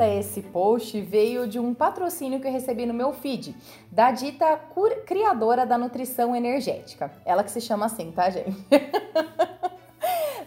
para 0.00 0.08
esse 0.08 0.40
post 0.40 0.98
veio 0.98 1.46
de 1.46 1.58
um 1.58 1.74
patrocínio 1.74 2.40
que 2.40 2.48
eu 2.48 2.52
recebi 2.52 2.86
no 2.86 2.94
meu 2.94 3.12
feed, 3.12 3.54
da 3.92 4.10
dita 4.10 4.58
criadora 5.04 5.66
da 5.66 5.76
nutrição 5.76 6.34
energética. 6.34 7.12
Ela 7.22 7.44
que 7.44 7.50
se 7.50 7.60
chama 7.60 7.84
assim, 7.84 8.10
tá, 8.10 8.30
gente? 8.30 8.56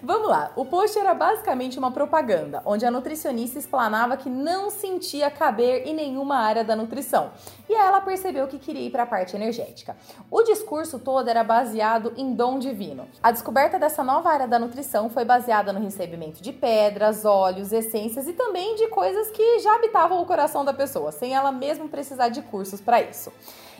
Vamos 0.05 0.27
lá, 0.27 0.51
o 0.57 0.65
post 0.65 0.99
era 0.99 1.13
basicamente 1.13 1.79
uma 1.79 1.89
propaganda, 1.89 2.61
onde 2.65 2.85
a 2.85 2.91
nutricionista 2.91 3.57
explanava 3.57 4.17
que 4.17 4.29
não 4.29 4.69
sentia 4.69 5.31
caber 5.31 5.87
em 5.87 5.95
nenhuma 5.95 6.35
área 6.39 6.61
da 6.61 6.75
nutrição. 6.75 7.31
E 7.69 7.73
ela 7.73 8.01
percebeu 8.01 8.45
que 8.45 8.59
queria 8.59 8.85
ir 8.85 8.89
para 8.89 9.03
a 9.03 9.05
parte 9.05 9.33
energética. 9.33 9.95
O 10.29 10.43
discurso 10.43 10.99
todo 10.99 11.29
era 11.29 11.41
baseado 11.41 12.11
em 12.17 12.33
dom 12.33 12.59
divino. 12.59 13.07
A 13.23 13.31
descoberta 13.31 13.79
dessa 13.79 14.03
nova 14.03 14.29
área 14.29 14.45
da 14.45 14.59
nutrição 14.59 15.09
foi 15.09 15.23
baseada 15.23 15.71
no 15.71 15.79
recebimento 15.79 16.43
de 16.43 16.51
pedras, 16.51 17.23
óleos, 17.23 17.71
essências 17.71 18.27
e 18.27 18.33
também 18.33 18.75
de 18.75 18.89
coisas 18.89 19.29
que 19.31 19.59
já 19.59 19.73
habitavam 19.75 20.21
o 20.21 20.25
coração 20.25 20.65
da 20.65 20.73
pessoa, 20.73 21.13
sem 21.13 21.33
ela 21.33 21.53
mesmo 21.53 21.87
precisar 21.87 22.27
de 22.27 22.41
cursos 22.41 22.81
para 22.81 23.01
isso. 23.01 23.31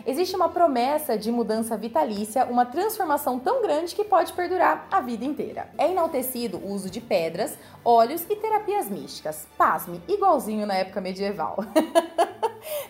Existe 0.06 0.36
uma 0.36 0.50
promessa 0.50 1.16
de 1.16 1.32
mudança 1.32 1.78
vitalícia, 1.78 2.44
uma 2.44 2.66
transformação 2.66 3.38
tão 3.38 3.62
grande 3.62 3.94
que 3.94 4.04
pode 4.04 4.34
perdurar 4.34 4.86
a 4.90 5.00
vida 5.00 5.24
inteira. 5.24 5.70
É 5.78 5.90
enaltecido 5.90 6.58
o 6.58 6.72
uso 6.72 6.90
de 6.90 7.00
pedras, 7.00 7.56
óleos 7.82 8.22
e 8.28 8.36
terapias 8.36 8.90
místicas. 8.90 9.48
Pasme, 9.56 10.02
igualzinho 10.06 10.66
na 10.66 10.74
época 10.74 11.00
medieval. 11.00 11.56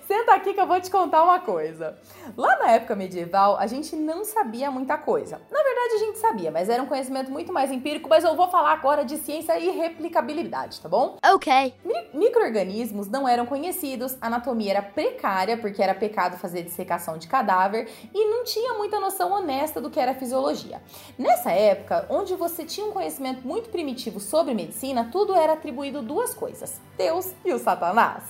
Senta 0.06 0.34
aqui 0.34 0.54
que 0.54 0.60
eu 0.60 0.66
vou 0.66 0.80
te 0.80 0.90
contar 0.90 1.22
uma 1.22 1.40
coisa. 1.40 1.98
Lá 2.36 2.56
na 2.58 2.72
época 2.72 2.94
medieval, 2.94 3.56
a 3.58 3.66
gente 3.66 3.96
não 3.96 4.24
sabia 4.24 4.70
muita 4.70 4.96
coisa. 4.96 5.40
Na 5.50 5.62
verdade, 5.62 5.94
a 5.94 5.98
gente 5.98 6.18
sabia, 6.18 6.50
mas 6.50 6.68
era 6.68 6.82
um 6.82 6.86
conhecimento 6.86 7.30
muito 7.30 7.52
mais 7.52 7.70
empírico, 7.72 8.08
mas 8.08 8.24
eu 8.24 8.36
vou 8.36 8.48
falar 8.48 8.72
agora 8.72 9.04
de 9.04 9.16
ciência 9.18 9.58
e 9.58 9.70
replicabilidade, 9.70 10.80
tá 10.80 10.88
bom? 10.88 11.16
Ok. 11.24 11.74
Mi 11.84 11.94
microorganismos 12.14 13.08
não 13.08 13.28
eram 13.28 13.44
conhecidos, 13.44 14.16
anatomia 14.20 14.70
era 14.72 14.82
precária, 14.82 15.56
porque 15.56 15.82
era 15.82 15.94
pecado 15.94 16.36
fazer 16.38 16.62
dissecação 16.62 17.03
de 17.18 17.28
cadáver, 17.28 17.88
e 18.14 18.26
não 18.30 18.44
tinha 18.44 18.74
muita 18.74 18.98
noção 18.98 19.32
honesta 19.32 19.80
do 19.80 19.90
que 19.90 20.00
era 20.00 20.14
fisiologia. 20.14 20.82
Nessa 21.18 21.52
época, 21.52 22.06
onde 22.08 22.34
você 22.34 22.64
tinha 22.64 22.86
um 22.86 22.92
conhecimento 22.92 23.46
muito 23.46 23.68
primitivo 23.68 24.18
sobre 24.18 24.54
medicina, 24.54 25.08
tudo 25.12 25.34
era 25.34 25.52
atribuído 25.52 26.00
duas 26.00 26.34
coisas: 26.34 26.80
Deus 26.96 27.32
e 27.44 27.52
o 27.52 27.58
Satanás. 27.58 28.24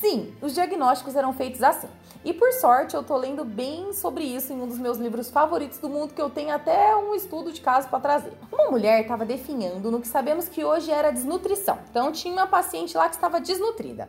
Sim, 0.00 0.32
os 0.40 0.54
diagnósticos 0.54 1.16
eram 1.16 1.32
feitos 1.32 1.60
assim. 1.60 1.88
E 2.24 2.32
por 2.32 2.52
sorte, 2.52 2.94
eu 2.94 3.02
tô 3.02 3.16
lendo 3.16 3.44
bem 3.44 3.92
sobre 3.92 4.22
isso 4.22 4.52
em 4.52 4.60
um 4.60 4.66
dos 4.66 4.78
meus 4.78 4.98
livros 4.98 5.30
favoritos 5.30 5.78
do 5.78 5.88
mundo, 5.88 6.14
que 6.14 6.22
eu 6.22 6.30
tenho 6.30 6.54
até 6.54 6.94
um 6.94 7.14
estudo 7.14 7.52
de 7.52 7.60
caso 7.60 7.88
para 7.88 7.98
trazer. 8.00 8.32
Uma 8.52 8.70
mulher 8.70 9.02
estava 9.02 9.24
definhando 9.24 9.90
no 9.90 10.00
que 10.00 10.06
sabemos 10.06 10.48
que 10.48 10.64
hoje 10.64 10.90
era 10.90 11.10
desnutrição. 11.10 11.78
Então 11.90 12.12
tinha 12.12 12.34
uma 12.34 12.46
paciente 12.46 12.96
lá 12.96 13.08
que 13.08 13.14
estava 13.14 13.40
desnutrida. 13.40 14.08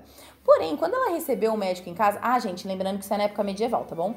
Porém, 0.50 0.75
quando 0.75 0.95
ela 0.95 1.11
recebeu 1.11 1.53
o 1.53 1.58
médico 1.58 1.92
em 1.92 1.94
casa, 1.94 2.17
ah, 2.23 2.39
gente, 2.39 2.67
lembrando 2.67 2.97
que 2.97 3.03
isso 3.03 3.14
é 3.14 3.17
na 3.17 3.25
época 3.25 3.44
medieval, 3.44 3.86
tá 3.86 3.94
bom? 3.94 4.16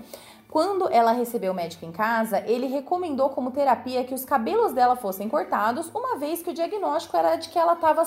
Quando 0.48 0.88
ela 0.88 1.12
recebeu 1.12 1.52
o 1.52 1.54
médico 1.54 1.84
em 1.84 1.92
casa, 1.92 2.42
ele 2.46 2.68
recomendou 2.68 3.28
como 3.28 3.50
terapia 3.50 4.02
que 4.02 4.14
os 4.14 4.24
cabelos 4.24 4.72
dela 4.72 4.96
fossem 4.96 5.28
cortados, 5.28 5.90
uma 5.94 6.16
vez 6.16 6.42
que 6.42 6.48
o 6.48 6.54
diagnóstico 6.54 7.18
era 7.18 7.36
de 7.36 7.50
que 7.50 7.58
ela 7.58 7.74
estava 7.74 8.02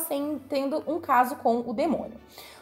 tendo 0.50 0.84
um 0.88 1.00
caso 1.00 1.36
com 1.36 1.60
o 1.60 1.72
demônio. 1.72 2.20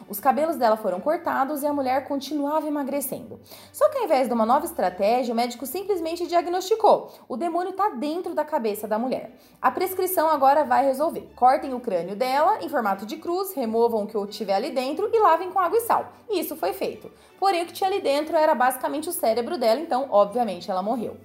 Os 0.08 0.20
cabelos 0.20 0.56
dela 0.56 0.76
foram 0.76 1.00
cortados 1.00 1.62
e 1.62 1.66
a 1.66 1.72
mulher 1.72 2.06
continuava 2.06 2.66
emagrecendo. 2.66 3.40
Só 3.72 3.88
que 3.88 3.98
ao 3.98 4.04
invés 4.04 4.28
de 4.28 4.34
uma 4.34 4.44
nova 4.44 4.66
estratégia, 4.66 5.32
o 5.32 5.36
médico 5.36 5.66
simplesmente 5.66 6.26
diagnosticou: 6.26 7.12
o 7.28 7.36
demônio 7.36 7.70
está 7.70 7.90
dentro 7.90 8.34
da 8.34 8.44
cabeça 8.44 8.86
da 8.86 8.98
mulher. 8.98 9.36
A 9.60 9.70
prescrição 9.70 10.28
agora 10.28 10.64
vai 10.64 10.84
resolver. 10.84 11.30
Cortem 11.34 11.74
o 11.74 11.80
crânio 11.80 12.16
dela 12.16 12.58
em 12.62 12.68
formato 12.68 13.06
de 13.06 13.16
cruz, 13.16 13.54
removam 13.54 14.04
o 14.04 14.06
que 14.06 14.26
tiver 14.28 14.54
ali 14.54 14.70
dentro 14.70 15.10
e 15.12 15.18
lavem 15.20 15.50
com 15.50 15.58
água 15.58 15.78
e 15.78 15.82
sal. 15.82 16.12
E 16.28 16.40
isso 16.40 16.56
foi 16.56 16.72
feito. 16.72 17.10
Porém, 17.38 17.62
o 17.62 17.66
que 17.66 17.72
tinha 17.72 17.88
ali 17.88 18.00
dentro 18.00 18.36
era 18.36 18.54
basicamente 18.54 19.08
o 19.08 19.12
cérebro 19.12 19.58
dela, 19.58 19.80
então, 19.80 20.08
obviamente, 20.10 20.70
ela 20.70 20.82
morreu. 20.82 21.16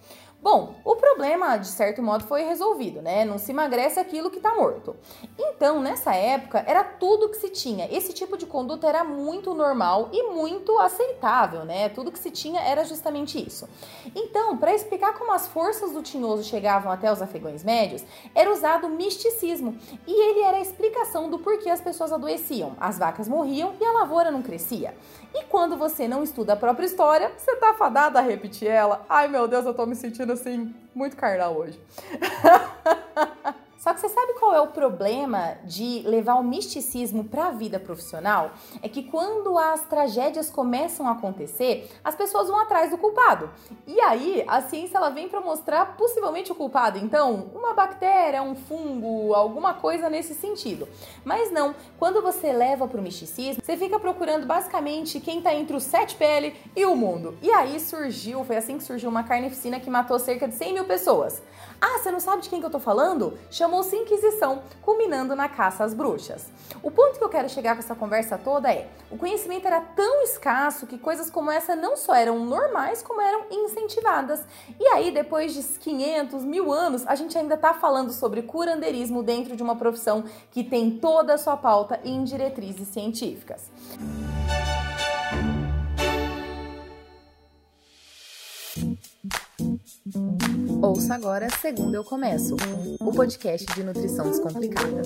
Bom, 0.42 0.76
o 0.86 0.96
problema, 0.96 1.58
de 1.58 1.68
certo 1.68 2.02
modo, 2.02 2.24
foi 2.24 2.44
resolvido, 2.44 3.02
né? 3.02 3.26
Não 3.26 3.38
se 3.38 3.52
emagrece 3.52 4.00
aquilo 4.00 4.30
que 4.30 4.38
está 4.38 4.56
morto. 4.56 4.96
Então, 5.38 5.82
nessa 5.82 6.16
época, 6.16 6.64
era 6.66 6.82
tudo 6.82 7.28
que 7.28 7.36
se 7.36 7.50
tinha. 7.50 7.94
Esse 7.94 8.14
tipo 8.14 8.38
de 8.38 8.46
conduta 8.46 8.88
era 8.88 9.04
muito 9.04 9.54
normal 9.54 10.08
e 10.14 10.32
muito 10.32 10.80
aceitável, 10.80 11.66
né? 11.66 11.90
Tudo 11.90 12.10
que 12.10 12.18
se 12.18 12.32
tinha 12.32 12.62
era 12.62 12.86
justamente 12.86 13.38
isso. 13.38 13.68
Então, 14.16 14.56
para 14.56 14.74
explicar 14.74 15.14
como 15.18 15.34
as 15.34 15.46
forças 15.46 15.92
do 15.92 16.02
tinhoso 16.02 16.44
chegavam 16.44 16.90
até 16.90 17.12
os 17.12 17.22
afegões 17.22 17.62
médios, 17.62 18.06
era 18.34 18.50
usado 18.50 18.88
o 18.88 18.90
misticismo. 18.90 19.78
E 20.08 20.30
ele 20.30 20.40
era 20.44 20.56
a 20.56 20.62
explicação 20.62 21.30
do 21.30 21.38
porquê 21.38 21.70
as 21.70 21.82
pessoas 21.82 22.14
adoeciam. 22.14 22.78
As 22.80 22.98
vacas 22.98 23.28
morriam 23.28 23.74
e 23.78 23.84
a 23.84 23.92
lavoura 23.92 24.32
não 24.32 24.42
crescia. 24.42 24.96
E 25.36 25.44
quando 25.44 25.76
você 25.76 26.08
não 26.08 26.24
estuda 26.24 26.54
a 26.54 26.56
própria 26.56 26.86
história, 26.86 27.30
você 27.38 27.58
tá 27.58 27.74
fadada 27.74 28.20
a 28.20 28.22
repetir 28.22 28.70
ela. 28.70 29.06
Ai 29.10 29.28
meu 29.28 29.46
Deus, 29.46 29.66
eu 29.66 29.74
tô 29.74 29.86
me 29.86 29.96
sentindo 29.96 30.29
assim, 30.32 30.74
muito 30.94 31.16
carnal 31.16 31.56
hoje. 31.56 31.80
Só 33.80 33.94
que 33.94 34.02
você 34.02 34.10
sabe 34.10 34.34
qual 34.34 34.54
é 34.54 34.60
o 34.60 34.68
problema 34.68 35.56
de 35.64 36.04
levar 36.06 36.36
o 36.36 36.44
misticismo 36.44 37.24
para 37.24 37.48
a 37.48 37.52
vida 37.52 37.80
profissional? 37.80 38.52
É 38.84 38.90
que 38.90 39.04
quando 39.04 39.58
as 39.58 39.84
tragédias 39.84 40.50
começam 40.50 41.08
a 41.08 41.12
acontecer, 41.12 41.90
as 42.04 42.14
pessoas 42.14 42.50
vão 42.50 42.60
atrás 42.60 42.92
do 42.92 42.98
culpado. 42.98 43.50
E 43.88 44.02
aí, 44.02 44.44
a 44.50 44.62
ciência 44.62 44.98
ela 44.98 45.10
vem 45.10 45.30
para 45.30 45.40
mostrar 45.40 45.96
possivelmente 45.96 46.52
o 46.52 46.56
culpado. 46.56 47.00
Então, 47.00 47.52
uma 47.56 47.74
bactéria, 47.74 48.44
um 48.44 48.54
fungo, 48.54 49.34
alguma 49.34 49.74
coisa 49.74 50.10
nesse 50.10 50.34
sentido. 50.34 50.86
Mas 51.24 51.50
não, 51.50 51.74
quando 51.98 52.22
você 52.22 52.52
leva 52.52 52.86
para 52.86 53.00
o 53.00 53.02
misticismo, 53.02 53.64
você 53.64 53.78
fica 53.78 53.98
procurando 53.98 54.46
basicamente 54.46 55.22
quem 55.22 55.38
está 55.38 55.56
entre 55.56 55.78
o 55.78 55.80
sete 55.80 56.18
pele 56.18 56.54
e 56.76 56.86
o 56.86 56.98
mundo. 56.98 57.38
E 57.42 57.50
aí 57.50 57.80
surgiu, 57.80 58.44
foi 58.44 58.58
assim 58.58 58.78
que 58.78 58.84
surgiu 58.84 59.10
uma 59.10 59.24
carnificina 59.24 59.80
que 59.80 59.90
matou 59.90 60.20
cerca 60.20 60.50
de 60.50 60.56
100 60.56 60.74
mil 60.74 60.84
pessoas. 60.84 61.42
Ah, 61.82 61.98
você 61.98 62.12
não 62.12 62.20
sabe 62.20 62.42
de 62.42 62.50
quem 62.50 62.60
que 62.60 62.66
eu 62.66 62.70
tô 62.70 62.80
falando? 62.80 63.38
Chamou-se 63.50 63.96
Inquisição, 63.96 64.64
culminando 64.82 65.36
na 65.36 65.48
caça 65.48 65.84
às 65.84 65.94
bruxas. 65.94 66.48
O 66.84 66.92
ponto 66.92 67.18
que 67.18 67.24
eu 67.24 67.30
quero 67.30 67.50
chegar 67.50 67.74
com 67.74 67.80
essa 67.80 67.96
conversa 67.96 68.38
toda 68.38 68.72
é: 68.72 68.90
o 69.10 69.18
conhecimento 69.18 69.66
era 69.66 69.80
tão 69.80 70.22
escasso 70.24 70.86
que 70.86 70.98
coisas 70.98 71.30
como 71.30 71.50
essa 71.50 71.76
não 71.76 71.96
só 71.96 72.14
eram 72.14 72.46
normais, 72.46 73.02
como 73.02 73.22
eram 73.22 73.46
incentivadas. 73.50 74.42
E 74.80 74.88
aí, 74.88 75.12
depois 75.12 75.54
de 75.54 75.64
500, 75.64 76.44
mil 76.44 76.72
anos, 76.72 77.08
a 77.08 77.16
gente 77.16 77.38
ainda 77.38 77.56
tá 77.56 77.74
falando 77.74 78.12
sobre 78.12 78.42
curandeirismo 78.42 79.24
dentro 79.24 79.56
de 79.56 79.64
uma 79.64 79.76
profissão 79.76 80.26
que 80.52 80.64
tem 80.64 80.92
toda 80.92 81.34
a 81.34 81.38
sua 81.38 81.56
pauta 81.56 82.00
em 82.04 82.24
diretrizes 82.24 82.90
científicas. 82.90 83.70
Ouça 90.82 91.16
agora 91.16 91.48
Segundo 91.62 91.94
Eu 91.94 92.04
Começo, 92.04 92.56
o 93.00 93.14
podcast 93.14 93.66
de 93.76 93.84
nutrição 93.84 94.30
descomplicada. 94.30 95.02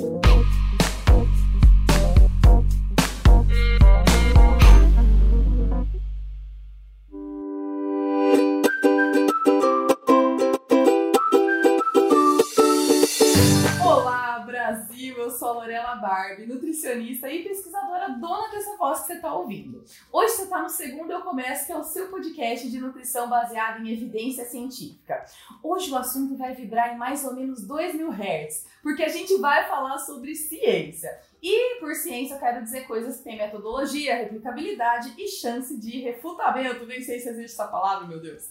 Sou 15.29 15.49
a 15.49 15.53
Lorela 15.53 15.95
Barbie, 15.95 16.45
nutricionista 16.45 17.29
e 17.29 17.43
pesquisadora 17.43 18.09
dona 18.09 18.49
dessa 18.49 18.75
voz 18.77 19.01
que 19.01 19.07
você 19.07 19.13
está 19.13 19.33
ouvindo. 19.33 19.83
Hoje 20.11 20.33
você 20.33 20.43
está 20.43 20.61
no 20.61 20.69
segundo 20.69 21.11
Eu 21.11 21.21
Começo, 21.21 21.65
que 21.65 21.71
é 21.71 21.77
o 21.77 21.83
seu 21.83 22.07
podcast 22.09 22.69
de 22.69 22.79
nutrição 22.79 23.29
baseado 23.29 23.81
em 23.81 23.91
evidência 23.91 24.45
científica. 24.45 25.25
Hoje 25.61 25.91
o 25.91 25.97
assunto 25.97 26.35
vai 26.37 26.53
vibrar 26.53 26.93
em 26.93 26.97
mais 26.97 27.25
ou 27.25 27.33
menos 27.33 27.65
2 27.65 27.95
mil 27.95 28.09
hertz, 28.09 28.65
porque 28.81 29.03
a 29.03 29.09
gente 29.09 29.37
vai 29.37 29.67
falar 29.67 29.97
sobre 29.99 30.35
ciência. 30.35 31.09
E 31.41 31.79
por 31.79 31.93
ciência 31.93 32.35
eu 32.35 32.39
quero 32.39 32.63
dizer 32.63 32.87
coisas 32.87 33.17
que 33.17 33.23
têm 33.23 33.37
metodologia, 33.37 34.15
replicabilidade 34.15 35.13
e 35.17 35.27
chance 35.27 35.77
de 35.77 35.99
refutamento. 35.99 36.85
Nem 36.85 37.01
sei 37.01 37.19
se 37.19 37.27
existe 37.27 37.53
essa 37.53 37.67
palavra, 37.67 38.07
meu 38.07 38.21
Deus. 38.21 38.49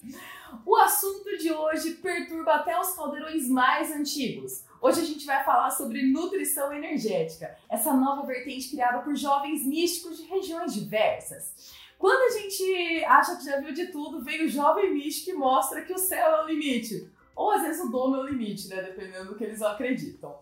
O 0.66 0.76
assunto 0.76 1.38
de 1.38 1.50
hoje 1.50 1.94
perturba 1.94 2.56
até 2.56 2.78
os 2.78 2.94
caldeirões 2.94 3.48
mais 3.48 3.90
antigos. 3.90 4.64
Hoje 4.78 5.00
a 5.00 5.04
gente 5.04 5.24
vai 5.24 5.42
falar 5.42 5.70
sobre 5.70 6.02
nutrição 6.02 6.61
energética, 6.70 7.56
essa 7.68 7.94
nova 7.94 8.26
vertente 8.26 8.68
criada 8.70 8.98
por 8.98 9.16
jovens 9.16 9.64
místicos 9.64 10.18
de 10.18 10.24
regiões 10.24 10.74
diversas. 10.74 11.72
Quando 11.98 12.20
a 12.20 12.38
gente 12.38 13.04
acha 13.04 13.36
que 13.36 13.44
já 13.44 13.58
viu 13.60 13.72
de 13.72 13.86
tudo, 13.86 14.22
vem 14.22 14.44
o 14.44 14.48
jovem 14.48 14.92
místico 14.92 15.30
e 15.30 15.38
mostra 15.38 15.82
que 15.82 15.92
o 15.92 15.98
céu 15.98 16.30
é 16.32 16.44
o 16.44 16.46
limite. 16.46 17.10
Ou 17.34 17.50
às 17.50 17.62
vezes 17.62 17.82
o 17.82 17.90
dom 17.90 18.14
é 18.14 18.18
o 18.18 18.26
limite, 18.26 18.68
né? 18.68 18.82
Dependendo 18.82 19.30
do 19.30 19.34
que 19.36 19.44
eles 19.44 19.62
acreditam. 19.62 20.36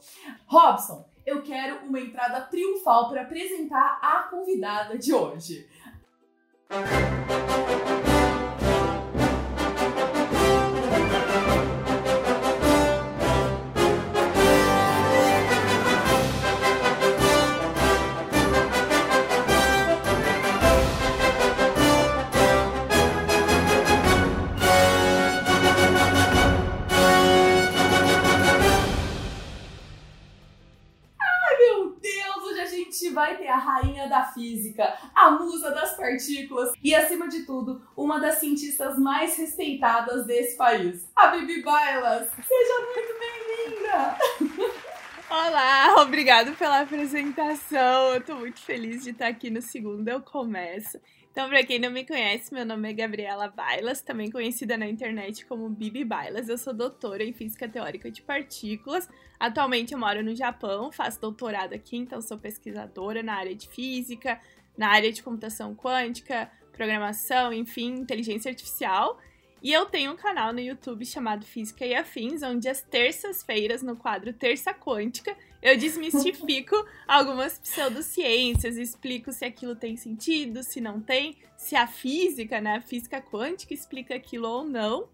Robson, 0.46 1.08
eu 1.24 1.42
quero 1.42 1.86
uma 1.86 2.00
entrada 2.00 2.40
triunfal 2.42 3.08
para 3.08 3.22
apresentar 3.22 4.00
a 4.02 4.24
convidada 4.24 4.98
de 4.98 5.12
hoje. 5.12 5.68
Música 6.70 8.09
física, 34.50 34.98
a 35.14 35.30
musa 35.30 35.70
das 35.70 35.96
partículas 35.96 36.72
e, 36.82 36.94
acima 36.94 37.28
de 37.28 37.44
tudo, 37.44 37.80
uma 37.96 38.18
das 38.18 38.36
cientistas 38.36 38.98
mais 38.98 39.36
respeitadas 39.36 40.26
desse 40.26 40.56
país, 40.56 41.08
a 41.14 41.28
Bibi 41.28 41.62
Bailas. 41.62 42.28
Seja 42.32 42.74
muito 42.94 43.14
bem-vinda! 43.20 44.16
Olá, 45.30 46.02
obrigado 46.02 46.56
pela 46.56 46.80
apresentação. 46.80 48.14
Eu 48.14 48.20
tô 48.20 48.34
muito 48.34 48.60
feliz 48.60 49.04
de 49.04 49.10
estar 49.10 49.28
aqui 49.28 49.48
no 49.48 49.62
segundo 49.62 50.08
Eu 50.08 50.20
Começo. 50.20 50.98
Então, 51.32 51.48
para 51.48 51.64
quem 51.64 51.78
não 51.78 51.92
me 51.92 52.04
conhece, 52.04 52.52
meu 52.52 52.66
nome 52.66 52.90
é 52.90 52.92
Gabriela 52.92 53.46
Bailas, 53.46 54.02
também 54.02 54.32
conhecida 54.32 54.76
na 54.76 54.88
internet 54.88 55.46
como 55.46 55.68
Bibi 55.68 56.04
Bailas. 56.04 56.48
Eu 56.48 56.58
sou 56.58 56.74
doutora 56.74 57.22
em 57.22 57.32
Física 57.32 57.68
Teórica 57.68 58.10
de 58.10 58.20
Partículas. 58.20 59.08
Atualmente 59.38 59.92
eu 59.92 59.98
moro 59.98 60.24
no 60.24 60.34
Japão, 60.34 60.90
faço 60.90 61.20
doutorado 61.20 61.72
aqui, 61.72 61.96
então 61.96 62.20
sou 62.20 62.36
pesquisadora 62.36 63.22
na 63.22 63.34
área 63.34 63.54
de 63.54 63.68
física, 63.68 64.40
na 64.76 64.88
área 64.88 65.12
de 65.12 65.22
computação 65.22 65.72
quântica, 65.72 66.50
programação, 66.72 67.52
enfim, 67.52 67.94
inteligência 67.94 68.50
artificial. 68.50 69.16
E 69.62 69.72
eu 69.72 69.84
tenho 69.86 70.12
um 70.12 70.16
canal 70.16 70.52
no 70.52 70.60
YouTube 70.60 71.04
chamado 71.04 71.44
Física 71.44 71.84
e 71.84 71.94
Afins, 71.94 72.42
onde 72.42 72.68
às 72.68 72.80
terças-feiras, 72.80 73.82
no 73.82 73.94
quadro 73.94 74.32
Terça 74.32 74.72
Quântica, 74.72 75.36
eu 75.60 75.76
desmistifico 75.76 76.74
algumas 77.06 77.58
pseudociências, 77.58 78.76
explico 78.76 79.30
se 79.32 79.44
aquilo 79.44 79.76
tem 79.76 79.96
sentido, 79.96 80.62
se 80.62 80.80
não 80.80 81.00
tem, 81.00 81.36
se 81.58 81.76
a 81.76 81.86
física, 81.86 82.60
né, 82.60 82.76
a 82.76 82.80
física 82.80 83.20
quântica 83.20 83.74
explica 83.74 84.14
aquilo 84.14 84.48
ou 84.48 84.64
não. 84.64 85.08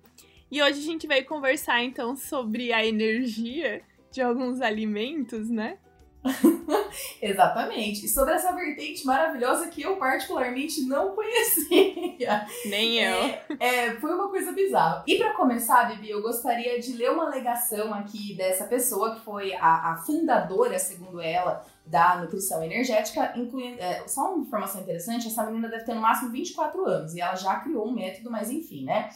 E 0.48 0.62
hoje 0.62 0.78
a 0.78 0.84
gente 0.84 1.08
vai 1.08 1.22
conversar 1.22 1.82
então 1.82 2.14
sobre 2.14 2.72
a 2.72 2.86
energia 2.86 3.82
de 4.12 4.22
alguns 4.22 4.60
alimentos, 4.60 5.50
né? 5.50 5.78
Exatamente. 7.20 8.06
E 8.06 8.08
sobre 8.08 8.34
essa 8.34 8.52
vertente 8.52 9.04
maravilhosa 9.04 9.68
que 9.68 9.82
eu 9.82 9.96
particularmente 9.96 10.82
não 10.82 11.14
conhecia. 11.14 12.46
Nem 12.66 12.98
eu. 12.98 13.16
É, 13.16 13.44
é, 13.60 14.00
foi 14.00 14.14
uma 14.14 14.28
coisa 14.28 14.52
bizarra. 14.52 15.04
E 15.06 15.16
para 15.16 15.34
começar, 15.34 15.84
Bibi, 15.84 16.10
eu 16.10 16.22
gostaria 16.22 16.78
de 16.80 16.92
ler 16.92 17.10
uma 17.10 17.26
alegação 17.26 17.92
aqui 17.94 18.34
dessa 18.36 18.64
pessoa 18.64 19.14
que 19.14 19.24
foi 19.24 19.54
a, 19.54 19.92
a 19.92 19.96
fundadora, 19.96 20.78
segundo 20.78 21.20
ela, 21.20 21.64
da 21.84 22.16
nutrição 22.16 22.62
energética, 22.62 23.32
incluindo. 23.36 23.80
É, 23.80 24.06
só 24.06 24.32
uma 24.32 24.44
informação 24.44 24.80
interessante: 24.80 25.28
essa 25.28 25.44
menina 25.44 25.68
deve 25.68 25.84
ter 25.84 25.94
no 25.94 26.00
máximo 26.00 26.30
24 26.30 26.84
anos 26.86 27.14
e 27.14 27.20
ela 27.20 27.34
já 27.34 27.56
criou 27.60 27.86
um 27.86 27.94
método, 27.94 28.30
mas 28.30 28.50
enfim, 28.50 28.84
né? 28.84 29.08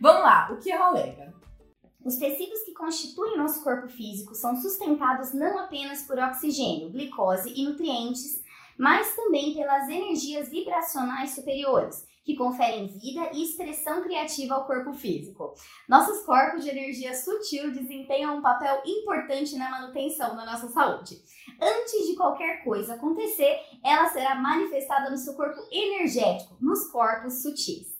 Vamos 0.00 0.22
lá, 0.22 0.48
o 0.52 0.56
que 0.56 0.70
ela 0.70 0.86
alega? 0.86 1.32
Os 2.04 2.16
tecidos 2.18 2.60
que 2.60 2.74
constituem 2.74 3.38
nosso 3.38 3.64
corpo 3.64 3.88
físico 3.88 4.34
são 4.34 4.54
sustentados 4.54 5.32
não 5.32 5.58
apenas 5.58 6.02
por 6.02 6.18
oxigênio, 6.18 6.90
glicose 6.90 7.50
e 7.56 7.64
nutrientes, 7.64 8.44
mas 8.76 9.16
também 9.16 9.54
pelas 9.54 9.88
energias 9.88 10.50
vibracionais 10.50 11.30
superiores, 11.30 12.06
que 12.22 12.36
conferem 12.36 12.88
vida 12.88 13.30
e 13.32 13.42
expressão 13.42 14.02
criativa 14.02 14.54
ao 14.54 14.66
corpo 14.66 14.92
físico. 14.92 15.54
Nossos 15.88 16.24
corpos 16.26 16.62
de 16.62 16.68
energia 16.68 17.14
sutil 17.14 17.72
desempenham 17.72 18.36
um 18.36 18.42
papel 18.42 18.82
importante 18.84 19.56
na 19.56 19.70
manutenção 19.70 20.36
da 20.36 20.44
nossa 20.44 20.68
saúde. 20.68 21.22
Antes 21.58 22.06
de 22.06 22.16
qualquer 22.16 22.62
coisa 22.64 22.94
acontecer, 22.94 23.60
ela 23.82 24.10
será 24.10 24.34
manifestada 24.34 25.08
no 25.08 25.16
seu 25.16 25.32
corpo 25.34 25.60
energético, 25.70 26.54
nos 26.60 26.86
corpos 26.88 27.42
sutis. 27.42 27.93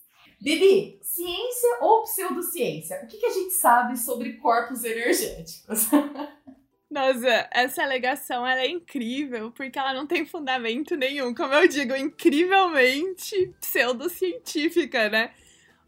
Bibi, 0.44 0.98
ciência 1.00 1.78
ou 1.80 2.02
pseudociência? 2.02 3.00
O 3.02 3.06
que, 3.06 3.16
que 3.16 3.24
a 3.24 3.32
gente 3.32 3.54
sabe 3.54 3.98
sobre 3.98 4.34
corpos 4.34 4.84
energéticos? 4.84 5.88
Nossa, 6.92 7.48
essa 7.50 7.82
alegação 7.82 8.46
ela 8.46 8.60
é 8.60 8.68
incrível, 8.68 9.50
porque 9.52 9.78
ela 9.78 9.94
não 9.94 10.06
tem 10.06 10.26
fundamento 10.26 10.96
nenhum. 10.96 11.34
Como 11.34 11.54
eu 11.54 11.66
digo, 11.66 11.96
incrivelmente 11.96 13.54
pseudocientífica, 13.58 15.08
né? 15.08 15.32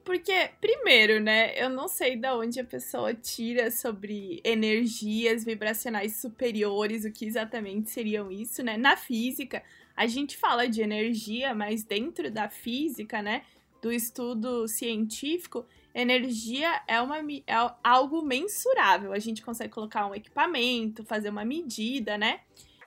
Porque, 0.02 0.48
primeiro, 0.58 1.20
né, 1.20 1.52
eu 1.62 1.68
não 1.68 1.86
sei 1.86 2.16
de 2.16 2.28
onde 2.30 2.58
a 2.58 2.64
pessoa 2.64 3.12
tira 3.12 3.70
sobre 3.70 4.40
energias 4.42 5.44
vibracionais 5.44 6.16
superiores, 6.16 7.04
o 7.04 7.12
que 7.12 7.26
exatamente 7.26 7.90
seriam 7.90 8.32
isso, 8.32 8.62
né? 8.62 8.78
Na 8.78 8.96
física, 8.96 9.62
a 9.94 10.06
gente 10.06 10.34
fala 10.36 10.66
de 10.66 10.80
energia, 10.80 11.54
mas 11.54 11.84
dentro 11.84 12.30
da 12.30 12.48
física, 12.48 13.20
né, 13.20 13.42
do 13.86 13.92
estudo 13.92 14.66
científico, 14.66 15.64
energia 15.94 16.82
é, 16.88 17.00
uma, 17.00 17.18
é 17.18 17.54
algo 17.84 18.20
mensurável. 18.20 19.12
A 19.12 19.18
gente 19.20 19.44
consegue 19.44 19.72
colocar 19.72 20.06
um 20.06 20.14
equipamento, 20.14 21.04
fazer 21.04 21.28
uma 21.28 21.44
medida, 21.44 22.18
né? 22.18 22.40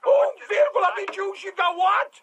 1,21 0.04 1.34
gigawatt? 1.36 2.22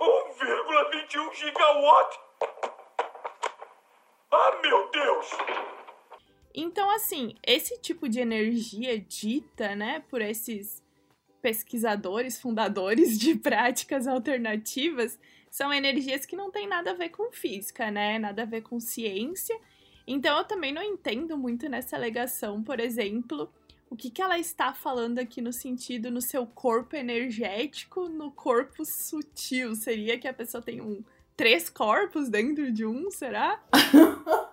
1,21 0.00 1.34
gigawatt? 1.34 2.20
Ah, 4.30 4.60
meu 4.62 4.88
Deus! 4.90 5.26
Então, 6.54 6.88
assim, 6.90 7.34
esse 7.44 7.80
tipo 7.80 8.08
de 8.08 8.20
energia 8.20 8.96
dita, 8.96 9.74
né, 9.74 10.04
por 10.08 10.20
esses 10.22 10.81
pesquisadores, 11.42 12.40
fundadores 12.40 13.18
de 13.18 13.34
práticas 13.36 14.06
alternativas, 14.06 15.18
são 15.50 15.72
energias 15.72 16.24
que 16.24 16.36
não 16.36 16.50
têm 16.50 16.66
nada 16.66 16.92
a 16.92 16.94
ver 16.94 17.10
com 17.10 17.30
física, 17.30 17.90
né? 17.90 18.18
Nada 18.18 18.42
a 18.42 18.46
ver 18.46 18.62
com 18.62 18.80
ciência. 18.80 19.58
Então 20.06 20.38
eu 20.38 20.44
também 20.44 20.72
não 20.72 20.82
entendo 20.82 21.36
muito 21.36 21.68
nessa 21.68 21.96
alegação, 21.96 22.62
por 22.62 22.80
exemplo, 22.80 23.52
o 23.90 23.96
que, 23.96 24.08
que 24.08 24.22
ela 24.22 24.38
está 24.38 24.72
falando 24.72 25.18
aqui 25.18 25.42
no 25.42 25.52
sentido 25.52 26.10
no 26.10 26.22
seu 26.22 26.46
corpo 26.46 26.96
energético, 26.96 28.08
no 28.08 28.30
corpo 28.30 28.84
sutil. 28.86 29.74
Seria 29.74 30.18
que 30.18 30.26
a 30.26 30.32
pessoa 30.32 30.62
tem 30.62 30.80
um 30.80 31.04
três 31.36 31.68
corpos 31.68 32.28
dentro 32.28 32.72
de 32.72 32.86
um, 32.86 33.10
será? 33.10 33.62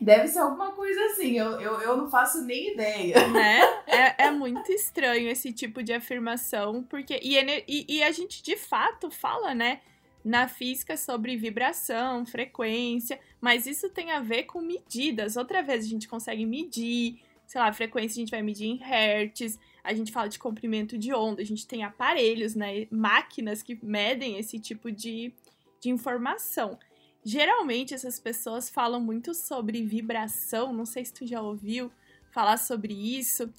Deve 0.00 0.28
ser 0.28 0.38
alguma 0.38 0.72
coisa 0.72 1.00
assim, 1.06 1.38
eu, 1.38 1.60
eu, 1.60 1.80
eu 1.80 1.96
não 1.96 2.08
faço 2.08 2.44
nem 2.44 2.72
ideia. 2.72 3.16
Né? 3.28 3.60
É, 3.86 4.26
é 4.26 4.30
muito 4.30 4.70
estranho 4.72 5.28
esse 5.28 5.52
tipo 5.52 5.82
de 5.82 5.92
afirmação, 5.92 6.82
porque. 6.82 7.20
E, 7.22 7.36
e, 7.66 7.96
e 7.96 8.02
a 8.02 8.10
gente 8.10 8.42
de 8.42 8.56
fato 8.56 9.10
fala, 9.10 9.54
né? 9.54 9.80
Na 10.24 10.48
física 10.48 10.96
sobre 10.96 11.36
vibração, 11.36 12.26
frequência, 12.26 13.18
mas 13.40 13.66
isso 13.66 13.88
tem 13.88 14.10
a 14.10 14.20
ver 14.20 14.44
com 14.44 14.60
medidas. 14.60 15.36
Outra 15.36 15.62
vez 15.62 15.84
a 15.84 15.88
gente 15.88 16.08
consegue 16.08 16.44
medir, 16.44 17.20
sei 17.46 17.60
lá, 17.60 17.68
a 17.68 17.72
frequência 17.72 18.18
a 18.18 18.22
gente 18.22 18.30
vai 18.30 18.42
medir 18.42 18.66
em 18.66 18.76
hertz, 18.76 19.58
a 19.82 19.94
gente 19.94 20.12
fala 20.12 20.28
de 20.28 20.38
comprimento 20.38 20.98
de 20.98 21.14
onda, 21.14 21.40
a 21.40 21.44
gente 21.44 21.66
tem 21.66 21.82
aparelhos, 21.82 22.54
né, 22.54 22.86
máquinas 22.90 23.62
que 23.62 23.78
medem 23.82 24.38
esse 24.38 24.58
tipo 24.58 24.90
de, 24.92 25.32
de 25.80 25.88
informação. 25.88 26.78
Geralmente 27.28 27.92
essas 27.92 28.18
pessoas 28.18 28.70
falam 28.70 29.02
muito 29.02 29.34
sobre 29.34 29.84
vibração, 29.84 30.72
não 30.72 30.86
sei 30.86 31.04
se 31.04 31.12
tu 31.12 31.26
já 31.26 31.42
ouviu 31.42 31.92
falar 32.30 32.56
sobre 32.56 32.94
isso, 32.94 33.52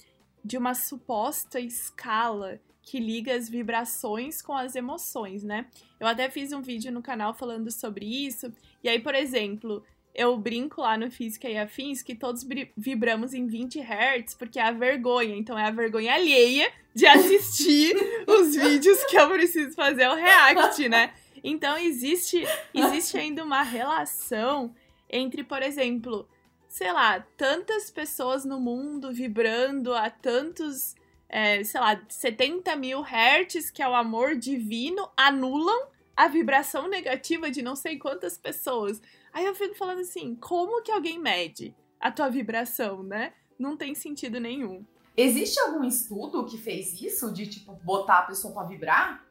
de 0.44 0.58
uma 0.58 0.74
suposta 0.74 1.60
escala 1.60 2.58
que 2.82 2.98
liga 2.98 3.32
as 3.32 3.48
vibrações 3.48 4.42
com 4.42 4.54
as 4.54 4.74
emoções, 4.74 5.44
né? 5.44 5.66
Eu 6.00 6.08
até 6.08 6.28
fiz 6.28 6.52
um 6.52 6.60
vídeo 6.60 6.90
no 6.90 7.00
canal 7.00 7.32
falando 7.32 7.70
sobre 7.70 8.06
isso, 8.26 8.52
e 8.82 8.88
aí, 8.88 8.98
por 8.98 9.14
exemplo, 9.14 9.84
eu 10.12 10.36
brinco 10.36 10.80
lá 10.80 10.98
no 10.98 11.08
Física 11.08 11.48
e 11.48 11.56
Afins 11.56 12.02
que 12.02 12.16
todos 12.16 12.44
vibramos 12.76 13.34
em 13.34 13.46
20 13.46 13.78
Hz 13.78 14.34
porque 14.34 14.58
é 14.58 14.62
a 14.62 14.72
vergonha. 14.72 15.36
Então 15.36 15.56
é 15.56 15.64
a 15.64 15.70
vergonha 15.70 16.14
alheia 16.14 16.72
de 16.92 17.06
assistir 17.06 17.94
os 18.26 18.56
vídeos 18.56 19.04
que 19.04 19.16
eu 19.16 19.30
preciso 19.30 19.76
fazer 19.76 20.08
o 20.08 20.16
react, 20.16 20.88
né? 20.88 21.14
Então 21.42 21.76
existe, 21.78 22.44
existe 22.74 23.16
ainda 23.16 23.44
uma 23.44 23.62
relação 23.62 24.74
entre, 25.08 25.42
por 25.42 25.62
exemplo, 25.62 26.28
sei 26.68 26.92
lá, 26.92 27.20
tantas 27.36 27.90
pessoas 27.90 28.44
no 28.44 28.60
mundo 28.60 29.12
vibrando 29.12 29.92
a 29.92 30.08
tantos, 30.08 30.94
é, 31.28 31.62
sei 31.64 31.80
lá, 31.80 32.00
70 32.08 32.76
mil 32.76 33.00
hertz, 33.02 33.70
que 33.70 33.82
é 33.82 33.88
o 33.88 33.94
amor 33.94 34.36
divino, 34.36 35.10
anulam 35.16 35.88
a 36.16 36.28
vibração 36.28 36.88
negativa 36.88 37.50
de 37.50 37.62
não 37.62 37.74
sei 37.74 37.98
quantas 37.98 38.38
pessoas. 38.38 39.00
Aí 39.32 39.44
eu 39.44 39.54
fico 39.54 39.74
falando 39.74 40.00
assim, 40.00 40.34
como 40.36 40.82
que 40.82 40.92
alguém 40.92 41.18
mede 41.18 41.74
a 41.98 42.10
tua 42.10 42.28
vibração, 42.28 43.02
né? 43.02 43.32
Não 43.58 43.76
tem 43.76 43.94
sentido 43.94 44.38
nenhum. 44.38 44.84
Existe 45.16 45.58
algum 45.60 45.84
estudo 45.84 46.46
que 46.46 46.56
fez 46.56 47.00
isso, 47.00 47.32
de 47.32 47.46
tipo, 47.46 47.72
botar 47.84 48.20
a 48.20 48.22
pessoa 48.22 48.54
pra 48.54 48.62
vibrar? 48.62 49.26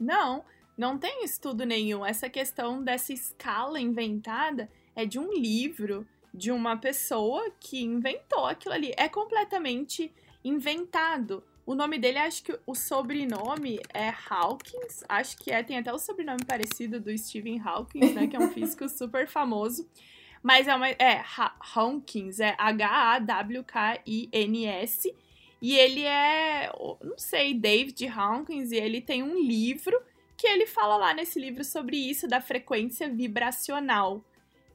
Não. 0.00 0.44
Não 0.82 0.98
tem 0.98 1.22
estudo 1.22 1.64
nenhum. 1.64 2.04
Essa 2.04 2.28
questão 2.28 2.82
dessa 2.82 3.12
escala 3.12 3.78
inventada 3.78 4.68
é 4.96 5.06
de 5.06 5.16
um 5.16 5.32
livro 5.32 6.04
de 6.34 6.50
uma 6.50 6.76
pessoa 6.76 7.52
que 7.60 7.84
inventou 7.84 8.46
aquilo 8.46 8.74
ali. 8.74 8.92
É 8.96 9.08
completamente 9.08 10.12
inventado. 10.44 11.44
O 11.64 11.76
nome 11.76 12.00
dele, 12.00 12.18
acho 12.18 12.42
que 12.42 12.58
o 12.66 12.74
sobrenome 12.74 13.78
é 13.94 14.12
Hawkins. 14.28 15.04
Acho 15.08 15.36
que 15.36 15.52
é, 15.52 15.62
tem 15.62 15.78
até 15.78 15.92
o 15.92 16.00
sobrenome 16.00 16.44
parecido 16.44 16.98
do 16.98 17.16
Stephen 17.16 17.60
Hawkins, 17.60 18.12
né? 18.12 18.26
Que 18.26 18.34
é 18.34 18.40
um 18.40 18.50
físico 18.52 18.88
super 18.88 19.28
famoso. 19.28 19.88
Mas 20.42 20.66
é 20.66 20.74
uma. 20.74 20.88
É, 20.88 21.22
Hawkins, 21.76 22.40
é 22.40 22.56
H-A-W-K-I-N-S. 22.58 23.54
E 25.62 25.76
ele 25.76 26.02
é, 26.02 26.72
não 27.00 27.16
sei, 27.16 27.54
David 27.54 28.04
Hawkins, 28.08 28.72
e 28.72 28.76
ele 28.78 29.00
tem 29.00 29.22
um 29.22 29.40
livro 29.40 29.96
que 30.42 30.48
ele 30.48 30.66
fala 30.66 30.96
lá 30.96 31.14
nesse 31.14 31.38
livro 31.38 31.62
sobre 31.62 31.96
isso, 31.96 32.26
da 32.26 32.40
frequência 32.40 33.08
vibracional. 33.08 34.24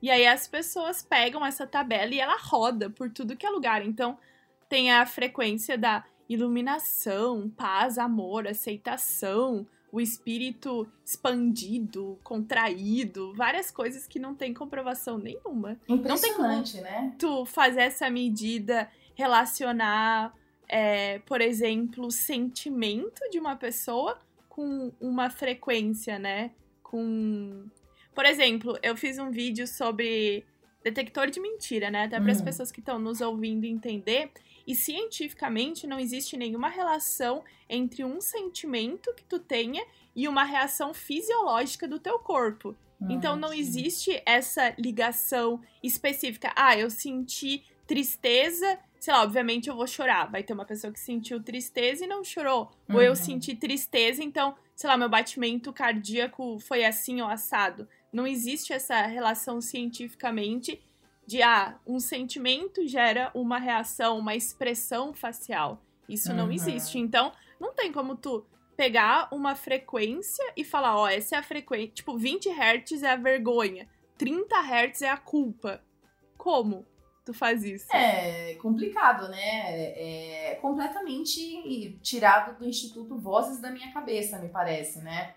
E 0.01 0.09
aí 0.09 0.25
as 0.25 0.47
pessoas 0.47 1.03
pegam 1.03 1.45
essa 1.45 1.67
tabela 1.67 2.13
e 2.13 2.21
ela 2.21 2.37
roda 2.39 2.89
por 2.89 3.11
tudo 3.11 3.35
que 3.35 3.45
é 3.45 3.49
lugar. 3.49 3.85
Então, 3.85 4.17
tem 4.69 4.93
a 4.93 5.05
frequência 5.05 5.77
da 5.77 6.05
iluminação, 6.29 7.49
paz, 7.49 7.97
amor, 7.97 8.47
aceitação, 8.47 9.67
o 9.91 9.99
espírito 9.99 10.89
expandido, 11.03 12.17
contraído, 12.23 13.33
várias 13.33 13.69
coisas 13.69 14.07
que 14.07 14.19
não 14.19 14.33
tem 14.33 14.53
comprovação 14.53 15.17
nenhuma. 15.17 15.77
Impressionante, 15.85 16.77
não 16.77 16.83
tem 16.83 16.93
como 16.93 17.07
né? 17.07 17.15
Tu 17.19 17.45
fazer 17.45 17.81
essa 17.81 18.09
medida, 18.09 18.89
relacionar, 19.15 20.33
é, 20.65 21.19
por 21.19 21.41
exemplo, 21.41 22.05
o 22.05 22.11
sentimento 22.11 23.19
de 23.29 23.37
uma 23.37 23.57
pessoa 23.57 24.17
com 24.57 24.91
uma 24.99 25.29
frequência, 25.29 26.17
né? 26.17 26.49
Com. 26.81 27.67
Por 28.15 28.25
exemplo, 28.25 28.75
eu 28.81 28.97
fiz 28.97 29.19
um 29.19 29.29
vídeo 29.29 29.67
sobre 29.67 30.43
detector 30.83 31.29
de 31.29 31.39
mentira, 31.39 31.91
né? 31.91 32.05
Até 32.05 32.19
para 32.19 32.31
as 32.31 32.39
uhum. 32.39 32.45
pessoas 32.45 32.71
que 32.71 32.79
estão 32.79 32.97
nos 32.97 33.21
ouvindo 33.21 33.65
entender. 33.65 34.31
E 34.65 34.73
cientificamente 34.73 35.85
não 35.85 35.99
existe 35.99 36.35
nenhuma 36.35 36.69
relação 36.69 37.43
entre 37.69 38.03
um 38.03 38.19
sentimento 38.19 39.13
que 39.13 39.23
tu 39.23 39.37
tenha 39.37 39.85
e 40.15 40.27
uma 40.27 40.43
reação 40.43 40.91
fisiológica 40.91 41.87
do 41.87 41.99
teu 41.99 42.17
corpo. 42.17 42.75
Ah, 42.99 43.05
então 43.11 43.35
não 43.35 43.53
existe 43.53 44.19
essa 44.25 44.73
ligação 44.79 45.61
específica. 45.83 46.51
Ah, 46.55 46.75
eu 46.75 46.89
senti 46.89 47.63
tristeza, 47.85 48.79
sei 48.99 49.13
lá, 49.13 49.23
obviamente 49.23 49.69
eu 49.69 49.75
vou 49.75 49.87
chorar. 49.87 50.29
Vai 50.31 50.43
ter 50.43 50.53
uma 50.53 50.65
pessoa 50.65 50.91
que 50.91 50.99
sentiu 50.99 51.41
tristeza 51.41 52.05
e 52.05 52.07
não 52.07 52.23
chorou. 52.23 52.71
Uhum. 52.89 52.95
Ou 52.95 53.01
eu 53.01 53.09
uhum. 53.11 53.15
senti 53.15 53.55
tristeza, 53.55 54.23
então, 54.23 54.55
sei 54.75 54.89
lá, 54.89 54.97
meu 54.97 55.09
batimento 55.09 55.73
cardíaco 55.73 56.59
foi 56.59 56.83
assim 56.85 57.21
ou 57.21 57.27
assado. 57.27 57.87
Não 58.11 58.25
existe 58.25 58.73
essa 58.73 59.01
relação 59.05 59.61
cientificamente 59.61 60.81
de 61.25 61.41
ah, 61.41 61.77
um 61.85 61.99
sentimento 61.99 62.87
gera 62.87 63.29
uma 63.33 63.59
reação, 63.59 64.17
uma 64.17 64.35
expressão 64.35 65.13
facial. 65.13 65.83
Isso 66.07 66.29
uhum. 66.31 66.37
não 66.37 66.51
existe. 66.51 66.97
Então, 66.97 67.33
não 67.59 67.73
tem 67.73 67.91
como 67.91 68.15
tu 68.15 68.45
pegar 68.77 69.27
uma 69.31 69.55
frequência 69.55 70.45
e 70.55 70.63
falar, 70.63 70.95
ó, 70.95 71.03
oh, 71.03 71.07
essa 71.07 71.35
é 71.35 71.39
a 71.39 71.43
frequência, 71.43 71.91
tipo, 71.95 72.15
20 72.15 72.49
Hz 72.49 73.03
é 73.03 73.09
a 73.09 73.15
vergonha, 73.15 73.89
30 74.17 74.55
Hz 74.55 75.01
é 75.01 75.09
a 75.09 75.17
culpa. 75.17 75.83
Como 76.37 76.85
tu 77.27 77.33
faz 77.33 77.61
isso? 77.61 77.85
É 77.93 78.55
complicado, 78.55 79.27
né? 79.27 79.37
É 79.39 80.57
completamente 80.61 81.99
tirado 82.01 82.57
do 82.57 82.65
Instituto 82.65 83.17
Vozes 83.17 83.59
da 83.59 83.69
minha 83.69 83.91
cabeça, 83.91 84.39
me 84.39 84.47
parece, 84.47 84.99
né? 84.99 85.35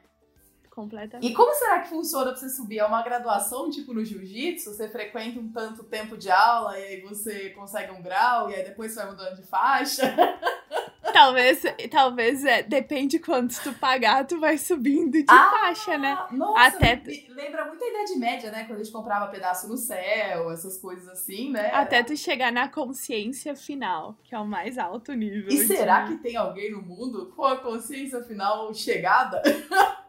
Completamente. 0.71 1.29
E 1.29 1.35
como 1.35 1.53
será 1.53 1.81
que 1.81 1.89
funciona 1.89 2.31
pra 2.31 2.37
você 2.37 2.49
subir? 2.49 2.79
É 2.79 2.85
uma 2.85 3.03
graduação, 3.03 3.69
tipo 3.69 3.93
no 3.93 4.05
jiu-jitsu? 4.05 4.73
Você 4.73 4.89
frequenta 4.89 5.41
um 5.41 5.51
tanto 5.51 5.83
tempo 5.83 6.17
de 6.17 6.31
aula 6.31 6.79
e 6.79 6.85
aí 6.85 7.01
você 7.01 7.51
consegue 7.51 7.91
um 7.91 8.01
grau 8.01 8.49
e 8.49 8.55
aí 8.55 8.63
depois 8.63 8.93
você 8.93 9.01
vai 9.01 9.11
mudando 9.11 9.35
de 9.35 9.43
faixa? 9.43 10.15
Talvez, 11.13 11.63
talvez 11.91 12.45
é, 12.45 12.63
depende 12.63 13.19
quanto 13.19 13.61
tu 13.63 13.73
pagar, 13.75 14.27
tu 14.27 14.39
vai 14.39 14.59
subindo 14.59 15.13
de 15.13 15.25
ah, 15.29 15.51
faixa, 15.51 15.99
né? 15.99 16.19
Nossa, 16.33 16.77
Até... 16.77 17.03
lembra 17.29 17.65
muito 17.67 17.83
a 17.83 17.89
Idade 17.89 18.19
Média, 18.19 18.51
né? 18.51 18.65
Quando 18.65 18.81
a 18.81 18.83
gente 18.83 18.93
comprava 18.93 19.31
pedaço 19.31 19.69
no 19.69 19.77
céu, 19.77 20.51
essas 20.51 20.79
coisas 20.79 21.09
assim, 21.09 21.51
né? 21.51 21.71
Até 21.73 22.03
tu 22.03 22.17
chegar 22.17 22.53
na 22.53 22.69
consciência 22.69 23.55
final, 23.55 24.17
que 24.25 24.35
é 24.35 24.39
o 24.39 24.47
mais 24.47 24.79
alto 24.79 25.13
nível. 25.13 25.49
E 25.51 25.67
será 25.67 26.07
que 26.07 26.17
tem 26.19 26.37
alguém 26.37 26.73
no 26.73 26.83
mundo 26.83 27.33
com 27.35 27.45
a 27.45 27.57
consciência 27.57 28.23
final 28.23 28.73
chegada? 28.75 29.43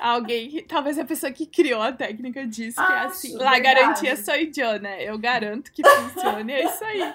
Alguém, 0.00 0.64
talvez 0.64 0.98
a 0.98 1.04
pessoa 1.04 1.32
que 1.32 1.46
criou 1.46 1.80
a 1.80 1.92
técnica 1.92 2.46
disse 2.46 2.76
que 2.76 2.92
é 2.92 2.98
assim. 3.00 3.36
Lá 3.36 3.58
garantia 3.58 4.16
sou 4.16 4.34
eu, 4.34 4.80
né? 4.80 5.02
Eu 5.02 5.18
garanto 5.18 5.72
que 5.72 5.82
funcione, 5.82 6.52
é 6.52 6.64
isso 6.64 6.84
aí. 6.84 7.14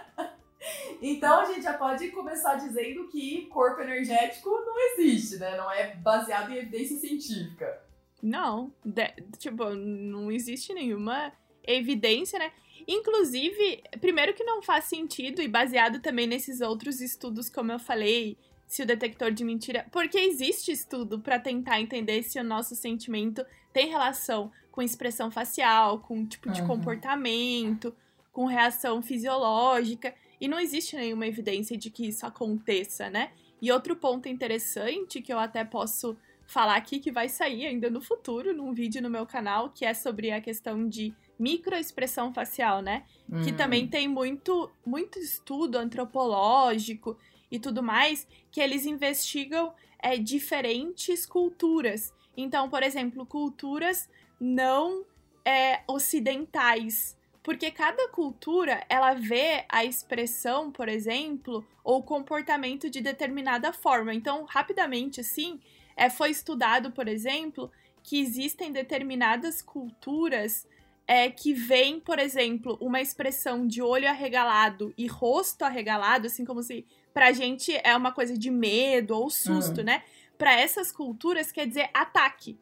Então 1.02 1.42
a 1.42 1.46
gente 1.46 1.64
já 1.64 1.74
pode 1.74 2.10
começar 2.10 2.56
dizendo 2.56 3.08
que 3.08 3.48
corpo 3.48 3.82
energético 3.82 4.50
não 4.50 4.76
existe, 4.92 5.38
né? 5.38 5.58
Não 5.58 5.72
é 5.72 5.96
baseado 5.96 6.52
em 6.52 6.58
evidência 6.58 6.98
científica. 6.98 7.82
Não, 8.22 8.72
de, 8.86 9.14
tipo, 9.38 9.70
não 9.72 10.32
existe 10.32 10.74
nenhuma 10.74 11.34
evidência, 11.66 12.40
né? 12.40 12.52
Inclusive, 12.88 13.84
primeiro 14.00 14.34
que 14.34 14.44
não 14.44 14.62
faz 14.62 14.86
sentido 14.86 15.42
e 15.42 15.48
baseado 15.48 16.02
também 16.02 16.28
nesses 16.28 16.62
outros 16.62 17.02
estudos, 17.02 17.50
como 17.50 17.72
eu 17.72 17.80
falei, 17.80 18.38
se 18.66 18.82
o 18.82 18.86
detector 18.86 19.32
de 19.32 19.44
mentira, 19.44 19.86
porque 19.92 20.18
existe 20.18 20.72
estudo 20.72 21.20
para 21.20 21.40
tentar 21.40 21.80
entender 21.80 22.24
se 22.24 22.40
o 22.40 22.44
nosso 22.44 22.76
sentimento 22.76 23.46
tem 23.72 23.90
relação 23.90 24.52
com 24.72 24.82
expressão 24.82 25.30
facial, 25.30 26.00
com 26.00 26.26
tipo 26.26 26.50
de 26.50 26.62
uhum. 26.62 26.68
comportamento, 26.68 27.96
com 28.32 28.46
reação 28.46 29.02
fisiológica. 29.02 30.14
E 30.44 30.48
não 30.50 30.60
existe 30.60 30.98
nenhuma 30.98 31.26
evidência 31.26 31.78
de 31.78 31.90
que 31.90 32.06
isso 32.06 32.26
aconteça, 32.26 33.10
né? 33.10 33.32
E 33.62 33.72
outro 33.72 33.96
ponto 33.96 34.28
interessante 34.28 35.22
que 35.22 35.32
eu 35.32 35.40
até 35.40 35.64
posso 35.64 36.18
falar 36.46 36.76
aqui, 36.76 37.00
que 37.00 37.14
vai 37.14 37.30
sair 37.30 37.66
ainda 37.66 37.90
no 37.90 38.02
futuro, 38.02 38.54
num 38.54 38.74
vídeo 38.74 39.02
no 39.02 39.10
meu 39.10 39.26
canal, 39.26 39.70
que 39.70 39.86
é 39.86 39.94
sobre 39.94 40.32
a 40.32 40.42
questão 40.42 40.86
de 40.86 41.14
microexpressão 41.40 42.34
facial, 42.34 42.82
né? 42.82 43.06
Hum. 43.32 43.42
Que 43.42 43.54
também 43.54 43.88
tem 43.88 44.06
muito, 44.06 44.70
muito 44.86 45.18
estudo 45.18 45.78
antropológico 45.78 47.18
e 47.50 47.58
tudo 47.58 47.82
mais, 47.82 48.28
que 48.52 48.60
eles 48.60 48.86
investigam 48.86 49.74
é, 49.98 50.18
diferentes 50.18 51.26
culturas. 51.26 52.14
Então, 52.36 52.70
por 52.70 52.84
exemplo, 52.84 53.26
culturas 53.26 54.10
não 54.42 55.06
é, 55.46 55.84
ocidentais 55.88 57.16
porque 57.44 57.70
cada 57.70 58.08
cultura, 58.08 58.86
ela 58.88 59.14
vê 59.14 59.66
a 59.68 59.84
expressão, 59.84 60.72
por 60.72 60.88
exemplo, 60.88 61.68
ou 61.84 62.00
o 62.00 62.04
comportamento 62.04 62.90
de 62.90 63.02
determinada 63.02 63.74
forma. 63.74 64.14
Então, 64.14 64.46
rapidamente, 64.46 65.20
assim, 65.20 65.60
é, 65.96 66.10
foi 66.10 66.32
estudado, 66.32 66.92
por 66.92 67.08
exemplo, 67.10 67.70
que 68.02 68.20
existem 68.20 68.72
determinadas 68.72 69.62
culturas 69.62 70.66
é, 71.06 71.30
que 71.30 71.54
veem, 71.54 72.00
por 72.00 72.18
exemplo, 72.18 72.78
uma 72.80 73.02
expressão 73.02 73.68
de 73.68 73.82
olho 73.82 74.08
arregalado 74.08 74.94
e 74.98 75.06
rosto 75.06 75.64
arregalado, 75.64 76.28
assim 76.28 76.46
como 76.46 76.64
se 76.64 76.86
pra 77.14 77.34
gente 77.34 77.78
é 77.84 77.96
uma 77.96 78.14
coisa 78.14 78.38
de 78.38 78.50
medo 78.50 79.16
ou 79.16 79.30
susto, 79.30 79.80
uhum. 79.80 79.84
né? 79.84 80.04
Para 80.38 80.54
essas 80.60 80.94
culturas 80.94 81.52
quer 81.52 81.68
dizer 81.68 81.90
ataque. 81.94 82.58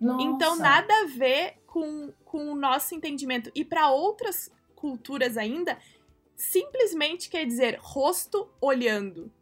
Nossa. 0.00 0.24
Então 0.24 0.56
nada 0.56 0.92
a 1.02 1.06
ver 1.06 1.59
com, 1.70 2.12
com 2.24 2.50
o 2.50 2.56
nosso 2.56 2.94
entendimento. 2.96 3.50
E 3.54 3.64
para 3.64 3.90
outras 3.90 4.52
culturas 4.74 5.36
ainda, 5.36 5.78
simplesmente 6.34 7.30
quer 7.30 7.46
dizer 7.46 7.78
rosto 7.80 8.50
olhando. 8.60 9.32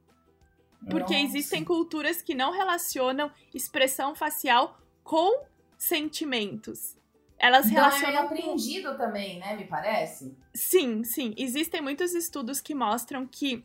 Porque 0.91 1.15
Nossa. 1.15 1.25
existem 1.25 1.65
culturas 1.65 2.21
que 2.21 2.35
não 2.35 2.53
relacionam 2.53 3.33
expressão 3.53 4.15
facial 4.15 4.79
com 5.03 5.43
sentimentos. 5.79 6.97
Elas 7.39 7.67
então 7.67 7.83
relacionam. 7.83 8.15
É 8.15 8.19
aprendido 8.19 8.91
com... 8.91 8.99
também, 8.99 9.39
né? 9.39 9.57
Me 9.57 9.65
parece. 9.65 10.37
Sim, 10.55 11.03
sim. 11.05 11.35
Existem 11.37 11.81
muitos 11.81 12.15
estudos 12.15 12.61
que 12.61 12.75
mostram 12.75 13.27
que 13.27 13.65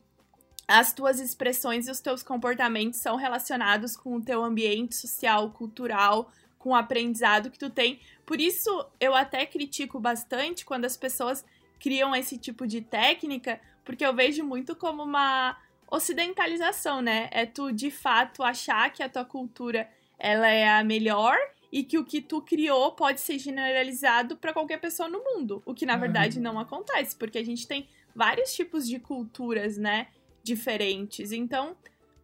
as 0.67 0.93
tuas 0.93 1.19
expressões 1.19 1.87
e 1.87 1.91
os 1.91 1.99
teus 1.99 2.23
comportamentos 2.23 2.99
são 2.99 3.17
relacionados 3.17 3.97
com 3.97 4.15
o 4.15 4.23
teu 4.23 4.41
ambiente 4.41 4.95
social, 4.95 5.51
cultural, 5.51 6.31
com 6.63 6.69
o 6.69 6.75
aprendizado 6.75 7.51
que 7.51 7.59
tu 7.59 7.69
tem. 7.69 7.99
Por 8.25 8.39
isso, 8.39 8.85
eu 8.97 9.13
até 9.13 9.45
critico 9.45 9.99
bastante 9.99 10.63
quando 10.63 10.85
as 10.85 10.95
pessoas 10.95 11.43
criam 11.77 12.15
esse 12.15 12.37
tipo 12.37 12.65
de 12.65 12.79
técnica, 12.79 13.59
porque 13.83 14.05
eu 14.05 14.15
vejo 14.15 14.45
muito 14.45 14.73
como 14.73 15.03
uma 15.03 15.57
ocidentalização, 15.91 17.01
né? 17.01 17.27
É 17.33 17.45
tu 17.45 17.69
de 17.73 17.91
fato 17.91 18.41
achar 18.41 18.89
que 18.93 19.03
a 19.03 19.09
tua 19.09 19.25
cultura 19.25 19.89
ela 20.17 20.47
é 20.47 20.69
a 20.69 20.85
melhor 20.85 21.35
e 21.69 21.83
que 21.83 21.97
o 21.97 22.05
que 22.05 22.21
tu 22.21 22.41
criou 22.41 22.93
pode 22.93 23.19
ser 23.19 23.37
generalizado 23.37 24.37
para 24.37 24.53
qualquer 24.53 24.79
pessoa 24.79 25.09
no 25.09 25.21
mundo, 25.21 25.61
o 25.65 25.73
que 25.73 25.85
na 25.85 25.97
verdade 25.97 26.37
uhum. 26.37 26.43
não 26.43 26.57
acontece, 26.57 27.13
porque 27.13 27.37
a 27.37 27.43
gente 27.43 27.67
tem 27.67 27.89
vários 28.15 28.53
tipos 28.53 28.87
de 28.87 28.99
culturas, 28.99 29.77
né, 29.77 30.07
diferentes. 30.41 31.33
Então, 31.33 31.75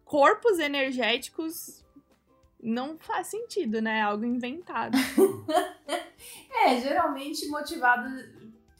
corpos 0.02 0.58
energéticos 0.58 1.79
não 2.62 2.98
faz 2.98 3.28
sentido, 3.28 3.80
né? 3.80 4.02
Algo 4.02 4.24
inventado. 4.24 4.96
é, 6.64 6.80
geralmente 6.80 7.48
motivado 7.48 8.08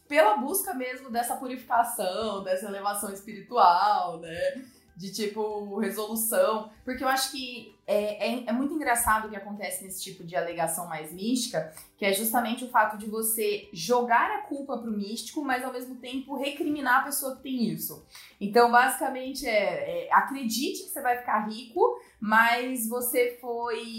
pela 0.08 0.36
busca 0.36 0.74
mesmo 0.74 1.10
dessa 1.10 1.36
purificação, 1.36 2.42
dessa 2.42 2.66
elevação 2.66 3.12
espiritual, 3.12 4.18
né? 4.18 4.64
De 5.00 5.10
tipo 5.10 5.78
resolução, 5.78 6.70
porque 6.84 7.02
eu 7.02 7.08
acho 7.08 7.32
que 7.32 7.74
é, 7.86 8.34
é, 8.34 8.44
é, 8.48 8.52
muito 8.52 8.74
engraçado 8.74 9.26
o 9.26 9.30
que 9.30 9.36
acontece 9.36 9.82
nesse 9.82 10.02
tipo 10.02 10.22
de 10.22 10.36
alegação 10.36 10.86
mais 10.86 11.10
mística, 11.10 11.72
que 11.96 12.04
é 12.04 12.12
justamente 12.12 12.66
o 12.66 12.68
fato 12.68 12.98
de 12.98 13.06
você 13.06 13.70
jogar 13.72 14.30
a 14.30 14.42
culpa 14.42 14.76
pro 14.76 14.92
místico, 14.92 15.42
mas 15.42 15.64
ao 15.64 15.72
mesmo 15.72 15.94
tempo 15.94 16.36
recriminar 16.36 17.00
a 17.00 17.04
pessoa 17.04 17.34
que 17.34 17.42
tem 17.44 17.64
isso. 17.64 18.06
Então, 18.38 18.70
basicamente, 18.70 19.46
é, 19.46 20.08
é 20.08 20.12
acredite 20.12 20.82
que 20.82 20.90
você 20.90 21.00
vai 21.00 21.16
ficar 21.16 21.48
rico, 21.48 21.98
mas 22.20 22.86
você 22.86 23.38
foi 23.40 23.94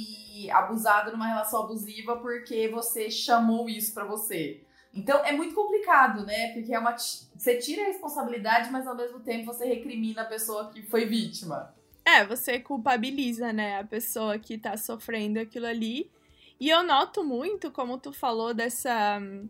abusado 0.52 1.12
numa 1.12 1.26
relação 1.26 1.64
abusiva 1.64 2.18
porque 2.18 2.68
você 2.68 3.10
chamou 3.10 3.68
isso 3.68 3.92
para 3.92 4.06
você. 4.06 4.62
Então 4.94 5.24
é 5.24 5.32
muito 5.32 5.56
complicado, 5.56 6.26
né? 6.26 6.54
Porque 6.54 6.74
é 6.74 6.80
uma 6.80 6.96
você 6.98 7.58
tira 7.58 7.84
a 7.84 7.86
responsabilidade, 7.86 8.70
mas 8.72 8.86
ao 8.86 8.96
mesmo 8.96 9.20
tempo 9.20 9.46
você 9.46 9.66
recrimina 9.66 10.22
a 10.22 10.26
pessoa 10.26 10.70
que 10.70 10.82
foi 10.84 11.06
vítima. 11.06 11.74
É, 12.04 12.26
você 12.26 12.60
culpabiliza, 12.60 13.54
né, 13.54 13.80
a 13.80 13.84
pessoa 13.84 14.38
que 14.38 14.58
tá 14.58 14.76
sofrendo 14.76 15.40
aquilo 15.40 15.66
ali. 15.68 16.12
E 16.60 16.70
eu 16.70 16.84
noto 16.84 17.24
muito, 17.24 17.72
como 17.72 17.98
tu 17.98 18.12
falou 18.12 18.54
dessa 18.54 19.20
hum, 19.20 19.48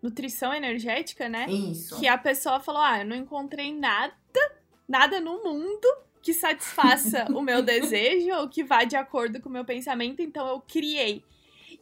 nutrição 0.00 0.52
energética, 0.52 1.28
né? 1.28 1.46
Isso. 1.50 1.98
Que 1.98 2.06
a 2.06 2.18
pessoa 2.18 2.60
falou: 2.60 2.82
"Ah, 2.82 3.00
eu 3.00 3.06
não 3.06 3.16
encontrei 3.16 3.74
nada, 3.74 4.14
nada 4.86 5.20
no 5.20 5.42
mundo 5.42 5.88
que 6.20 6.32
satisfaça 6.32 7.26
o 7.32 7.40
meu 7.40 7.62
desejo 7.64 8.32
ou 8.34 8.48
que 8.48 8.62
vá 8.62 8.84
de 8.84 8.94
acordo 8.94 9.40
com 9.40 9.48
o 9.48 9.52
meu 9.52 9.64
pensamento, 9.64 10.20
então 10.20 10.46
eu 10.46 10.60
criei". 10.60 11.24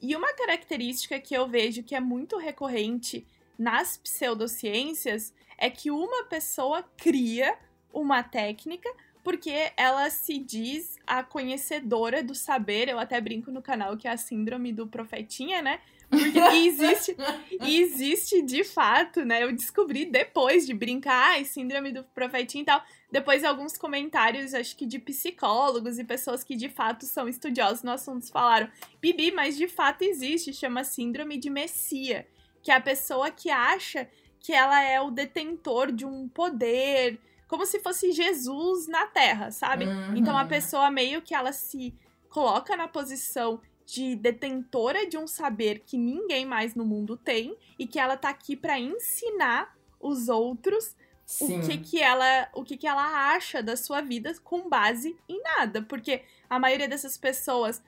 E 0.03 0.17
uma 0.17 0.33
característica 0.33 1.21
que 1.21 1.35
eu 1.35 1.47
vejo 1.47 1.83
que 1.83 1.95
é 1.95 2.01
muito 2.01 2.39
recorrente 2.39 3.27
nas 3.59 3.99
pseudociências 3.99 5.35
é 5.59 5.69
que 5.69 5.91
uma 5.91 6.25
pessoa 6.25 6.83
cria 6.97 7.57
uma 7.93 8.23
técnica 8.23 8.89
porque 9.23 9.71
ela 9.77 10.09
se 10.09 10.39
diz 10.39 10.99
a 11.07 11.23
conhecedora 11.23 12.23
do 12.23 12.35
saber. 12.35 12.89
Eu 12.89 12.99
até 12.99 13.21
brinco 13.21 13.51
no 13.51 13.61
canal 13.61 13.97
que 13.97 14.09
é 14.09 14.13
a 14.13 14.17
síndrome 14.17 14.73
do 14.73 14.87
profetinha, 14.87 15.61
né? 15.61 15.81
Porque 16.09 16.39
existe, 16.67 17.17
existe 17.61 18.43
de 18.43 18.65
fato, 18.65 19.25
né? 19.25 19.43
Eu 19.43 19.53
descobri 19.53 20.07
depois 20.07 20.67
de 20.67 20.73
brincar, 20.73 21.33
ai, 21.33 21.45
síndrome 21.45 21.93
do 21.93 22.03
profetinho 22.03 22.63
e 22.63 22.67
tal. 22.67 22.83
Depois 23.11 23.45
alguns 23.45 23.77
comentários, 23.77 24.55
acho 24.55 24.77
que 24.77 24.87
de 24.87 24.99
psicólogos 24.99 25.99
e 25.99 26.05
pessoas 26.05 26.45
que 26.45 26.55
de 26.55 26.69
fato 26.69 27.05
são 27.07 27.29
estudiosos 27.29 27.83
no 27.83 27.91
assunto 27.91 28.31
falaram: 28.31 28.71
Bibi, 29.01 29.33
mas 29.33 29.57
de 29.57 29.67
fato 29.67 30.03
existe, 30.03 30.53
chama 30.53 30.85
síndrome 30.85 31.37
de 31.37 31.51
Messia, 31.51 32.27
que 32.63 32.71
é 32.71 32.75
a 32.75 32.81
pessoa 32.81 33.31
que 33.31 33.51
acha 33.51 34.09
que 34.39 34.53
ela 34.53 34.81
é 34.83 35.01
o 35.01 35.11
detentor 35.11 35.93
de 35.93 36.07
um 36.07 36.29
poder, 36.29 37.21
como 37.47 37.67
se 37.67 37.81
fosse 37.81 38.13
Jesus 38.13 38.87
na 38.87 39.07
Terra, 39.07 39.51
sabe? 39.51 39.87
Uhum. 39.87 40.17
Então 40.17 40.39
a 40.39 40.45
pessoa 40.45 40.91
meio 40.91 41.21
que 41.21 41.35
ela 41.35 41.53
se 41.53 41.93
coloca 42.29 42.77
na 42.77 42.87
posição 42.87 43.61
de 43.85 44.15
detentora 44.15 45.05
de 45.05 45.19
um 45.19 45.27
saber 45.27 45.81
que 45.81 45.99
ninguém 45.99 46.47
mais 46.47 46.77
no 46.77 46.85
mundo 46.85 47.17
tem 47.17 47.57
e 47.77 47.89
que 47.89 47.99
ela 47.99 48.17
tá 48.17 48.29
aqui 48.29 48.55
para 48.55 48.79
ensinar 48.79 49.77
os 49.99 50.29
outros 50.29 50.95
Sim. 51.31 51.61
o 51.61 51.63
que 51.63 51.79
que 51.79 52.03
ela 52.03 52.49
o 52.53 52.65
que 52.65 52.77
que 52.77 52.89
ela 52.89 53.33
acha 53.33 53.63
da 53.63 53.77
sua 53.77 54.01
vida 54.01 54.33
com 54.43 54.69
base 54.69 55.17
em 55.29 55.41
nada, 55.41 55.81
porque 55.83 56.23
a 56.49 56.59
maioria 56.59 56.89
dessas 56.89 57.17
pessoas 57.17 57.81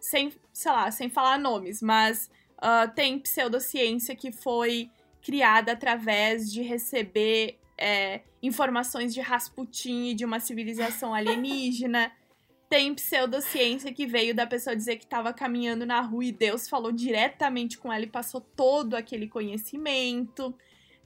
sem, 0.00 0.32
sei 0.50 0.72
lá, 0.72 0.90
sem 0.90 1.10
falar 1.10 1.38
nomes, 1.38 1.82
mas 1.82 2.30
uh, 2.56 2.90
tem 2.94 3.18
pseudociência 3.18 4.16
que 4.16 4.32
foi 4.32 4.90
criada 5.20 5.72
através 5.72 6.50
de 6.50 6.62
receber 6.62 7.58
é, 7.76 8.22
informações 8.42 9.12
de 9.12 9.20
Rasputin 9.20 10.06
e 10.06 10.14
de 10.14 10.24
uma 10.24 10.40
civilização 10.40 11.14
alienígena. 11.14 12.10
Tem 12.68 12.94
pseudociência 12.94 13.92
que 13.92 14.06
veio 14.06 14.32
da 14.32 14.46
pessoa 14.46 14.76
dizer 14.76 14.96
que 14.96 15.04
estava 15.04 15.32
caminhando 15.32 15.84
na 15.84 16.00
rua 16.00 16.26
e 16.26 16.30
Deus 16.30 16.68
falou 16.68 16.92
diretamente 16.92 17.76
com 17.76 17.92
ela 17.92 18.04
e 18.04 18.08
passou 18.08 18.40
todo 18.40 18.94
aquele 18.94 19.26
conhecimento. 19.26 20.54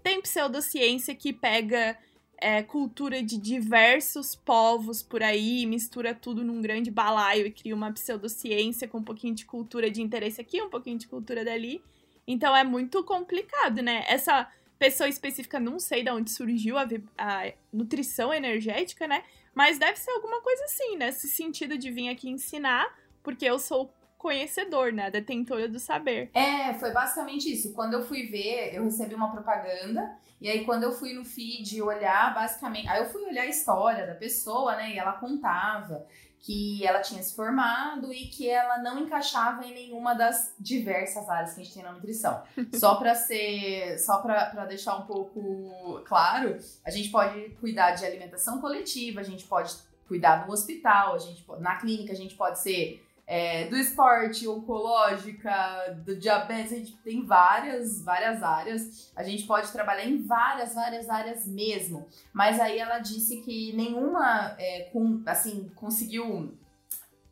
Tem 0.05 0.21
pseudociência 0.21 1.15
que 1.15 1.33
pega 1.33 1.99
é, 2.37 2.63
cultura 2.63 3.23
de 3.23 3.39
diversos 3.39 4.37
povos 4.37 5.03
por 5.03 5.23
aí, 5.23 5.65
mistura 5.65 6.15
tudo 6.15 6.45
num 6.45 6.61
grande 6.61 6.91
balaio 6.91 7.47
e 7.47 7.51
cria 7.51 7.75
uma 7.75 7.91
pseudociência 7.91 8.87
com 8.87 8.99
um 8.99 9.03
pouquinho 9.03 9.35
de 9.35 9.47
cultura 9.47 9.91
de 9.91 10.03
interesse 10.03 10.43
aqui, 10.43 10.61
um 10.61 10.69
pouquinho 10.69 10.99
de 10.99 11.09
cultura 11.09 11.43
dali. 11.43 11.83
Então 12.27 12.55
é 12.55 12.63
muito 12.63 13.03
complicado, 13.03 13.81
né? 13.81 14.05
Essa 14.07 14.47
pessoa 14.79 15.09
específica, 15.09 15.59
não 15.59 15.81
sei 15.81 16.03
de 16.03 16.11
onde 16.11 16.31
surgiu 16.31 16.77
a, 16.77 16.87
a 17.17 17.53
nutrição 17.73 18.33
energética, 18.33 19.09
né? 19.09 19.25
Mas 19.55 19.79
deve 19.79 19.99
ser 19.99 20.11
alguma 20.11 20.43
coisa 20.43 20.65
assim, 20.65 20.99
nesse 20.99 21.29
sentido 21.29 21.79
de 21.79 21.91
vir 21.91 22.11
aqui 22.11 22.29
ensinar, 22.29 22.95
porque 23.23 23.47
eu 23.47 23.59
sou 23.59 23.91
conhecedor, 24.25 24.91
né? 24.91 25.11
Detentora 25.11 25.69
do 25.69 25.79
saber. 25.79 26.31
É, 26.33 26.73
foi 26.75 26.91
basicamente 26.93 27.53
isso. 27.53 27.75
Quando 27.75 27.93
eu 27.93 28.03
fui 28.03 28.27
ver, 28.27 28.75
eu 28.75 28.85
recebi 28.85 29.15
uma 29.15 29.31
propaganda. 29.31 30.17
E 30.41 30.49
aí, 30.49 30.65
quando 30.65 30.85
eu 30.85 30.93
fui 30.93 31.13
no 31.13 31.27
feed 31.27 31.83
olhar, 31.83 32.33
basicamente. 32.33 32.89
Aí 32.89 33.03
eu 33.03 33.11
fui 33.11 33.23
olhar 33.23 33.43
a 33.43 33.47
história 33.47 34.07
da 34.07 34.15
pessoa, 34.15 34.77
né? 34.77 34.95
E 34.95 34.99
ela 34.99 35.13
contava 35.13 36.07
que 36.41 36.87
ela 36.87 37.01
tinha 37.01 37.23
se 37.23 37.37
formado 37.37 38.11
e 38.15 38.29
que 38.29 38.49
ela 38.49 38.79
não 38.79 38.99
encaixava 38.99 39.63
em 39.67 39.75
nenhuma 39.75 40.15
das 40.15 40.55
diversas 40.59 41.29
áreas 41.29 41.53
que 41.53 41.61
a 41.61 41.65
gente 41.65 41.75
tem 41.75 41.83
na 41.83 41.93
nutrição. 41.93 42.43
só 42.75 42.95
para 42.95 43.15
ser, 43.15 43.99
só 43.99 44.19
para 44.23 44.65
deixar 44.65 44.97
um 44.97 45.07
pouco 45.07 46.01
claro, 46.07 46.59
a 46.83 46.91
gente 46.91 47.11
pode 47.11 47.51
cuidar 47.61 47.91
de 47.91 48.07
alimentação 48.07 48.59
coletiva, 48.59 49.21
a 49.21 49.25
gente 49.25 49.45
pode 49.45 49.75
cuidar 50.09 50.47
no 50.47 50.53
hospital, 50.53 51.15
a 51.15 51.19
gente 51.19 51.45
na 51.61 51.77
clínica 51.77 52.13
a 52.13 52.17
gente 52.17 52.35
pode 52.35 52.59
ser 52.59 53.03
é, 53.27 53.65
do 53.67 53.77
esporte, 53.77 54.47
oncológica, 54.47 55.97
do 56.05 56.17
diabetes, 56.17 56.73
a 56.73 56.77
gente 56.77 56.97
tem 56.99 57.25
várias, 57.25 58.03
várias 58.03 58.43
áreas. 58.43 59.11
A 59.17 59.23
gente 59.23 59.45
pode 59.45 59.73
trabalhar 59.73 60.05
em 60.05 60.23
várias, 60.23 60.75
várias 60.75 61.09
áreas 61.09 61.47
mesmo. 61.47 62.07
Mas 62.33 62.61
aí 62.61 62.79
ela 62.79 62.99
disse 62.99 63.41
que 63.43 63.73
nenhuma, 63.73 64.55
é, 64.59 64.91
com, 64.93 65.23
assim, 65.27 65.71
conseguiu 65.75 66.55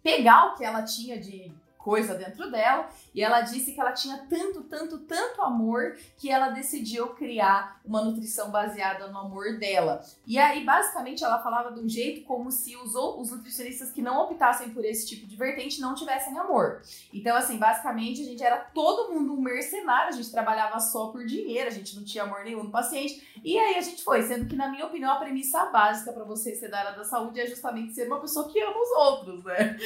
pegar 0.02 0.46
o 0.46 0.54
que 0.56 0.64
ela 0.64 0.82
tinha 0.82 1.20
de 1.20 1.52
coisa 1.76 2.14
dentro 2.14 2.50
dela, 2.50 2.88
e 3.14 3.22
ela 3.22 3.40
disse 3.42 3.72
que 3.72 3.80
ela 3.80 3.92
tinha 3.92 4.18
tanto, 4.28 4.62
tanto, 4.64 4.98
tanto 4.98 5.42
amor 5.42 5.96
que 6.16 6.30
ela 6.30 6.48
decidiu 6.48 7.08
criar 7.08 7.80
uma 7.84 8.02
nutrição 8.02 8.50
baseada 8.50 9.08
no 9.08 9.18
amor 9.18 9.58
dela. 9.58 10.02
E 10.26 10.38
aí, 10.38 10.64
basicamente, 10.64 11.22
ela 11.22 11.42
falava 11.42 11.72
de 11.72 11.80
um 11.80 11.88
jeito 11.88 12.24
como 12.24 12.50
se 12.50 12.76
os, 12.76 12.94
os 12.94 13.30
nutricionistas 13.30 13.90
que 13.90 14.00
não 14.00 14.22
optassem 14.22 14.70
por 14.70 14.84
esse 14.84 15.06
tipo 15.06 15.26
de 15.26 15.36
vertente 15.36 15.80
não 15.80 15.94
tivessem 15.94 16.38
amor. 16.38 16.82
Então, 17.12 17.36
assim, 17.36 17.58
basicamente, 17.58 18.22
a 18.22 18.24
gente 18.24 18.42
era 18.42 18.56
todo 18.56 19.12
mundo 19.12 19.34
um 19.34 19.40
mercenário, 19.40 20.08
a 20.08 20.16
gente 20.16 20.30
trabalhava 20.30 20.80
só 20.80 21.08
por 21.08 21.24
dinheiro, 21.26 21.68
a 21.68 21.72
gente 21.72 21.94
não 21.96 22.04
tinha 22.04 22.24
amor 22.24 22.44
nenhum 22.44 22.64
no 22.64 22.70
paciente. 22.70 23.32
E 23.44 23.58
aí 23.58 23.76
a 23.76 23.80
gente 23.80 24.02
foi, 24.02 24.22
sendo 24.22 24.46
que, 24.46 24.56
na 24.56 24.68
minha 24.68 24.86
opinião, 24.86 25.12
a 25.12 25.16
premissa 25.16 25.66
básica 25.66 26.12
para 26.12 26.24
você 26.24 26.54
ser 26.54 26.68
da 26.68 26.78
área 26.78 26.92
da 26.92 27.04
saúde 27.04 27.40
é 27.40 27.46
justamente 27.46 27.92
ser 27.92 28.06
uma 28.06 28.20
pessoa 28.20 28.48
que 28.48 28.60
ama 28.60 28.76
os 28.80 28.90
outros, 28.90 29.44
né? 29.44 29.76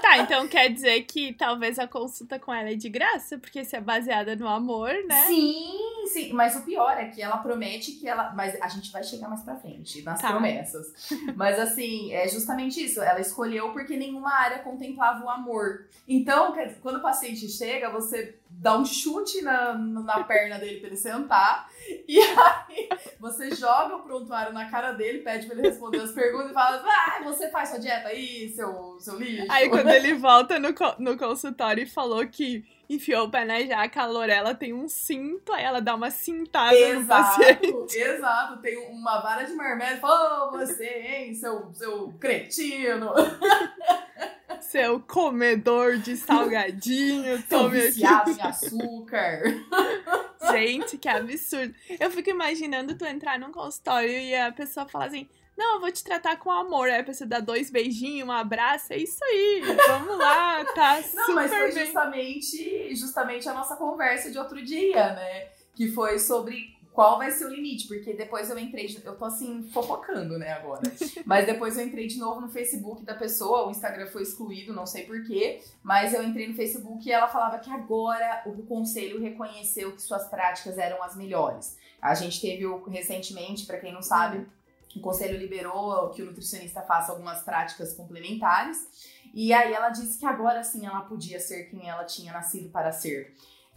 Tá, 0.00 0.18
então 0.18 0.48
quer 0.48 0.68
dizer 0.68 1.02
que 1.02 1.32
talvez 1.34 1.78
a 1.78 1.86
consulta 1.86 2.38
com 2.38 2.52
ela 2.52 2.71
é 2.72 2.76
de 2.76 2.88
graça, 2.88 3.38
porque 3.38 3.64
se 3.64 3.76
é 3.76 3.80
baseada 3.80 4.34
no 4.36 4.48
amor, 4.48 4.92
né? 5.06 5.26
Sim, 5.26 6.06
sim. 6.12 6.32
Mas 6.32 6.56
o 6.56 6.62
pior 6.62 6.92
é 6.98 7.06
que 7.06 7.22
ela 7.22 7.38
promete 7.38 7.92
que 7.92 8.08
ela. 8.08 8.32
Mas 8.34 8.60
a 8.60 8.68
gente 8.68 8.90
vai 8.90 9.02
chegar 9.02 9.28
mais 9.28 9.42
pra 9.42 9.56
frente 9.56 10.02
nas 10.02 10.20
tá. 10.20 10.30
promessas. 10.30 11.10
Mas 11.36 11.58
assim, 11.58 12.12
é 12.12 12.28
justamente 12.28 12.84
isso. 12.84 13.00
Ela 13.00 13.20
escolheu 13.20 13.72
porque 13.72 13.96
nenhuma 13.96 14.32
área 14.32 14.58
contemplava 14.58 15.24
o 15.24 15.30
amor. 15.30 15.86
Então, 16.06 16.54
quando 16.80 16.96
o 16.96 17.02
paciente 17.02 17.48
chega, 17.48 17.90
você 17.90 18.36
dá 18.50 18.76
um 18.76 18.84
chute 18.84 19.42
na, 19.42 19.74
na 19.74 20.24
perna 20.24 20.58
dele 20.58 20.78
pra 20.78 20.88
ele 20.88 20.96
sentar. 20.96 21.70
E 22.08 22.18
aí 22.18 22.88
você 23.18 23.54
joga 23.54 23.96
o 23.96 24.02
prontuário 24.02 24.52
na 24.52 24.68
cara 24.68 24.92
dele, 24.92 25.20
pede 25.20 25.46
pra 25.46 25.56
ele 25.56 25.68
responder 25.68 26.00
as 26.00 26.12
perguntas 26.12 26.50
e 26.50 26.54
fala: 26.54 26.82
Ah, 26.84 27.22
você 27.24 27.48
faz 27.48 27.70
sua 27.70 27.78
dieta 27.78 28.08
aí, 28.08 28.50
seu, 28.50 28.96
seu 28.98 29.18
lixo. 29.18 29.46
Aí 29.50 29.68
quando 29.70 29.88
ele 29.88 30.14
volta 30.14 30.58
no, 30.58 30.74
no 30.98 31.16
consultório 31.16 31.84
e 31.84 31.86
falou 31.86 32.26
que 32.26 32.64
enfiou 32.88 33.26
o 33.26 33.30
pé 33.30 33.44
na 33.44 33.60
jaca, 33.62 34.02
a 34.02 34.06
Lorela 34.06 34.54
tem 34.54 34.72
um 34.72 34.88
cinto, 34.88 35.52
aí 35.52 35.64
ela 35.64 35.80
dá 35.80 35.94
uma 35.94 36.10
cintada 36.10 36.74
exato, 36.74 37.00
no 37.00 37.06
paciente. 37.06 37.96
Exato, 37.96 38.60
tem 38.60 38.76
uma 38.90 39.20
vara 39.20 39.44
de 39.44 39.54
marmelo 39.54 39.96
e 39.96 40.00
fala, 40.00 40.48
oh, 40.48 40.50
você, 40.50 40.84
hein, 40.84 41.34
seu, 41.34 41.72
seu 41.72 42.12
cretino. 42.20 43.12
Seu 44.62 45.00
comedor 45.00 45.98
de 45.98 46.16
salgadinho, 46.16 47.42
tome 47.44 47.80
aqui. 47.88 48.02
em 48.02 48.40
açúcar. 48.42 49.42
Gente, 50.50 50.98
que 50.98 51.08
absurdo. 51.08 51.74
Eu 52.00 52.10
fico 52.10 52.30
imaginando 52.30 52.94
tu 52.96 53.04
entrar 53.04 53.38
num 53.38 53.52
consultório 53.52 54.10
e 54.10 54.34
a 54.34 54.50
pessoa 54.52 54.86
falar 54.88 55.06
assim, 55.06 55.28
não, 55.56 55.74
eu 55.74 55.80
vou 55.80 55.92
te 55.92 56.02
tratar 56.02 56.36
com 56.36 56.50
amor. 56.50 56.88
Aí 56.88 57.00
a 57.00 57.04
pessoa 57.04 57.28
dá 57.28 57.38
dois 57.40 57.70
beijinhos, 57.70 58.26
um 58.28 58.32
abraço, 58.32 58.92
é 58.92 58.96
isso 58.98 59.22
aí. 59.24 59.62
Vamos 59.86 60.18
lá, 60.18 60.64
tá 60.74 60.94
Não, 61.14 61.26
super 61.26 61.34
mas 61.34 61.50
foi 61.50 61.72
bem. 61.72 61.84
justamente, 61.86 62.94
justamente 62.96 63.48
a 63.48 63.52
nossa 63.54 63.76
conversa 63.76 64.30
de 64.30 64.38
outro 64.38 64.62
dia, 64.64 65.12
né? 65.14 65.48
Que 65.74 65.90
foi 65.90 66.18
sobre 66.18 66.76
qual 66.92 67.16
vai 67.16 67.30
ser 67.30 67.46
o 67.46 67.48
limite, 67.48 67.88
porque 67.88 68.12
depois 68.12 68.50
eu 68.50 68.58
entrei, 68.58 68.86
de, 68.86 69.04
eu 69.04 69.16
tô 69.16 69.24
assim, 69.24 69.62
fofocando, 69.72 70.38
né, 70.38 70.52
agora. 70.52 70.82
Mas 71.24 71.46
depois 71.46 71.78
eu 71.78 71.86
entrei 71.86 72.06
de 72.06 72.18
novo 72.18 72.40
no 72.40 72.50
Facebook 72.50 73.02
da 73.02 73.14
pessoa, 73.14 73.66
o 73.66 73.70
Instagram 73.70 74.06
foi 74.08 74.22
excluído, 74.22 74.74
não 74.74 74.86
sei 74.86 75.04
porquê, 75.04 75.60
mas 75.82 76.12
eu 76.12 76.22
entrei 76.22 76.48
no 76.48 76.54
Facebook 76.54 77.08
e 77.08 77.12
ela 77.12 77.28
falava 77.28 77.58
que 77.58 77.70
agora 77.70 78.42
o 78.46 78.62
conselho 78.64 79.20
reconheceu 79.20 79.92
que 79.92 80.02
suas 80.02 80.28
práticas 80.28 80.76
eram 80.78 81.02
as 81.02 81.16
melhores. 81.16 81.76
A 82.00 82.14
gente 82.14 82.40
teve 82.40 82.66
o, 82.66 82.84
recentemente, 82.84 83.64
para 83.64 83.78
quem 83.78 83.92
não 83.92 84.02
sabe, 84.02 84.46
o 84.94 85.00
conselho 85.00 85.38
liberou 85.38 86.10
que 86.10 86.22
o 86.22 86.26
nutricionista 86.26 86.82
faça 86.82 87.12
algumas 87.12 87.42
práticas 87.42 87.94
complementares. 87.94 88.78
E 89.32 89.52
aí 89.52 89.72
ela 89.72 89.88
disse 89.88 90.18
que 90.18 90.26
agora 90.26 90.62
sim 90.62 90.84
ela 90.84 91.00
podia 91.00 91.40
ser 91.40 91.64
quem 91.70 91.88
ela 91.88 92.04
tinha 92.04 92.32
nascido 92.32 92.68
para 92.68 92.92
ser. 92.92 93.34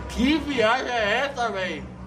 Que 0.09 0.37
viagem 0.39 0.91
é 0.91 1.19
essa, 1.19 1.49
velho? 1.49 2.04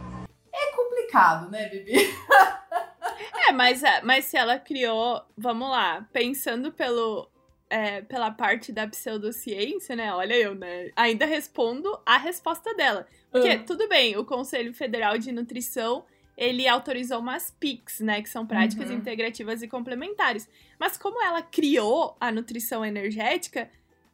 É 1.09 1.11
complicado, 1.11 1.51
né, 1.51 1.69
Bibi? 1.69 1.95
é, 3.49 3.53
mas, 3.53 3.83
é, 3.83 4.03
mas 4.03 4.27
se 4.27 4.37
ela 4.37 4.59
criou, 4.59 5.23
vamos 5.37 5.69
lá, 5.69 6.07
pensando 6.13 6.71
pelo, 6.71 7.31
é, 7.71 8.03
pela 8.03 8.31
parte 8.31 8.73
da 8.73 8.87
pseudociência, 8.87 9.97
né? 9.97 10.13
Olha 10.13 10.35
eu, 10.35 10.55
né? 10.55 10.91
Ainda 10.95 11.25
respondo 11.25 11.99
a 12.05 12.19
resposta 12.19 12.75
dela. 12.75 13.07
Porque, 13.31 13.57
uhum. 13.57 13.65
tudo 13.65 13.89
bem, 13.89 14.17
o 14.17 14.25
Conselho 14.25 14.73
Federal 14.75 15.19
de 15.19 15.33
Nutrição 15.33 16.05
ele 16.37 16.69
autorizou 16.69 17.19
umas 17.19 17.51
PICs, 17.51 17.99
né? 17.99 18.23
Que 18.23 18.29
são 18.29 18.47
práticas 18.47 18.91
uhum. 18.91 18.97
integrativas 18.97 19.61
e 19.61 19.67
complementares. 19.67 20.49
Mas 20.79 20.97
como 20.97 21.21
ela 21.21 21.43
criou 21.43 22.17
a 22.21 22.31
nutrição 22.31 22.85
energética, 22.85 23.69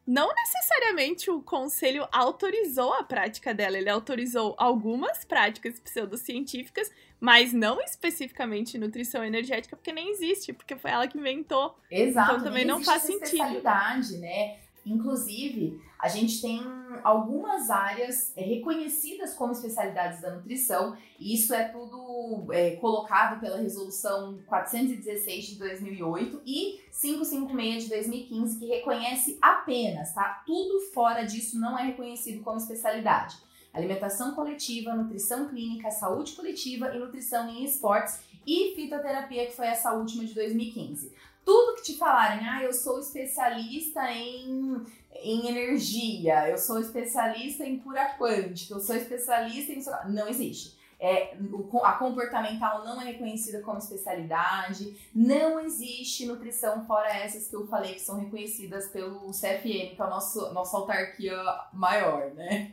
não 0.07 0.33
necessariamente 0.35 1.31
o 1.31 1.40
conselho 1.40 2.07
autorizou 2.12 2.93
a 2.93 3.03
prática 3.03 3.55
dela. 3.55 3.79
Ele 3.79 3.88
autorizou 3.88 4.55
algumas 4.59 5.25
práticas 5.25 5.81
pseudocientíficas, 5.81 6.90
mas 7.19 7.53
não 7.53 7.81
especificamente 7.81 8.77
nutrição 8.77 9.25
energética, 9.25 9.77
porque 9.77 9.93
nem 9.93 10.11
existe, 10.11 10.53
porque 10.53 10.77
foi 10.77 10.90
ela 10.90 11.09
que 11.09 11.17
inventou. 11.17 11.79
Exato. 11.90 12.33
Então 12.33 12.45
também 12.45 12.64
não 12.64 12.85
faz 12.85 13.03
sentido. 13.03 13.25
especialidade, 13.25 14.19
né? 14.19 14.59
Inclusive, 14.87 15.81
a 15.99 16.09
gente 16.09 16.42
tem 16.42 16.61
algumas 17.03 17.70
áreas 17.70 18.33
é, 18.37 18.42
reconhecidas 18.42 19.35
como 19.35 19.53
especialidades 19.53 20.20
da 20.20 20.35
nutrição, 20.35 20.97
e 21.18 21.35
isso 21.35 21.55
é 21.55 21.68
tudo 21.68 22.53
é, 22.53 22.77
colocado 22.77 23.40
pela 23.40 23.57
Resolução 23.57 24.38
416 24.47 25.47
de 25.47 25.59
2008 25.59 26.42
e 26.44 26.81
556 26.92 27.85
de 27.85 27.88
2015, 27.88 28.59
que 28.59 28.66
reconhece 28.66 29.38
apenas, 29.40 30.12
tá? 30.12 30.42
Tudo 30.47 30.81
fora 30.92 31.25
disso 31.25 31.59
não 31.59 31.79
é 31.79 31.85
reconhecido 31.85 32.42
como 32.42 32.59
especialidade. 32.59 33.37
Alimentação 33.73 34.35
coletiva, 34.35 34.94
nutrição 34.94 35.49
clínica, 35.49 35.90
saúde 35.90 36.33
coletiva 36.33 36.94
e 36.94 36.99
nutrição 36.99 37.49
em 37.49 37.64
esportes 37.64 38.20
e 38.47 38.75
fitoterapia, 38.77 39.47
que 39.47 39.57
foi 39.57 39.66
essa 39.66 39.92
última 39.94 40.25
de 40.25 40.35
2015 40.35 41.12
tudo 41.44 41.76
que 41.76 41.83
te 41.83 41.98
falarem, 41.98 42.48
ah, 42.48 42.62
eu 42.62 42.72
sou 42.72 42.98
especialista 42.98 44.11
em, 44.11 44.83
em 45.22 45.48
energia, 45.48 46.48
eu 46.48 46.59
sou 46.59 46.80
especialista 46.80 47.64
em 47.64 47.78
cura 47.78 48.16
quântica, 48.18 48.74
eu 48.74 48.80
sou 48.80 48.96
especialista 48.96 49.72
em. 49.72 50.12
Não 50.12 50.28
existe. 50.28 50.83
É, 50.98 51.37
a 51.83 51.92
comportamental 51.92 52.85
não 52.85 53.00
é 53.02 53.07
reconhecida 53.07 53.61
como 53.61 53.78
especialidade, 53.78 54.96
não 55.14 55.61
existe 55.61 56.24
nutrição 56.24 56.87
fora 56.87 57.09
essas 57.09 57.48
que 57.48 57.54
eu 57.54 57.66
falei 57.66 57.94
que 57.94 58.00
são 58.00 58.18
reconhecidas 58.18 58.88
pelo 58.88 59.30
CFM, 59.30 59.94
que 59.94 59.96
é 59.98 60.02
a 60.02 60.07
nosso, 60.07 60.50
nossa 60.54 60.76
autarquia 60.76 61.37
maior, 61.72 62.30
né? 62.30 62.72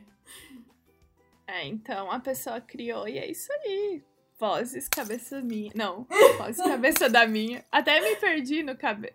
É, 1.45 1.65
então 1.65 2.10
a 2.10 2.19
pessoa 2.21 2.62
criou 2.62 3.05
e 3.07 3.17
é 3.17 3.29
isso 3.29 3.51
aí. 3.51 4.01
Vozes, 4.41 4.88
cabeça 4.88 5.39
minha. 5.39 5.71
Não, 5.75 6.08
vozes, 6.39 6.58
cabeça 6.58 7.08
da 7.08 7.27
minha. 7.27 7.63
Até 7.71 8.01
me 8.01 8.15
perdi 8.15 8.63
no 8.63 8.75
cabelo. 8.75 9.13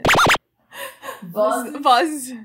Vozes. 1.20 1.82
Vozes. 1.82 2.38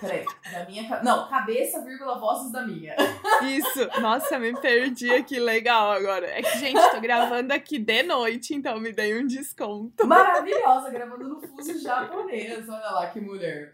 Peraí, 0.00 0.24
da 0.52 0.64
minha. 0.64 1.02
Não, 1.02 1.28
cabeça, 1.28 1.84
vírgula, 1.84 2.18
vozes 2.18 2.52
da 2.52 2.64
minha. 2.64 2.94
Isso. 3.42 4.00
Nossa, 4.00 4.38
me 4.38 4.58
perdi 4.60 5.10
aqui. 5.12 5.38
Legal 5.40 5.90
agora. 5.92 6.26
É 6.26 6.42
que, 6.42 6.58
gente, 6.58 6.80
tô 6.90 7.00
gravando 7.00 7.52
aqui 7.52 7.78
de 7.78 8.02
noite, 8.04 8.54
então 8.54 8.78
me 8.78 8.92
dei 8.92 9.20
um 9.20 9.26
desconto. 9.26 10.06
Maravilhosa, 10.06 10.90
gravando 10.90 11.28
no 11.28 11.40
fuso 11.40 11.78
japonês. 11.80 12.68
Olha 12.68 12.90
lá 12.90 13.06
que 13.08 13.20
mulher. 13.20 13.72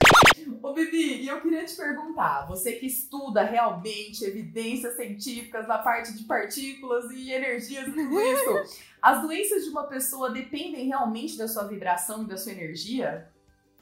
Ô, 0.63 0.73
Bibi, 0.73 1.23
e 1.23 1.29
eu 1.29 1.41
queria 1.41 1.65
te 1.65 1.77
perguntar, 1.77 2.47
você 2.47 2.73
que 2.73 2.87
estuda 2.87 3.43
realmente 3.43 4.25
evidências 4.25 4.97
científicas 4.97 5.67
na 5.69 5.79
parte 5.79 6.15
de 6.15 6.25
partículas 6.25 7.11
e 7.11 7.31
energias 7.31 7.89
e 7.89 7.93
tudo 7.93 8.21
isso, 8.21 8.79
as 9.01 9.23
doenças 9.23 9.65
de 9.65 9.71
uma 9.71 9.85
pessoa 9.85 10.31
dependem 10.31 10.87
realmente 10.87 11.37
da 11.37 11.47
sua 11.47 11.65
vibração 11.65 12.23
e 12.23 12.27
da 12.27 12.37
sua 12.37 12.53
energia? 12.53 13.29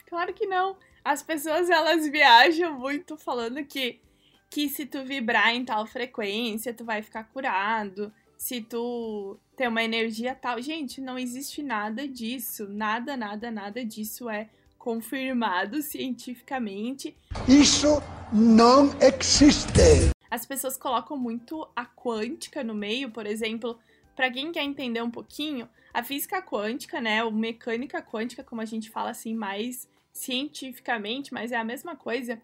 Claro 0.07 0.33
que 0.35 0.46
não. 0.46 0.76
As 1.05 1.23
pessoas, 1.23 1.69
elas 1.69 2.07
viajam 2.09 2.79
muito 2.79 3.17
falando 3.17 3.65
que, 3.65 4.01
que 4.49 4.69
se 4.69 4.87
tu 4.87 5.05
vibrar 5.05 5.55
em 5.55 5.65
tal 5.65 5.85
frequência, 5.87 6.73
tu 6.73 6.85
vai 6.85 7.03
ficar 7.03 7.25
curado. 7.25 8.12
Se 8.38 8.61
tu 8.61 9.38
tem 9.57 9.69
uma 9.69 9.83
energia 9.83 10.35
tal. 10.35 10.61
Gente, 10.61 11.01
não 11.01 11.19
existe 11.19 11.62
nada 11.62 12.07
disso. 12.07 12.69
Nada, 12.69 13.17
nada, 13.17 13.51
nada 13.51 13.85
disso 13.85 14.29
é 14.29 14.49
confirmado 14.79 15.83
cientificamente. 15.83 17.17
Isso 17.49 18.03
não 18.33 18.91
existe. 19.01 20.11
As 20.31 20.47
pessoas 20.47 20.77
colocam 20.77 21.17
muito 21.17 21.69
a 21.77 21.85
quântica 21.85 22.65
no 22.65 22.75
meio, 22.75 23.11
por 23.11 23.27
exemplo, 23.27 23.79
para 24.17 24.31
quem 24.31 24.51
quer 24.51 24.65
entender 24.65 25.03
um 25.03 25.11
pouquinho, 25.11 25.69
a 25.93 26.03
física 26.03 26.41
quântica, 26.41 27.01
né, 27.01 27.23
ou 27.23 27.31
mecânica 27.31 28.01
quântica, 28.03 28.43
como 28.43 28.61
a 28.61 28.65
gente 28.65 28.88
fala 28.88 29.11
assim 29.11 29.35
mais 29.35 29.87
cientificamente, 30.12 31.33
mas 31.33 31.53
é 31.53 31.57
a 31.57 31.64
mesma 31.64 31.96
coisa. 31.96 32.40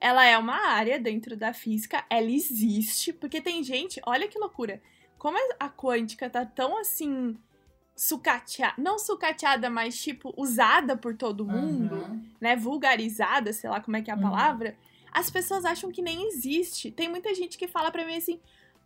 Ela 0.00 0.26
é 0.26 0.36
uma 0.36 0.68
área 0.68 0.98
dentro 0.98 1.36
da 1.36 1.52
física, 1.52 2.04
ela 2.10 2.30
existe, 2.30 3.12
porque 3.12 3.40
tem 3.40 3.62
gente, 3.62 4.00
olha 4.04 4.26
que 4.26 4.38
loucura. 4.38 4.82
Como 5.16 5.38
a 5.60 5.68
quântica 5.68 6.28
tá 6.28 6.44
tão 6.44 6.76
assim 6.76 7.38
sucateada, 7.94 8.74
não 8.76 8.98
sucateada, 8.98 9.70
mas 9.70 10.02
tipo 10.02 10.34
usada 10.36 10.96
por 10.96 11.16
todo 11.16 11.46
mundo, 11.46 11.94
uhum. 11.94 12.22
né, 12.40 12.56
vulgarizada, 12.56 13.52
sei 13.52 13.70
lá 13.70 13.80
como 13.80 13.96
é 13.96 14.02
que 14.02 14.10
é 14.10 14.14
a 14.14 14.16
uhum. 14.16 14.22
palavra, 14.22 14.76
as 15.12 15.30
pessoas 15.30 15.64
acham 15.64 15.92
que 15.92 16.02
nem 16.02 16.26
existe. 16.26 16.90
Tem 16.90 17.08
muita 17.08 17.32
gente 17.34 17.56
que 17.56 17.68
fala 17.68 17.90
para 17.90 18.04
mim 18.04 18.16
assim: 18.16 18.40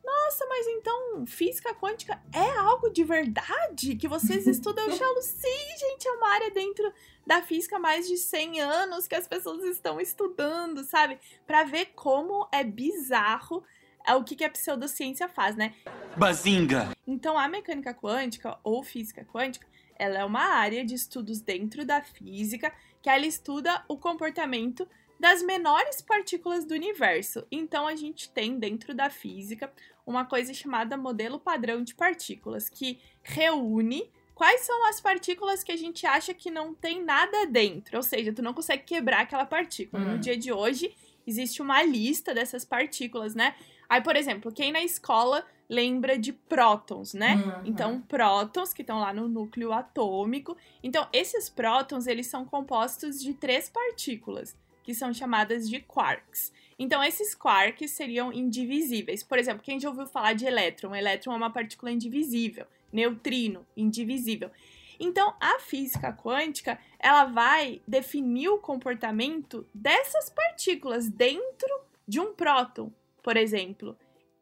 "Nossa, 0.04 0.44
mas 0.46 0.66
então 0.66 1.24
física 1.26 1.72
quântica 1.74 2.20
é 2.32 2.58
algo 2.58 2.90
de 2.90 3.04
verdade 3.04 3.96
que 3.96 4.08
vocês 4.08 4.44
estudam?" 4.46 4.84
Eu 4.86 4.96
falo: 4.96 5.22
"Sim, 5.22 5.78
gente, 5.78 6.06
é 6.06 6.12
uma 6.12 6.28
área 6.28 6.50
dentro 6.50 6.92
da 7.26 7.42
física 7.42 7.76
há 7.76 7.80
mais 7.80 8.06
de 8.06 8.16
100 8.16 8.60
anos 8.60 9.08
que 9.08 9.14
as 9.14 9.26
pessoas 9.26 9.64
estão 9.64 10.00
estudando, 10.00 10.84
sabe? 10.84 11.18
Para 11.46 11.64
ver 11.64 11.86
como 11.94 12.48
é 12.52 12.62
bizarro 12.62 13.64
é 14.06 14.14
o 14.14 14.22
que, 14.22 14.36
que 14.36 14.44
a 14.44 14.50
pseudociência 14.50 15.28
faz, 15.28 15.56
né? 15.56 15.74
Bazinga! 16.16 16.96
Então, 17.04 17.36
a 17.36 17.48
mecânica 17.48 17.92
quântica 17.92 18.56
ou 18.62 18.84
física 18.84 19.24
quântica, 19.24 19.66
ela 19.98 20.18
é 20.18 20.24
uma 20.24 20.44
área 20.44 20.84
de 20.84 20.94
estudos 20.94 21.40
dentro 21.40 21.84
da 21.84 22.00
física 22.00 22.72
que 23.02 23.10
ela 23.10 23.26
estuda 23.26 23.84
o 23.88 23.96
comportamento 23.96 24.88
das 25.18 25.42
menores 25.42 26.00
partículas 26.00 26.64
do 26.64 26.74
universo. 26.74 27.44
Então, 27.50 27.88
a 27.88 27.96
gente 27.96 28.30
tem 28.30 28.58
dentro 28.58 28.94
da 28.94 29.10
física 29.10 29.72
uma 30.06 30.24
coisa 30.24 30.54
chamada 30.54 30.96
modelo 30.96 31.40
padrão 31.40 31.82
de 31.82 31.94
partículas, 31.94 32.68
que 32.68 33.00
reúne 33.24 34.08
quais 34.36 34.60
são 34.60 34.86
as 34.86 35.00
partículas 35.00 35.64
que 35.64 35.72
a 35.72 35.76
gente 35.76 36.06
acha 36.06 36.34
que 36.34 36.50
não 36.50 36.74
tem 36.74 37.02
nada 37.02 37.46
dentro, 37.46 37.96
ou 37.96 38.02
seja, 38.02 38.32
tu 38.32 38.42
não 38.42 38.52
consegue 38.52 38.84
quebrar 38.84 39.22
aquela 39.22 39.46
partícula. 39.46 40.02
Hum. 40.02 40.12
No 40.12 40.18
dia 40.18 40.36
de 40.36 40.52
hoje, 40.52 40.94
existe 41.26 41.62
uma 41.62 41.82
lista 41.82 42.34
dessas 42.34 42.64
partículas, 42.64 43.34
né? 43.34 43.56
Aí, 43.88 44.02
por 44.02 44.14
exemplo, 44.14 44.52
quem 44.52 44.70
na 44.70 44.82
escola 44.82 45.44
lembra 45.68 46.18
de 46.18 46.34
prótons, 46.34 47.14
né? 47.14 47.34
Uhum. 47.34 47.62
Então, 47.64 48.00
prótons 48.02 48.74
que 48.74 48.82
estão 48.82 49.00
lá 49.00 49.12
no 49.12 49.26
núcleo 49.26 49.72
atômico. 49.72 50.56
Então, 50.82 51.08
esses 51.12 51.48
prótons, 51.48 52.06
eles 52.06 52.26
são 52.26 52.44
compostos 52.44 53.20
de 53.20 53.32
três 53.32 53.70
partículas, 53.70 54.54
que 54.82 54.94
são 54.94 55.14
chamadas 55.14 55.68
de 55.68 55.80
quarks. 55.80 56.52
Então, 56.78 57.02
esses 57.02 57.34
quarks 57.34 57.92
seriam 57.92 58.32
indivisíveis. 58.32 59.22
Por 59.22 59.38
exemplo, 59.38 59.62
quem 59.62 59.80
já 59.80 59.88
ouviu 59.88 60.06
falar 60.06 60.34
de 60.34 60.44
elétron? 60.44 60.90
O 60.90 60.96
elétron 60.96 61.32
é 61.32 61.36
uma 61.36 61.50
partícula 61.50 61.90
indivisível. 61.90 62.66
Neutrino, 62.92 63.66
indivisível. 63.76 64.50
Então, 64.98 65.34
a 65.40 65.58
física 65.58 66.12
quântica, 66.12 66.78
ela 66.98 67.24
vai 67.24 67.82
definir 67.86 68.48
o 68.48 68.58
comportamento 68.58 69.66
dessas 69.74 70.30
partículas 70.30 71.08
dentro 71.08 71.68
de 72.08 72.18
um 72.18 72.32
próton, 72.32 72.90
por 73.22 73.36
exemplo. 73.36 73.96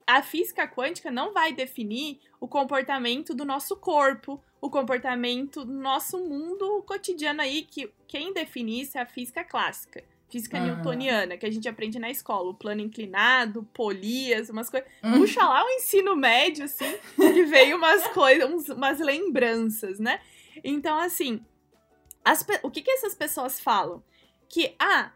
A 0.07 0.23
física 0.23 0.69
quântica 0.69 1.11
não 1.11 1.33
vai 1.33 1.53
definir 1.53 2.21
o 2.39 2.47
comportamento 2.47 3.35
do 3.35 3.45
nosso 3.45 3.77
corpo, 3.77 4.41
o 4.61 4.71
comportamento 4.71 5.65
do 5.65 5.73
nosso 5.73 6.19
mundo 6.19 6.83
cotidiano 6.87 7.41
aí, 7.41 7.63
que 7.63 7.91
quem 8.07 8.33
define 8.33 8.83
isso 8.83 8.99
é 8.99 9.01
a 9.01 9.07
física 9.07 9.43
clássica. 9.43 10.05
Física 10.35 10.59
Aham. 10.59 10.67
newtoniana, 10.67 11.37
que 11.37 11.47
a 11.47 11.51
gente 11.51 11.69
aprende 11.69 11.97
na 11.97 12.11
escola, 12.11 12.51
o 12.51 12.55
plano 12.55 12.81
inclinado, 12.81 13.63
polias, 13.73 14.51
umas 14.51 14.69
coisas. 14.69 14.89
Hum. 15.01 15.19
Puxa 15.19 15.45
lá 15.45 15.65
o 15.65 15.71
ensino 15.71 16.17
médio, 16.17 16.65
assim, 16.65 16.93
que 17.15 17.45
veio 17.45 17.77
umas 17.77 18.05
coisas, 18.09 18.69
umas 18.69 18.99
lembranças, 18.99 20.01
né? 20.01 20.21
Então, 20.65 20.99
assim, 20.99 21.41
as 22.25 22.45
o 22.65 22.71
que, 22.71 22.83
que 22.83 22.91
essas 22.91 23.15
pessoas 23.15 23.61
falam? 23.61 24.03
Que, 24.49 24.75
ah, 24.77 25.13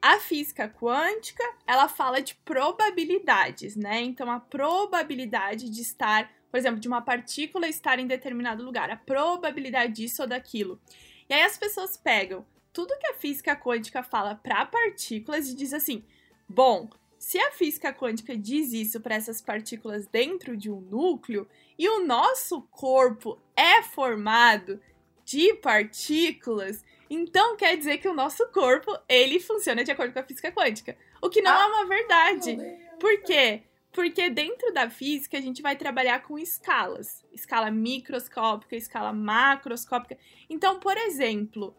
a 0.00 0.18
física 0.18 0.66
quântica, 0.66 1.44
ela 1.66 1.86
fala 1.86 2.22
de 2.22 2.34
probabilidades, 2.36 3.76
né? 3.76 4.00
Então, 4.00 4.30
a 4.30 4.40
probabilidade 4.40 5.68
de 5.68 5.82
estar, 5.82 6.32
por 6.50 6.56
exemplo, 6.56 6.80
de 6.80 6.88
uma 6.88 7.02
partícula 7.02 7.68
estar 7.68 7.98
em 7.98 8.06
determinado 8.06 8.64
lugar, 8.64 8.90
a 8.90 8.96
probabilidade 8.96 9.92
disso 9.92 10.22
ou 10.22 10.28
daquilo. 10.28 10.80
E 11.28 11.34
aí 11.34 11.42
as 11.42 11.58
pessoas 11.58 11.98
pegam 11.98 12.46
tudo 12.74 12.98
que 12.98 13.06
a 13.06 13.14
física 13.14 13.56
quântica 13.56 14.02
fala 14.02 14.34
para 14.34 14.66
partículas 14.66 15.48
e 15.48 15.54
diz 15.54 15.72
assim: 15.72 16.04
bom, 16.46 16.90
se 17.16 17.38
a 17.38 17.52
física 17.52 17.94
quântica 17.94 18.36
diz 18.36 18.72
isso 18.72 19.00
para 19.00 19.14
essas 19.14 19.40
partículas 19.40 20.06
dentro 20.06 20.56
de 20.56 20.70
um 20.70 20.80
núcleo 20.80 21.48
e 21.78 21.88
o 21.88 22.04
nosso 22.04 22.62
corpo 22.62 23.40
é 23.56 23.82
formado 23.82 24.80
de 25.24 25.54
partículas, 25.54 26.84
então 27.08 27.56
quer 27.56 27.78
dizer 27.78 27.98
que 27.98 28.08
o 28.08 28.12
nosso 28.12 28.46
corpo 28.48 28.94
ele 29.08 29.40
funciona 29.40 29.84
de 29.84 29.92
acordo 29.92 30.12
com 30.12 30.18
a 30.18 30.24
física 30.24 30.52
quântica, 30.52 30.98
o 31.22 31.30
que 31.30 31.40
não 31.40 31.52
Ah, 31.52 31.62
é 31.62 31.66
uma 31.66 31.86
verdade. 31.86 32.58
Por 33.00 33.22
quê? 33.22 33.62
Porque 33.92 34.28
dentro 34.28 34.74
da 34.74 34.90
física 34.90 35.38
a 35.38 35.40
gente 35.40 35.62
vai 35.62 35.76
trabalhar 35.76 36.20
com 36.24 36.36
escalas. 36.36 37.24
Escala 37.32 37.70
microscópica, 37.70 38.74
escala 38.74 39.12
macroscópica. 39.12 40.18
Então, 40.50 40.80
por 40.80 40.96
exemplo, 40.98 41.74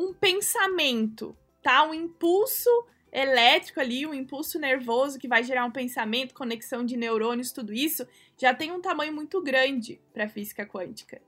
um 0.00 0.14
pensamento, 0.14 1.36
tá? 1.62 1.86
Um 1.86 1.92
impulso 1.92 2.70
elétrico 3.12 3.80
ali, 3.80 4.06
um 4.06 4.14
impulso 4.14 4.58
nervoso 4.58 5.18
que 5.18 5.28
vai 5.28 5.44
gerar 5.44 5.66
um 5.66 5.70
pensamento, 5.70 6.34
conexão 6.34 6.84
de 6.84 6.96
neurônios, 6.96 7.52
tudo 7.52 7.72
isso, 7.72 8.06
já 8.38 8.54
tem 8.54 8.72
um 8.72 8.80
tamanho 8.80 9.12
muito 9.12 9.42
grande 9.42 10.00
para 10.12 10.28
física 10.28 10.64
quântica. 10.64 11.20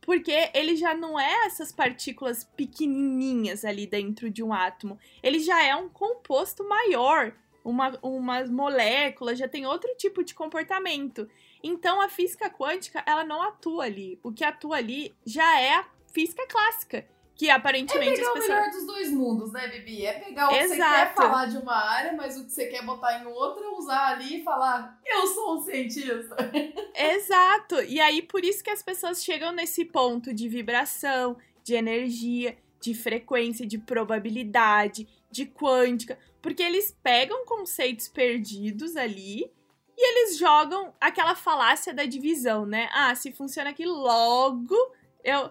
Porque 0.00 0.50
ele 0.54 0.74
já 0.74 0.94
não 0.94 1.20
é 1.20 1.46
essas 1.46 1.70
partículas 1.70 2.42
pequenininhas 2.56 3.64
ali 3.64 3.86
dentro 3.86 4.30
de 4.30 4.42
um 4.42 4.52
átomo. 4.52 4.98
Ele 5.22 5.38
já 5.38 5.62
é 5.62 5.76
um 5.76 5.88
composto 5.88 6.66
maior 6.66 7.32
uma, 7.62 7.96
umas 8.02 8.50
moléculas, 8.50 9.38
já 9.38 9.46
tem 9.46 9.66
outro 9.66 9.94
tipo 9.96 10.24
de 10.24 10.34
comportamento. 10.34 11.28
Então 11.62 12.00
a 12.00 12.08
física 12.08 12.50
quântica, 12.50 13.04
ela 13.06 13.22
não 13.22 13.42
atua 13.42 13.84
ali. 13.84 14.18
O 14.22 14.32
que 14.32 14.42
atua 14.42 14.78
ali 14.78 15.14
já 15.24 15.60
é 15.60 15.74
a 15.74 15.86
física 16.12 16.46
clássica, 16.48 17.06
que 17.40 17.48
É 17.48 17.52
aparentemente 17.52 18.16
pegar 18.16 18.22
as 18.22 18.28
o 18.28 18.32
pessoas 18.34 18.48
melhor 18.50 18.70
dos 18.70 18.86
dois 18.86 19.10
mundos, 19.10 19.50
né, 19.50 19.66
Bibi? 19.68 20.04
É 20.04 20.12
pegar 20.12 20.48
o 20.48 20.50
que 20.50 20.68
você 20.68 20.74
Exato. 20.74 20.94
quer 20.94 21.14
falar 21.14 21.46
de 21.46 21.56
uma 21.56 21.74
área, 21.74 22.12
mas 22.12 22.36
o 22.36 22.44
que 22.44 22.52
você 22.52 22.66
quer 22.66 22.84
botar 22.84 23.18
em 23.18 23.26
outra, 23.26 23.66
usar 23.78 24.08
ali 24.08 24.40
e 24.40 24.44
falar, 24.44 25.00
eu 25.06 25.26
sou 25.26 25.56
um 25.56 25.62
cientista. 25.62 26.36
Exato. 26.94 27.80
E 27.84 27.98
aí 27.98 28.20
por 28.20 28.44
isso 28.44 28.62
que 28.62 28.68
as 28.68 28.82
pessoas 28.82 29.24
chegam 29.24 29.52
nesse 29.52 29.86
ponto 29.86 30.34
de 30.34 30.50
vibração, 30.50 31.34
de 31.64 31.72
energia, 31.72 32.58
de 32.78 32.92
frequência, 32.92 33.66
de 33.66 33.78
probabilidade, 33.78 35.08
de 35.30 35.46
quântica, 35.46 36.18
porque 36.42 36.62
eles 36.62 36.94
pegam 37.02 37.46
conceitos 37.46 38.06
perdidos 38.06 38.96
ali 38.96 39.50
e 39.96 40.08
eles 40.10 40.36
jogam 40.36 40.92
aquela 41.00 41.34
falácia 41.34 41.94
da 41.94 42.04
divisão, 42.04 42.66
né? 42.66 42.90
Ah, 42.92 43.14
se 43.14 43.32
funciona 43.32 43.70
aqui 43.70 43.86
logo, 43.86 44.76
eu 45.24 45.50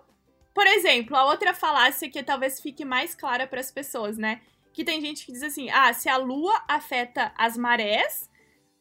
Por 0.59 0.67
exemplo, 0.67 1.15
a 1.15 1.23
outra 1.23 1.53
falácia 1.53 2.09
que 2.09 2.21
talvez 2.21 2.59
fique 2.59 2.83
mais 2.83 3.15
clara 3.15 3.47
para 3.47 3.61
as 3.61 3.71
pessoas, 3.71 4.17
né? 4.17 4.41
Que 4.73 4.83
tem 4.83 4.99
gente 4.99 5.25
que 5.25 5.31
diz 5.31 5.41
assim: 5.41 5.69
"Ah, 5.69 5.93
se 5.93 6.09
a 6.09 6.17
lua 6.17 6.53
afeta 6.67 7.31
as 7.37 7.55
marés, 7.55 8.29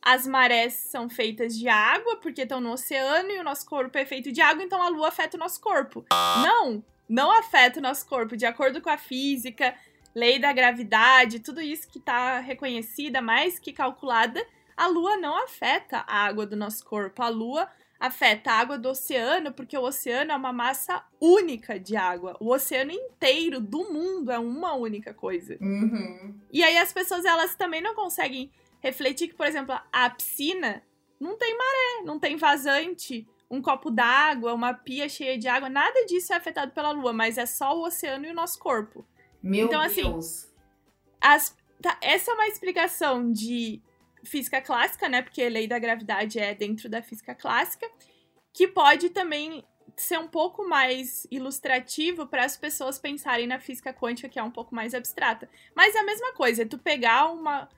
as 0.02 0.26
marés 0.26 0.72
são 0.72 1.08
feitas 1.08 1.56
de 1.56 1.68
água 1.68 2.16
porque 2.16 2.42
estão 2.42 2.60
no 2.60 2.72
oceano 2.72 3.30
e 3.30 3.38
o 3.38 3.44
nosso 3.44 3.64
corpo 3.64 3.96
é 3.96 4.04
feito 4.04 4.32
de 4.32 4.40
água, 4.40 4.64
então 4.64 4.82
a 4.82 4.88
lua 4.88 5.06
afeta 5.06 5.36
o 5.36 5.38
nosso 5.40 5.60
corpo. 5.60 6.04
Não, 6.42 6.82
não 7.08 7.30
afeta 7.30 7.78
o 7.78 7.82
nosso 7.82 8.08
corpo. 8.08 8.36
De 8.36 8.44
acordo 8.44 8.82
com 8.82 8.90
a 8.90 8.98
física, 8.98 9.72
lei 10.12 10.40
da 10.40 10.52
gravidade, 10.52 11.38
tudo 11.38 11.60
isso 11.60 11.88
que 11.88 12.00
está 12.00 12.40
reconhecida, 12.40 13.22
mais 13.22 13.60
que 13.60 13.72
calculada, 13.72 14.44
a 14.76 14.88
lua 14.88 15.16
não 15.16 15.44
afeta 15.44 15.98
a 16.08 16.24
água 16.24 16.44
do 16.44 16.56
nosso 16.56 16.84
corpo. 16.84 17.22
A 17.22 17.28
lua 17.28 17.68
afeta 18.00 18.52
a 18.52 18.58
água 18.58 18.78
do 18.78 18.88
oceano 18.90 19.52
porque 19.52 19.76
o 19.76 19.82
oceano 19.82 20.32
é 20.32 20.36
uma 20.36 20.52
massa 20.52 21.04
única 21.20 21.78
de 21.78 21.96
água. 21.96 22.36
O 22.40 22.52
oceano 22.52 22.92
inteiro 22.92 23.60
do 23.60 23.92
mundo 23.92 24.30
é 24.30 24.38
uma 24.38 24.74
única 24.74 25.12
coisa. 25.12 25.58
Uhum. 25.60 26.38
E 26.52 26.62
aí 26.62 26.76
as 26.78 26.92
pessoas 26.92 27.24
elas 27.24 27.54
também 27.56 27.80
não 27.80 27.94
conseguem 27.94 28.50
refletir 28.80 29.28
que, 29.28 29.34
por 29.34 29.46
exemplo, 29.46 29.76
a 29.92 30.10
piscina 30.10 30.82
não 31.18 31.36
tem 31.36 31.56
maré, 31.56 32.04
não 32.04 32.18
tem 32.18 32.36
vazante, 32.36 33.26
um 33.50 33.60
copo 33.60 33.90
d'água, 33.90 34.54
uma 34.54 34.72
pia 34.74 35.08
cheia 35.08 35.36
de 35.36 35.48
água, 35.48 35.68
nada 35.68 36.04
disso 36.06 36.32
é 36.32 36.36
afetado 36.36 36.70
pela 36.72 36.92
lua, 36.92 37.12
mas 37.12 37.38
é 37.38 37.46
só 37.46 37.76
o 37.76 37.84
oceano 37.84 38.26
e 38.26 38.30
o 38.30 38.34
nosso 38.34 38.58
corpo. 38.58 39.04
Meu 39.42 39.66
Então, 39.66 39.80
assim, 39.80 40.02
Deus. 40.02 40.48
As- 41.20 41.56
tá, 41.82 41.98
essa 42.00 42.30
é 42.30 42.34
uma 42.34 42.46
explicação 42.46 43.32
de 43.32 43.82
física 44.28 44.60
clássica, 44.60 45.08
né? 45.08 45.22
Porque 45.22 45.42
a 45.42 45.48
lei 45.48 45.66
da 45.66 45.78
gravidade 45.78 46.38
é 46.38 46.54
dentro 46.54 46.88
da 46.88 47.02
física 47.02 47.34
clássica, 47.34 47.90
que 48.52 48.68
pode 48.68 49.10
também 49.10 49.64
ser 49.96 50.18
um 50.18 50.28
pouco 50.28 50.66
mais 50.66 51.26
ilustrativo 51.30 52.26
para 52.26 52.44
as 52.44 52.56
pessoas 52.56 52.98
pensarem 52.98 53.46
na 53.46 53.58
física 53.58 53.92
quântica, 53.92 54.28
que 54.28 54.38
é 54.38 54.42
um 54.42 54.50
pouco 54.50 54.74
mais 54.74 54.94
abstrata. 54.94 55.48
Mas 55.74 55.94
é 55.94 55.98
a 55.98 56.04
mesma 56.04 56.32
coisa, 56.32 56.62
é 56.62 56.66
tu 56.66 56.78
pegar 56.78 57.32
uma, 57.32 57.68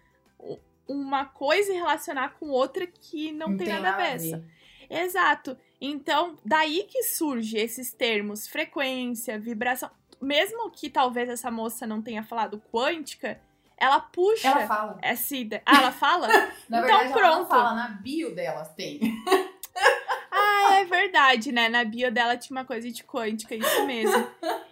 uma 0.86 1.24
coisa 1.24 1.72
e 1.72 1.76
relacionar 1.76 2.30
com 2.38 2.48
outra 2.48 2.86
que 2.86 3.32
não, 3.32 3.56
tem, 3.56 3.68
nada 3.68 3.90
a 3.90 4.16
ver. 4.16 4.44
Exato. 4.88 5.56
Então, 5.80 6.36
daí 6.44 6.84
que 6.84 7.02
surge 7.04 7.56
esses 7.56 7.92
termos 7.92 8.46
frequência, 8.46 9.38
vibração. 9.38 9.90
Mesmo 10.20 10.70
que 10.70 10.90
talvez 10.90 11.28
essa 11.28 11.50
moça 11.50 11.86
não 11.86 12.02
tenha 12.02 12.22
falado 12.22 12.62
quântica, 12.70 13.40
ela 13.80 13.98
puxa 14.00 14.46
Ela 14.48 14.66
fala. 14.66 14.98
essa 15.02 15.34
ideia. 15.36 15.62
Ah, 15.66 15.78
ela 15.78 15.92
fala? 15.92 16.28
Na 16.68 16.78
Então, 16.78 16.80
verdade, 16.82 16.92
ela 16.92 17.04
não 17.04 17.12
pronto. 17.12 17.48
fala. 17.48 17.74
Na 17.74 17.88
bio 17.88 18.34
dela 18.34 18.64
tem. 18.66 19.00
ah, 20.30 20.74
é 20.74 20.84
verdade, 20.84 21.52
né? 21.52 21.68
Na 21.68 21.84
bio 21.84 22.10
dela 22.12 22.36
tinha 22.36 22.56
uma 22.56 22.64
coisa 22.64 22.90
de 22.90 23.02
quântica, 23.04 23.54
isso 23.54 23.86
mesmo. 23.86 24.26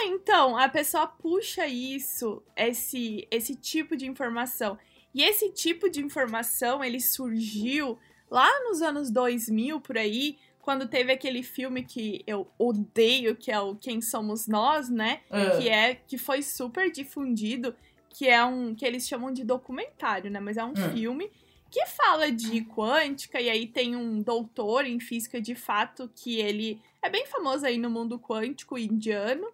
É, 0.00 0.06
então, 0.06 0.56
a 0.56 0.68
pessoa 0.68 1.08
puxa 1.08 1.66
isso, 1.66 2.40
esse, 2.54 3.26
esse 3.32 3.56
tipo 3.56 3.96
de 3.96 4.06
informação. 4.06 4.78
E 5.12 5.24
esse 5.24 5.50
tipo 5.50 5.90
de 5.90 6.00
informação, 6.00 6.84
ele 6.84 7.00
surgiu 7.00 7.98
lá 8.30 8.48
nos 8.68 8.80
anos 8.80 9.10
2000, 9.10 9.80
por 9.80 9.98
aí, 9.98 10.38
quando 10.60 10.86
teve 10.86 11.10
aquele 11.10 11.42
filme 11.42 11.82
que 11.82 12.22
eu 12.28 12.46
odeio, 12.56 13.34
que 13.34 13.50
é 13.50 13.58
o 13.58 13.74
Quem 13.74 14.00
Somos 14.00 14.46
Nós, 14.46 14.88
né? 14.88 15.20
que 15.58 15.68
é 15.68 15.94
que 15.96 16.16
foi 16.18 16.42
super 16.42 16.92
difundido, 16.92 17.74
que 18.10 18.28
é 18.28 18.44
um 18.44 18.74
que 18.74 18.84
eles 18.84 19.06
chamam 19.06 19.32
de 19.32 19.44
documentário, 19.44 20.30
né? 20.30 20.40
Mas 20.40 20.56
é 20.56 20.64
um 20.64 20.70
Hum. 20.70 20.92
filme 20.92 21.30
que 21.70 21.84
fala 21.86 22.30
de 22.32 22.62
quântica 22.64 23.40
e 23.40 23.48
aí 23.50 23.66
tem 23.66 23.94
um 23.94 24.22
doutor 24.22 24.86
em 24.86 24.98
física 24.98 25.40
de 25.40 25.54
fato 25.54 26.10
que 26.14 26.40
ele 26.40 26.80
é 27.02 27.10
bem 27.10 27.26
famoso 27.26 27.66
aí 27.66 27.76
no 27.76 27.90
mundo 27.90 28.18
quântico 28.18 28.78
indiano. 28.78 29.46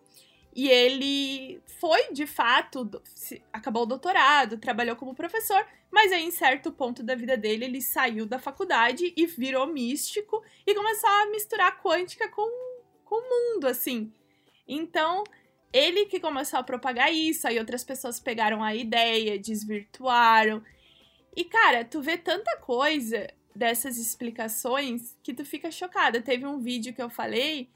E 0.56 0.68
ele 0.68 1.60
foi, 1.80 2.12
de 2.12 2.26
fato, 2.26 2.88
acabou 3.52 3.82
o 3.82 3.86
doutorado, 3.86 4.56
trabalhou 4.56 4.94
como 4.94 5.12
professor, 5.12 5.66
mas 5.90 6.12
aí, 6.12 6.22
em 6.22 6.30
certo 6.30 6.70
ponto 6.70 7.02
da 7.02 7.16
vida 7.16 7.36
dele, 7.36 7.64
ele 7.64 7.80
saiu 7.82 8.24
da 8.24 8.38
faculdade 8.38 9.12
e 9.16 9.26
virou 9.26 9.66
místico 9.66 10.40
e 10.64 10.72
começou 10.72 11.10
a 11.10 11.26
misturar 11.30 11.82
quântica 11.82 12.28
com, 12.28 12.48
com 13.04 13.16
o 13.16 13.28
mundo, 13.56 13.66
assim. 13.66 14.12
Então, 14.66 15.24
ele 15.74 16.06
que 16.06 16.20
começou 16.20 16.60
a 16.60 16.62
propagar 16.62 17.12
isso, 17.12 17.48
aí 17.48 17.58
outras 17.58 17.82
pessoas 17.82 18.20
pegaram 18.20 18.62
a 18.62 18.76
ideia, 18.76 19.36
desvirtuaram. 19.36 20.62
E, 21.36 21.44
cara, 21.44 21.84
tu 21.84 22.00
vê 22.00 22.16
tanta 22.16 22.56
coisa 22.58 23.26
dessas 23.52 23.98
explicações 23.98 25.18
que 25.20 25.34
tu 25.34 25.44
fica 25.44 25.72
chocada. 25.72 26.22
Teve 26.22 26.46
um 26.46 26.60
vídeo 26.60 26.94
que 26.94 27.02
eu 27.02 27.10
falei 27.10 27.68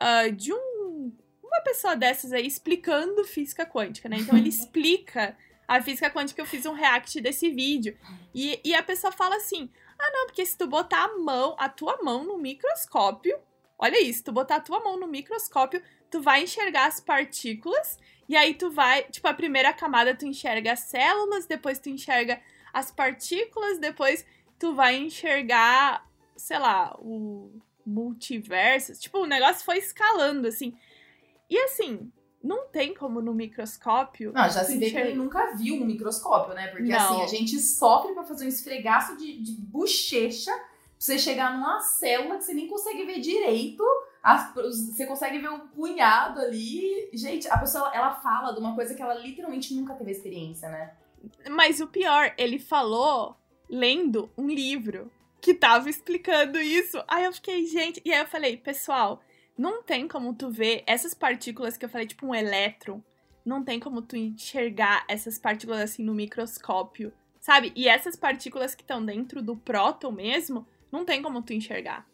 ah, 0.00 0.28
de 0.28 0.52
um, 0.52 1.12
uma 1.40 1.60
pessoa 1.62 1.94
dessas 1.94 2.32
aí 2.32 2.44
explicando 2.44 3.24
física 3.24 3.64
quântica, 3.64 4.08
né? 4.08 4.16
Então 4.18 4.36
ele 4.36 4.48
explica 4.50 5.36
a 5.68 5.80
física 5.80 6.10
quântica. 6.10 6.42
Eu 6.42 6.46
fiz 6.46 6.66
um 6.66 6.72
react 6.72 7.20
desse 7.20 7.48
vídeo. 7.48 7.96
E, 8.34 8.60
e 8.64 8.74
a 8.74 8.82
pessoa 8.82 9.12
fala 9.12 9.36
assim: 9.36 9.70
ah, 9.96 10.10
não, 10.12 10.26
porque 10.26 10.44
se 10.44 10.58
tu 10.58 10.66
botar 10.66 11.04
a 11.04 11.18
mão, 11.18 11.54
a 11.60 11.68
tua 11.68 11.98
mão 12.02 12.24
no 12.24 12.38
microscópio, 12.38 13.38
olha 13.78 14.00
isso, 14.02 14.24
tu 14.24 14.32
botar 14.32 14.56
a 14.56 14.60
tua 14.60 14.80
mão 14.80 14.98
no 14.98 15.06
microscópio, 15.06 15.82
tu 16.10 16.20
vai 16.20 16.42
enxergar 16.42 16.86
as 16.86 17.00
partículas. 17.00 17.98
E 18.28 18.36
aí 18.36 18.54
tu 18.54 18.70
vai, 18.70 19.04
tipo, 19.04 19.26
a 19.28 19.34
primeira 19.34 19.72
camada 19.72 20.14
tu 20.14 20.26
enxerga 20.26 20.72
as 20.72 20.80
células, 20.80 21.46
depois 21.46 21.78
tu 21.78 21.88
enxerga 21.88 22.40
as 22.72 22.90
partículas, 22.90 23.78
depois 23.78 24.26
tu 24.58 24.74
vai 24.74 24.96
enxergar, 24.96 26.06
sei 26.36 26.58
lá, 26.58 26.96
o 26.98 27.50
multiverso. 27.86 28.94
Tipo, 28.94 29.18
o 29.18 29.26
negócio 29.26 29.64
foi 29.64 29.78
escalando, 29.78 30.48
assim. 30.48 30.76
E 31.48 31.56
assim, 31.58 32.10
não 32.42 32.66
tem 32.68 32.94
como 32.94 33.20
no 33.20 33.32
microscópio. 33.32 34.32
Não, 34.32 34.48
já 34.50 34.64
se 34.64 34.76
vê 34.78 34.90
que 34.90 34.96
ele 34.96 35.14
nunca 35.14 35.54
viu 35.54 35.76
um 35.76 35.84
microscópio, 35.84 36.54
né? 36.54 36.68
Porque 36.68 36.88
Não. 36.88 36.96
assim, 36.96 37.22
a 37.22 37.26
gente 37.26 37.58
sofre 37.58 38.12
pra 38.12 38.24
fazer 38.24 38.44
um 38.44 38.48
esfregaço 38.48 39.16
de, 39.16 39.40
de 39.40 39.52
bochecha 39.52 40.52
você 40.98 41.18
chegar 41.18 41.54
numa 41.54 41.80
célula 41.80 42.36
que 42.38 42.44
você 42.44 42.54
nem 42.54 42.66
consegue 42.68 43.04
ver 43.04 43.20
direito. 43.20 43.82
As- 44.22 44.52
você 44.54 45.06
consegue 45.06 45.38
ver 45.38 45.50
um 45.50 45.68
punhado 45.68 46.40
ali. 46.40 47.08
Gente, 47.12 47.48
a 47.48 47.58
pessoa 47.58 47.90
ela 47.94 48.14
fala 48.14 48.52
de 48.52 48.58
uma 48.60 48.74
coisa 48.74 48.94
que 48.94 49.02
ela 49.02 49.14
literalmente 49.14 49.74
nunca 49.74 49.94
teve 49.94 50.10
experiência, 50.10 50.68
né? 50.68 50.94
Mas 51.50 51.80
o 51.80 51.86
pior, 51.86 52.32
ele 52.36 52.58
falou 52.58 53.36
lendo 53.68 54.30
um 54.36 54.48
livro 54.48 55.10
que 55.40 55.54
tava 55.54 55.88
explicando 55.90 56.58
isso. 56.58 57.02
Aí 57.06 57.24
eu 57.24 57.32
fiquei, 57.32 57.66
gente. 57.66 58.00
E 58.04 58.12
aí 58.12 58.20
eu 58.20 58.26
falei, 58.26 58.56
pessoal, 58.56 59.20
não 59.56 59.82
tem 59.82 60.08
como 60.08 60.34
tu 60.34 60.50
ver 60.50 60.82
essas 60.86 61.14
partículas 61.14 61.76
que 61.76 61.84
eu 61.84 61.88
falei, 61.88 62.06
tipo 62.06 62.26
um 62.26 62.34
elétron. 62.34 63.00
Não 63.44 63.62
tem 63.62 63.78
como 63.78 64.02
tu 64.02 64.16
enxergar 64.16 65.04
essas 65.08 65.38
partículas 65.38 65.80
assim 65.82 66.02
no 66.02 66.14
microscópio, 66.14 67.12
sabe? 67.40 67.72
E 67.76 67.88
essas 67.88 68.16
partículas 68.16 68.74
que 68.74 68.82
estão 68.82 69.04
dentro 69.04 69.40
do 69.40 69.56
próton 69.56 70.10
mesmo, 70.10 70.66
não 70.90 71.04
tem 71.04 71.22
como 71.22 71.42
tu 71.42 71.52
enxergar. 71.52 72.06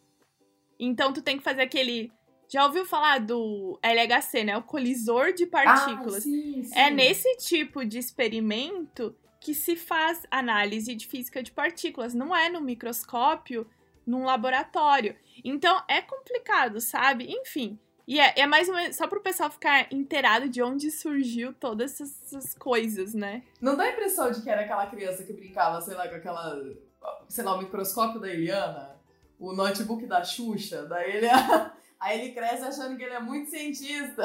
Então 0.79 1.13
tu 1.13 1.23
tem 1.23 1.39
que 1.39 1.45
fazer 1.45 1.63
aquele. 1.63 2.13
Já 2.49 2.67
ouviu 2.67 2.85
falar 2.85 3.19
do 3.19 3.79
LHC, 3.83 4.45
né? 4.45 4.57
O 4.57 4.63
colisor 4.63 5.33
de 5.33 5.47
partículas. 5.47 6.19
Ah, 6.19 6.21
sim, 6.21 6.63
sim. 6.65 6.79
É 6.79 6.91
nesse 6.91 7.37
tipo 7.37 7.85
de 7.85 7.99
experimento 7.99 9.17
que 9.41 9.55
se 9.55 9.75
faz 9.75 10.27
análise 10.31 10.95
de 10.95 11.07
física 11.07 11.43
de 11.43 11.51
partículas, 11.51 12.15
não 12.15 12.35
é 12.35 12.49
no 12.49 12.61
microscópio, 12.61 13.67
num 14.07 14.25
laboratório. 14.25 15.17
Então 15.45 15.83
é 15.89 16.01
complicado, 16.01 16.81
sabe? 16.81 17.27
Enfim. 17.29 17.79
E 18.07 18.21
é, 18.21 18.41
é 18.41 18.47
mais 18.47 18.69
ou 18.69 18.75
menos 18.75 18.97
só 18.97 19.07
pro 19.07 19.21
pessoal 19.21 19.51
ficar 19.51 19.93
inteirado 19.93 20.49
de 20.49 20.63
onde 20.63 20.91
surgiu 20.91 21.53
todas 21.53 21.93
essas, 21.93 22.23
essas 22.25 22.55
coisas, 22.55 23.15
né? 23.15 23.43
Não 23.61 23.77
dá 23.77 23.85
a 23.85 23.91
impressão 23.91 24.31
de 24.31 24.43
que 24.43 24.51
era 24.51 24.63
aquela 24.63 24.87
criança 24.87 25.25
que 25.25 25.33
brincava, 25.33 25.81
sei 25.81 25.95
lá, 25.95 26.09
com 26.09 26.17
aquela. 26.17 26.61
Sei 27.29 27.45
lá, 27.45 27.55
o 27.55 27.59
microscópio 27.59 28.21
da 28.21 28.29
Eliana, 28.29 28.97
o 29.39 29.53
notebook 29.53 30.07
da 30.07 30.23
Xuxa, 30.23 30.85
daí 30.87 31.17
ele. 31.17 31.29
Aí 32.03 32.21
ele 32.21 32.33
cresce 32.33 32.65
achando 32.65 32.97
que 32.97 33.05
ele 33.05 33.15
é 33.15 33.21
muito 33.21 33.49
cientista. 33.49 34.25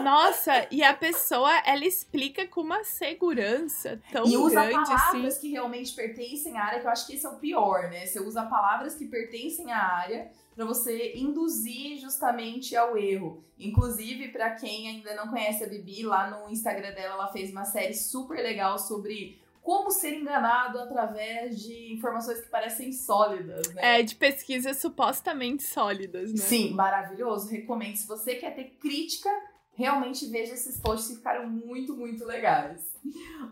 Nossa, 0.00 0.68
e 0.70 0.80
a 0.80 0.94
pessoa, 0.94 1.50
ela 1.66 1.84
explica 1.84 2.46
com 2.46 2.60
uma 2.60 2.84
segurança 2.84 4.00
tão 4.12 4.24
e 4.24 4.36
usa 4.36 4.64
grande 4.64 4.92
assim. 4.92 4.94
palavras 4.94 5.38
que 5.38 5.50
realmente 5.50 5.92
pertencem 5.92 6.56
à 6.56 6.66
área, 6.66 6.78
que 6.78 6.86
eu 6.86 6.90
acho 6.90 7.08
que 7.08 7.14
esse 7.14 7.26
é 7.26 7.28
o 7.28 7.34
pior, 7.34 7.90
né? 7.90 8.06
Você 8.06 8.20
usa 8.20 8.44
palavras 8.46 8.94
que 8.94 9.06
pertencem 9.06 9.72
à 9.72 9.82
área 9.92 10.30
para 10.54 10.64
você 10.64 11.14
induzir 11.16 11.98
justamente 11.98 12.76
ao 12.76 12.96
erro. 12.96 13.42
Inclusive, 13.58 14.28
para 14.28 14.50
quem 14.50 14.88
ainda 14.88 15.12
não 15.16 15.26
conhece 15.26 15.64
a 15.64 15.66
Bibi, 15.66 16.04
lá 16.04 16.30
no 16.30 16.48
Instagram 16.48 16.92
dela, 16.92 17.14
ela 17.14 17.32
fez 17.32 17.50
uma 17.50 17.64
série 17.64 17.94
super 17.94 18.40
legal 18.40 18.78
sobre 18.78 19.40
como 19.62 19.90
ser 19.90 20.14
enganado 20.14 20.78
através 20.78 21.60
de 21.62 21.92
informações 21.92 22.40
que 22.40 22.48
parecem 22.48 22.92
sólidas, 22.92 23.72
né? 23.74 24.00
É, 24.00 24.02
de 24.02 24.14
pesquisas 24.14 24.78
supostamente 24.78 25.62
sólidas, 25.62 26.32
né? 26.32 26.38
Sim, 26.38 26.72
maravilhoso. 26.72 27.50
Recomendo. 27.50 27.96
Se 27.96 28.06
você 28.06 28.34
quer 28.36 28.54
ter 28.54 28.76
crítica, 28.80 29.30
realmente 29.80 30.26
veja 30.26 30.52
esses 30.52 30.78
posts 30.78 31.08
que 31.08 31.16
ficaram 31.16 31.48
muito, 31.48 31.96
muito 31.96 32.26
legais. 32.26 32.94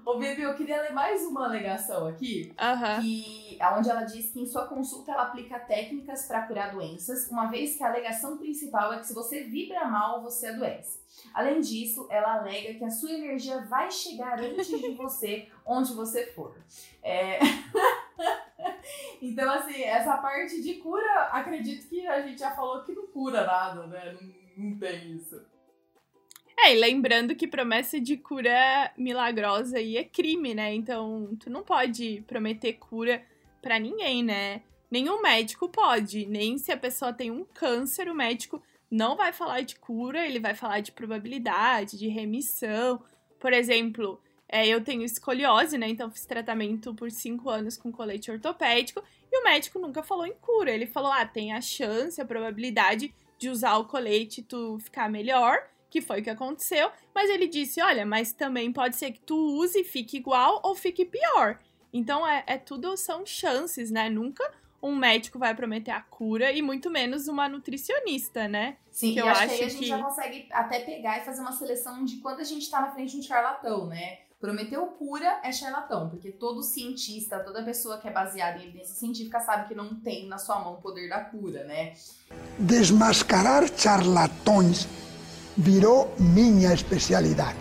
Ô, 0.05 0.19
Bibi, 0.19 0.43
eu 0.43 0.55
queria 0.55 0.83
ler 0.83 0.93
mais 0.93 1.25
uma 1.25 1.47
alegação 1.47 2.07
aqui 2.07 2.53
Aham. 2.61 3.01
que 3.01 3.59
onde 3.79 3.89
ela 3.89 4.03
diz 4.03 4.31
que 4.31 4.41
em 4.41 4.47
sua 4.47 4.67
consulta 4.67 5.11
ela 5.11 5.23
aplica 5.23 5.59
técnicas 5.59 6.27
para 6.27 6.47
curar 6.47 6.73
doenças, 6.73 7.31
uma 7.31 7.47
vez 7.47 7.77
que 7.77 7.83
a 7.83 7.89
alegação 7.89 8.37
principal 8.37 8.93
é 8.93 8.99
que 8.99 9.07
se 9.07 9.15
você 9.15 9.45
vibra 9.45 9.87
mal, 9.87 10.23
você 10.23 10.49
adoece. 10.49 11.01
Além 11.33 11.63
disso, 11.63 12.07
ela 12.11 12.35
alega 12.35 12.75
que 12.75 12.85
a 12.85 12.91
sua 12.91 13.11
energia 13.11 13.65
vai 13.65 13.91
chegar 13.91 14.39
antes 14.39 14.67
de 14.67 14.91
você, 14.95 15.49
onde 15.65 15.95
você 15.95 16.27
for. 16.27 16.55
É... 17.03 17.39
então, 19.23 19.51
assim, 19.51 19.83
essa 19.83 20.19
parte 20.19 20.63
de 20.63 20.75
cura, 20.75 21.23
acredito 21.33 21.89
que 21.89 22.07
a 22.07 22.21
gente 22.21 22.39
já 22.39 22.51
falou 22.51 22.85
que 22.85 22.93
não 22.93 23.07
cura 23.07 23.47
nada, 23.47 23.87
né? 23.87 24.13
Não, 24.13 24.69
não 24.69 24.79
tem 24.79 25.13
isso. 25.13 25.43
É, 26.61 26.75
e 26.75 26.81
lembrando 26.81 27.37
que 27.37 27.47
promessa 27.47 28.01
de 28.01 28.17
cura 28.17 28.93
milagrosa 28.97 29.79
aí 29.79 29.97
é 29.97 30.03
crime, 30.03 30.55
né? 30.55 30.75
Então, 30.75 31.37
tu 31.39 31.49
não 31.49 31.63
pode 31.63 32.25
prometer 32.27 32.73
cura 32.75 33.25
pra 33.63 33.79
ninguém, 33.79 34.25
né? 34.25 34.63
Nenhum 34.91 35.23
médico 35.23 35.69
pode, 35.69 36.27
nem 36.27 36.59
se 36.59 36.73
a 36.73 36.77
pessoa 36.77 37.13
tem 37.13 37.31
um 37.31 37.45
câncer, 37.45 38.09
o 38.09 38.15
médico 38.15 38.61
não 38.91 39.17
vai 39.17 39.33
falar 39.33 39.61
de 39.61 39.77
cura, 39.77 40.27
ele 40.27 40.41
vai 40.41 40.55
falar 40.55 40.81
de 40.81 40.91
probabilidade, 40.91 41.97
de 41.97 42.09
remissão. 42.09 43.01
Por 43.39 43.53
exemplo, 43.53 44.21
é, 44.49 44.67
eu 44.67 44.83
tenho 44.83 45.03
escoliose, 45.05 45.79
né? 45.79 45.89
Então 45.89 46.11
fiz 46.11 46.27
tratamento 46.27 46.93
por 46.95 47.11
cinco 47.11 47.51
anos 47.51 47.77
com 47.77 47.93
colete 47.93 48.31
ortopédico 48.31 49.03
e 49.31 49.41
o 49.41 49.45
médico 49.45 49.79
nunca 49.79 50.03
falou 50.03 50.27
em 50.27 50.35
cura. 50.35 50.73
Ele 50.73 50.87
falou: 50.87 51.13
ah, 51.13 51.27
tem 51.27 51.53
a 51.53 51.61
chance, 51.61 52.21
a 52.21 52.25
probabilidade 52.25 53.15
de 53.39 53.49
usar 53.49 53.77
o 53.77 53.85
colete 53.85 54.41
e 54.41 54.45
tu 54.45 54.79
ficar 54.81 55.09
melhor, 55.09 55.63
que 55.91 56.01
foi 56.01 56.21
o 56.21 56.23
que 56.25 56.31
aconteceu. 56.31 56.91
Mas 57.15 57.31
ele 57.31 57.47
disse: 57.49 57.81
olha, 57.81 58.05
mas 58.07 58.33
também 58.33 58.73
pode 58.73 58.97
ser 58.97 59.13
que 59.13 59.21
tu 59.21 59.37
use 59.37 59.81
e 59.81 59.85
fique 59.85 60.17
igual 60.17 60.61
ou 60.65 60.75
fique 60.75 61.05
pior. 61.05 61.59
Então 61.93 62.27
é, 62.27 62.45
é 62.47 62.59
tudo 62.59 62.97
são 62.97 63.25
chances, 63.25 63.91
né? 63.91 64.11
Nunca 64.11 64.45
um 64.81 64.95
médico 64.95 65.39
vai 65.41 65.55
prometer 65.57 65.91
a 65.91 66.01
cura 66.01 66.53
e 66.53 66.63
muito 66.63 66.89
menos 66.89 67.27
uma 67.27 67.49
nutricionista, 67.49 68.47
né? 68.47 68.77
Sim, 68.93 69.13
Que 69.15 69.21
eu 69.21 69.27
acho 69.27 69.41
que 69.41 69.51
aí 69.51 69.55
acho 69.55 69.65
a 69.65 69.69
gente 69.71 69.79
que- 69.81 69.87
já 69.89 69.99
consegue 70.03 70.49
até 70.53 70.81
pegar 70.81 71.19
e 71.19 71.25
fazer 71.25 71.41
uma 71.41 71.51
seleção 71.53 72.05
de 72.05 72.19
quando 72.19 72.41
a 72.41 72.45
gente 72.45 72.71
tá 72.71 72.81
na 72.81 72.93
frente 72.93 73.13
de 73.13 73.19
um 73.19 73.23
charlatão, 73.23 73.87
né? 73.87 74.19
Prometeu 74.41 74.87
cura 74.87 75.41
é 75.43 75.51
charlatão, 75.51 76.09
porque 76.11 76.31
todo 76.31 76.63
cientista, 76.63 77.41
toda 77.41 77.61
pessoa 77.65 77.99
que 77.99 78.07
é 78.07 78.11
baseada 78.13 78.59
em 78.61 78.69
evidência 78.69 78.95
científica 78.95 79.41
sabe 79.41 79.67
que 79.67 79.75
não 79.75 79.97
tem 79.97 80.29
na 80.29 80.39
sua 80.39 80.61
mão 80.61 80.75
o 80.75 80.81
poder 80.81 81.09
da 81.09 81.25
cura, 81.25 81.65
né? 81.65 81.95
Desmascarar 82.57 83.65
charlatões 83.77 84.87
virou 85.59 86.15
minha 86.21 86.73
especialidade. 86.73 87.59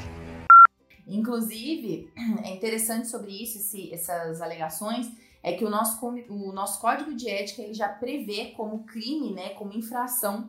Inclusive, 1.07 2.11
é 2.43 2.53
interessante 2.53 3.07
sobre 3.07 3.31
isso, 3.31 3.57
esse- 3.57 3.91
essas 3.93 4.39
alegações, 4.41 5.09
é 5.41 5.53
que 5.53 5.65
o 5.65 5.69
nosso, 5.69 6.05
o 6.29 6.51
nosso 6.51 6.79
código 6.79 7.15
de 7.15 7.29
ética 7.29 7.61
ele 7.63 7.73
já 7.73 7.87
prevê 7.89 8.53
como 8.57 8.83
crime, 8.83 9.33
né, 9.33 9.49
como 9.49 9.73
infração. 9.73 10.47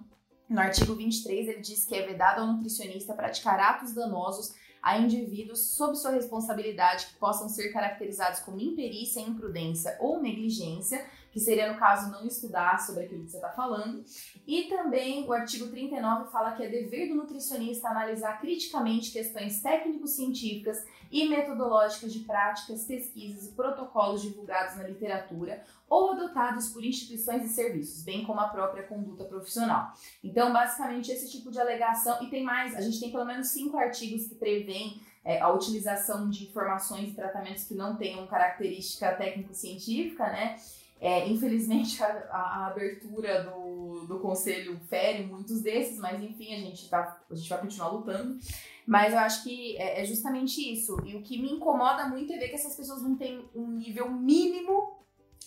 No 0.48 0.60
artigo 0.60 0.94
23, 0.94 1.48
ele 1.48 1.60
diz 1.60 1.84
que 1.84 1.94
é 1.94 2.06
vedado 2.06 2.40
ao 2.40 2.46
nutricionista 2.48 3.14
praticar 3.14 3.60
atos 3.60 3.92
danosos 3.92 4.54
a 4.82 4.98
indivíduos 4.98 5.60
sob 5.76 5.96
sua 5.96 6.12
responsabilidade 6.12 7.06
que 7.06 7.14
possam 7.16 7.48
ser 7.48 7.72
caracterizados 7.72 8.40
como 8.40 8.60
imperícia, 8.60 9.20
imprudência 9.20 9.96
ou 10.00 10.20
negligência, 10.22 11.04
que 11.30 11.40
seria, 11.40 11.72
no 11.72 11.78
caso, 11.78 12.10
não 12.10 12.26
estudar 12.26 12.80
sobre 12.80 13.04
aquilo 13.04 13.24
que 13.24 13.30
você 13.30 13.36
está 13.36 13.50
falando. 13.50 14.04
E 14.46 14.64
também 14.64 15.26
o 15.26 15.32
artigo 15.32 15.68
39 15.68 16.30
fala 16.30 16.52
que 16.52 16.62
é 16.62 16.68
dever 16.68 17.08
do 17.08 17.14
nutricionista 17.14 17.88
analisar 17.88 18.40
criticamente 18.40 19.12
questões 19.12 19.60
técnico-científicas 19.60 20.84
e 21.10 21.28
metodológicas 21.28 22.12
de 22.12 22.20
práticas, 22.20 22.84
pesquisas 22.84 23.48
e 23.48 23.52
protocolos 23.52 24.22
divulgados 24.22 24.76
na 24.76 24.84
literatura 24.84 25.62
ou 25.88 26.12
adotados 26.12 26.68
por 26.68 26.84
instituições 26.84 27.44
e 27.44 27.48
serviços, 27.48 28.02
bem 28.02 28.24
como 28.24 28.40
a 28.40 28.48
própria 28.48 28.82
conduta 28.82 29.24
profissional. 29.24 29.92
Então, 30.22 30.52
basicamente, 30.52 31.10
esse 31.10 31.30
tipo 31.30 31.50
de 31.50 31.58
alegação, 31.58 32.22
e 32.22 32.28
tem 32.28 32.44
mais, 32.44 32.76
a 32.76 32.80
gente 32.80 33.00
tem 33.00 33.10
pelo 33.10 33.24
menos 33.24 33.48
cinco 33.48 33.78
artigos 33.78 34.26
que 34.26 34.34
prevêem 34.34 35.00
é, 35.24 35.40
a 35.40 35.50
utilização 35.50 36.28
de 36.28 36.44
informações 36.44 37.10
e 37.10 37.14
tratamentos 37.14 37.64
que 37.64 37.74
não 37.74 37.96
tenham 37.96 38.26
característica 38.26 39.14
técnico-científica, 39.14 40.24
né? 40.24 40.56
É, 41.00 41.28
infelizmente, 41.28 42.02
a, 42.02 42.06
a- 42.30 42.66
abertura 42.66 43.44
do, 43.44 44.06
do 44.06 44.18
conselho 44.20 44.78
fere 44.88 45.24
muitos 45.24 45.60
desses, 45.62 45.98
mas 45.98 46.22
enfim, 46.22 46.54
a 46.54 46.58
gente, 46.60 46.88
tá, 46.88 47.20
a 47.30 47.34
gente 47.34 47.48
vai 47.48 47.60
continuar 47.60 47.88
lutando. 47.88 48.38
Mas 48.86 49.12
eu 49.12 49.18
acho 49.18 49.44
que 49.44 49.76
é, 49.76 50.00
é 50.00 50.04
justamente 50.04 50.60
isso. 50.72 50.96
E 51.04 51.14
o 51.14 51.22
que 51.22 51.40
me 51.40 51.52
incomoda 51.52 52.06
muito 52.08 52.32
é 52.32 52.38
ver 52.38 52.48
que 52.48 52.54
essas 52.54 52.74
pessoas 52.74 53.02
não 53.02 53.16
têm 53.16 53.44
um 53.54 53.68
nível 53.72 54.10
mínimo 54.10 54.96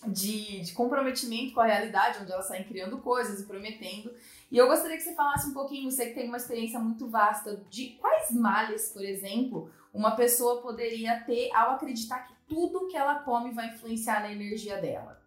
de, 0.07 0.61
de 0.61 0.73
comprometimento 0.73 1.53
com 1.53 1.61
a 1.61 1.65
realidade, 1.65 2.19
onde 2.21 2.31
elas 2.31 2.45
saem 2.47 2.63
criando 2.63 2.99
coisas 2.99 3.39
e 3.39 3.45
prometendo. 3.45 4.11
E 4.51 4.57
eu 4.57 4.67
gostaria 4.67 4.95
que 4.97 5.03
você 5.03 5.13
falasse 5.15 5.47
um 5.49 5.53
pouquinho, 5.53 5.89
você 5.91 6.07
que 6.07 6.15
tem 6.15 6.27
uma 6.27 6.37
experiência 6.37 6.79
muito 6.79 7.07
vasta, 7.07 7.63
de 7.69 7.97
quais 7.99 8.31
males, 8.31 8.89
por 8.89 9.03
exemplo, 9.03 9.69
uma 9.93 10.11
pessoa 10.15 10.61
poderia 10.61 11.19
ter 11.21 11.51
ao 11.53 11.71
acreditar 11.75 12.19
que 12.27 12.33
tudo 12.47 12.87
que 12.87 12.97
ela 12.97 13.15
come 13.19 13.51
vai 13.53 13.69
influenciar 13.73 14.21
na 14.21 14.31
energia 14.31 14.77
dela. 14.81 15.20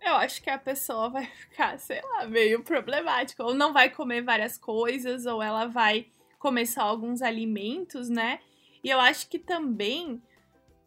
Eu 0.00 0.14
acho 0.14 0.42
que 0.42 0.50
a 0.50 0.58
pessoa 0.58 1.08
vai 1.08 1.26
ficar, 1.36 1.78
sei 1.78 2.00
lá, 2.02 2.26
meio 2.26 2.62
problemática. 2.62 3.44
Ou 3.44 3.54
não 3.54 3.72
vai 3.72 3.90
comer 3.90 4.22
várias 4.22 4.56
coisas, 4.56 5.26
ou 5.26 5.42
ela 5.42 5.66
vai 5.66 6.06
comer 6.38 6.66
só 6.66 6.82
alguns 6.82 7.22
alimentos, 7.22 8.08
né? 8.08 8.40
E 8.82 8.88
eu 8.88 8.98
acho 8.98 9.28
que 9.28 9.38
também 9.38 10.22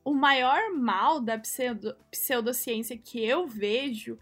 o 0.03 0.13
maior 0.13 0.71
mal 0.73 1.19
da 1.19 1.37
pseudo, 1.37 1.95
pseudociência 2.09 2.97
que 2.97 3.23
eu 3.23 3.47
vejo 3.47 4.17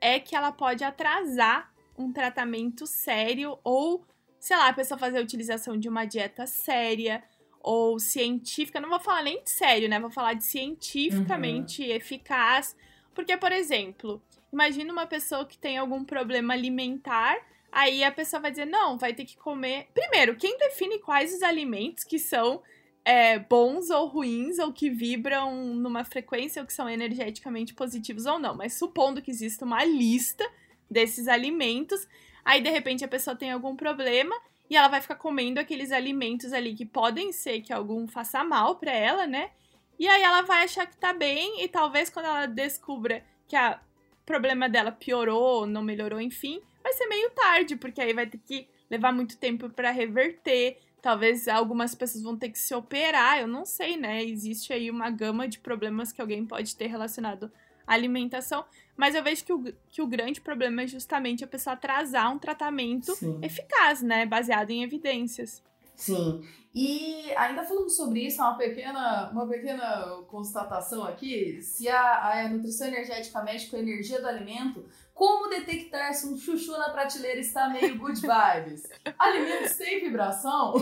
é 0.00 0.20
que 0.20 0.36
ela 0.36 0.52
pode 0.52 0.84
atrasar 0.84 1.72
um 1.98 2.12
tratamento 2.12 2.86
sério 2.86 3.58
ou 3.64 4.04
sei 4.46 4.56
lá, 4.56 4.68
a 4.68 4.72
pessoa 4.72 4.96
fazer 4.96 5.18
a 5.18 5.22
utilização 5.22 5.76
de 5.76 5.88
uma 5.88 6.04
dieta 6.04 6.46
séria 6.46 7.24
ou 7.60 7.98
científica. 7.98 8.78
Não 8.78 8.88
vou 8.88 9.00
falar 9.00 9.24
nem 9.24 9.42
de 9.42 9.50
sério, 9.50 9.88
né? 9.88 9.98
Vou 9.98 10.10
falar 10.10 10.34
de 10.34 10.44
cientificamente 10.44 11.82
uhum. 11.82 11.90
eficaz. 11.90 12.76
Porque, 13.16 13.34
por 13.34 13.50
exemplo, 13.50 14.22
imagina 14.52 14.92
uma 14.92 15.06
pessoa 15.06 15.46
que 15.46 15.56
tem 15.56 15.78
algum 15.78 16.04
problema 16.04 16.52
alimentar. 16.52 17.34
Aí 17.72 18.04
a 18.04 18.12
pessoa 18.12 18.40
vai 18.42 18.50
dizer, 18.50 18.66
não, 18.66 18.98
vai 18.98 19.14
ter 19.14 19.24
que 19.24 19.38
comer. 19.38 19.88
Primeiro, 19.94 20.36
quem 20.36 20.58
define 20.58 20.98
quais 20.98 21.34
os 21.34 21.42
alimentos 21.42 22.04
que 22.04 22.18
são 22.18 22.62
é, 23.06 23.38
bons 23.38 23.88
ou 23.88 24.06
ruins, 24.06 24.58
ou 24.58 24.70
que 24.70 24.90
vibram 24.90 25.74
numa 25.74 26.04
frequência, 26.04 26.60
ou 26.60 26.66
que 26.66 26.74
são 26.74 26.90
energeticamente 26.90 27.72
positivos 27.72 28.26
ou 28.26 28.38
não. 28.38 28.54
Mas 28.54 28.74
supondo 28.74 29.22
que 29.22 29.30
exista 29.30 29.64
uma 29.64 29.82
lista 29.82 30.46
desses 30.90 31.26
alimentos, 31.26 32.06
aí 32.44 32.60
de 32.60 32.68
repente 32.68 33.02
a 33.02 33.08
pessoa 33.08 33.34
tem 33.34 33.50
algum 33.50 33.74
problema 33.74 34.36
e 34.68 34.76
ela 34.76 34.88
vai 34.88 35.00
ficar 35.00 35.16
comendo 35.16 35.58
aqueles 35.58 35.90
alimentos 35.90 36.52
ali 36.52 36.74
que 36.74 36.84
podem 36.84 37.32
ser 37.32 37.62
que 37.62 37.72
algum 37.72 38.06
faça 38.06 38.44
mal 38.44 38.76
para 38.76 38.92
ela, 38.92 39.26
né? 39.26 39.50
E 39.98 40.06
aí 40.08 40.22
ela 40.22 40.42
vai 40.42 40.64
achar 40.64 40.86
que 40.86 40.96
tá 40.96 41.12
bem 41.12 41.62
e 41.62 41.68
talvez 41.68 42.10
quando 42.10 42.26
ela 42.26 42.46
descubra 42.46 43.24
que 43.46 43.56
o 43.56 43.76
problema 44.24 44.68
dela 44.68 44.92
piorou, 44.92 45.66
não 45.66 45.82
melhorou, 45.82 46.20
enfim, 46.20 46.60
vai 46.82 46.92
ser 46.92 47.06
meio 47.06 47.30
tarde, 47.30 47.76
porque 47.76 48.00
aí 48.00 48.12
vai 48.12 48.26
ter 48.26 48.38
que 48.38 48.68
levar 48.90 49.12
muito 49.12 49.36
tempo 49.36 49.68
para 49.70 49.90
reverter. 49.90 50.78
Talvez 51.00 51.46
algumas 51.46 51.94
pessoas 51.94 52.24
vão 52.24 52.36
ter 52.36 52.50
que 52.50 52.58
se 52.58 52.74
operar, 52.74 53.40
eu 53.40 53.46
não 53.46 53.64
sei, 53.64 53.96
né? 53.96 54.24
Existe 54.24 54.72
aí 54.72 54.90
uma 54.90 55.10
gama 55.10 55.46
de 55.46 55.58
problemas 55.58 56.12
que 56.12 56.20
alguém 56.20 56.44
pode 56.44 56.74
ter 56.74 56.86
relacionado 56.86 57.50
à 57.86 57.94
alimentação. 57.94 58.64
Mas 58.96 59.14
eu 59.14 59.22
vejo 59.22 59.44
que 59.44 59.52
o, 59.52 59.64
que 59.88 60.02
o 60.02 60.06
grande 60.06 60.40
problema 60.40 60.82
é 60.82 60.86
justamente 60.86 61.44
a 61.44 61.46
pessoa 61.46 61.74
atrasar 61.74 62.32
um 62.32 62.38
tratamento 62.38 63.14
Sim. 63.14 63.38
eficaz, 63.42 64.02
né? 64.02 64.26
Baseado 64.26 64.70
em 64.70 64.82
evidências. 64.82 65.62
Sim. 65.94 66.42
E 66.76 67.32
ainda 67.34 67.64
falando 67.64 67.88
sobre 67.88 68.26
isso, 68.26 68.42
uma 68.42 68.54
pequena, 68.54 69.30
uma 69.32 69.46
pequena 69.48 70.22
constatação 70.28 71.04
aqui: 71.04 71.62
se 71.62 71.88
a, 71.88 72.44
a 72.44 72.48
nutrição 72.50 72.88
energética 72.88 73.42
mexe 73.42 73.70
com 73.70 73.76
a 73.76 73.78
energia 73.78 74.20
do 74.20 74.28
alimento, 74.28 74.84
como 75.14 75.48
detectar 75.48 76.12
se 76.12 76.26
um 76.26 76.36
chuchu 76.36 76.72
na 76.72 76.90
prateleira 76.90 77.40
está 77.40 77.70
meio 77.70 77.96
good 77.96 78.20
vibes? 78.20 78.86
Alimentos 79.18 79.74
têm 79.76 80.02
vibração? 80.02 80.74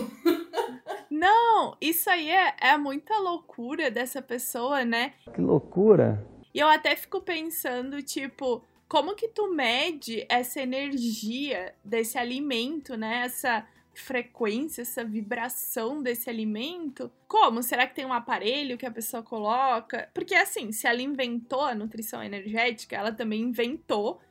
Não, 1.09 1.77
isso 1.79 2.09
aí 2.09 2.29
é, 2.29 2.53
é 2.59 2.77
muita 2.77 3.17
loucura 3.19 3.89
dessa 3.89 4.21
pessoa, 4.21 4.83
né? 4.83 5.13
Que 5.33 5.39
loucura! 5.39 6.27
E 6.53 6.59
eu 6.59 6.67
até 6.67 6.93
fico 6.97 7.21
pensando, 7.21 8.03
tipo, 8.03 8.61
como 8.89 9.15
que 9.15 9.29
tu 9.29 9.49
mede 9.49 10.25
essa 10.27 10.59
energia 10.59 11.73
desse 11.85 12.17
alimento, 12.17 12.97
né? 12.97 13.21
Essa 13.23 13.65
frequência, 14.01 14.81
essa 14.81 15.03
vibração 15.03 16.01
desse 16.01 16.29
alimento? 16.29 17.11
Como? 17.27 17.63
Será 17.63 17.87
que 17.87 17.95
tem 17.95 18.05
um 18.05 18.13
aparelho 18.13 18.77
que 18.77 18.85
a 18.85 18.91
pessoa 18.91 19.23
coloca? 19.23 20.09
Porque 20.13 20.35
assim, 20.35 20.71
se 20.71 20.87
ela 20.87 21.01
inventou 21.01 21.61
a 21.61 21.75
nutrição 21.75 22.23
energética, 22.23 22.95
ela 22.95 23.11
também 23.11 23.41
inventou 23.41 24.21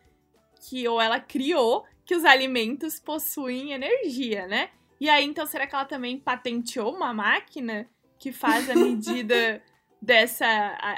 que 0.60 0.86
ou 0.88 1.00
ela 1.00 1.20
criou 1.20 1.84
que 2.04 2.14
os 2.14 2.24
alimentos 2.24 2.98
possuem 3.00 3.72
energia, 3.72 4.46
né? 4.46 4.70
E 5.00 5.08
aí, 5.08 5.24
então, 5.24 5.46
será 5.46 5.66
que 5.66 5.74
ela 5.74 5.84
também 5.84 6.18
patenteou 6.18 6.94
uma 6.94 7.12
máquina 7.12 7.88
que 8.18 8.32
faz 8.32 8.70
a 8.70 8.74
medida 8.74 9.62
dessa. 10.00 10.46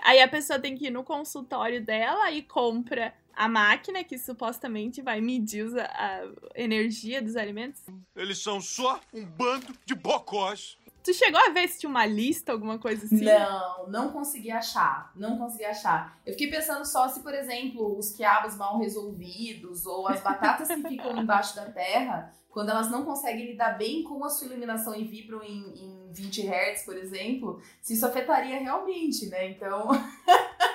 Aí 0.05 0.21
a 0.21 0.29
pessoa 0.29 0.59
tem 0.59 0.77
que 0.77 0.87
ir 0.87 0.91
no 0.91 1.05
consultório 1.05 1.85
dela 1.85 2.31
e 2.31 2.43
compra 2.43 3.15
a 3.37 3.49
máquina 3.49 4.03
que 4.03 4.19
supostamente 4.19 5.03
vai 5.03 5.21
medir 5.21 5.67
a 5.79 6.23
energia 6.55 7.21
dos 7.21 7.37
alimentos. 7.37 7.83
Eles 8.17 8.43
são 8.43 8.61
só 8.61 8.99
um 9.13 9.25
bando 9.25 9.77
de 9.85 9.95
bocós. 9.95 10.79
Tu 11.05 11.15
chegou 11.15 11.41
a 11.41 11.51
ver 11.51 11.69
se 11.69 11.79
tinha 11.79 11.91
uma 11.91 12.05
lista, 12.05 12.51
alguma 12.51 12.79
coisa 12.79 13.05
assim? 13.05 13.25
Não, 13.25 13.89
não 13.89 14.11
consegui 14.11 14.51
achar. 14.51 15.13
Não 15.15 15.39
consegui 15.39 15.65
achar. 15.65 16.19
Eu 16.27 16.33
fiquei 16.33 16.51
pensando 16.51 16.85
só 16.85 17.07
se, 17.09 17.21
por 17.21 17.33
exemplo, 17.33 17.97
os 17.97 18.11
quiabos 18.11 18.57
mal 18.57 18.79
resolvidos 18.79 19.87
ou 19.87 20.09
as 20.09 20.21
batatas 20.21 20.67
que 20.67 20.89
ficam 20.89 21.15
embaixo 21.21 21.55
da 21.55 21.67
terra, 21.67 22.35
quando 22.51 22.71
elas 22.71 22.91
não 22.91 23.05
conseguem 23.05 23.47
lidar 23.47 23.79
bem 23.79 24.03
com 24.03 24.25
a 24.25 24.31
sua 24.31 24.49
iluminação 24.49 24.97
e 24.97 25.05
vibram 25.05 25.45
em, 25.45 25.63
em 25.77 26.13
20 26.13 26.49
Hz, 26.49 26.85
por 26.85 26.97
exemplo, 26.97 27.63
se 27.81 27.93
isso 27.95 28.05
afetaria 28.05 28.59
realmente, 28.59 29.27
né? 29.27 29.51
Então. 29.51 29.91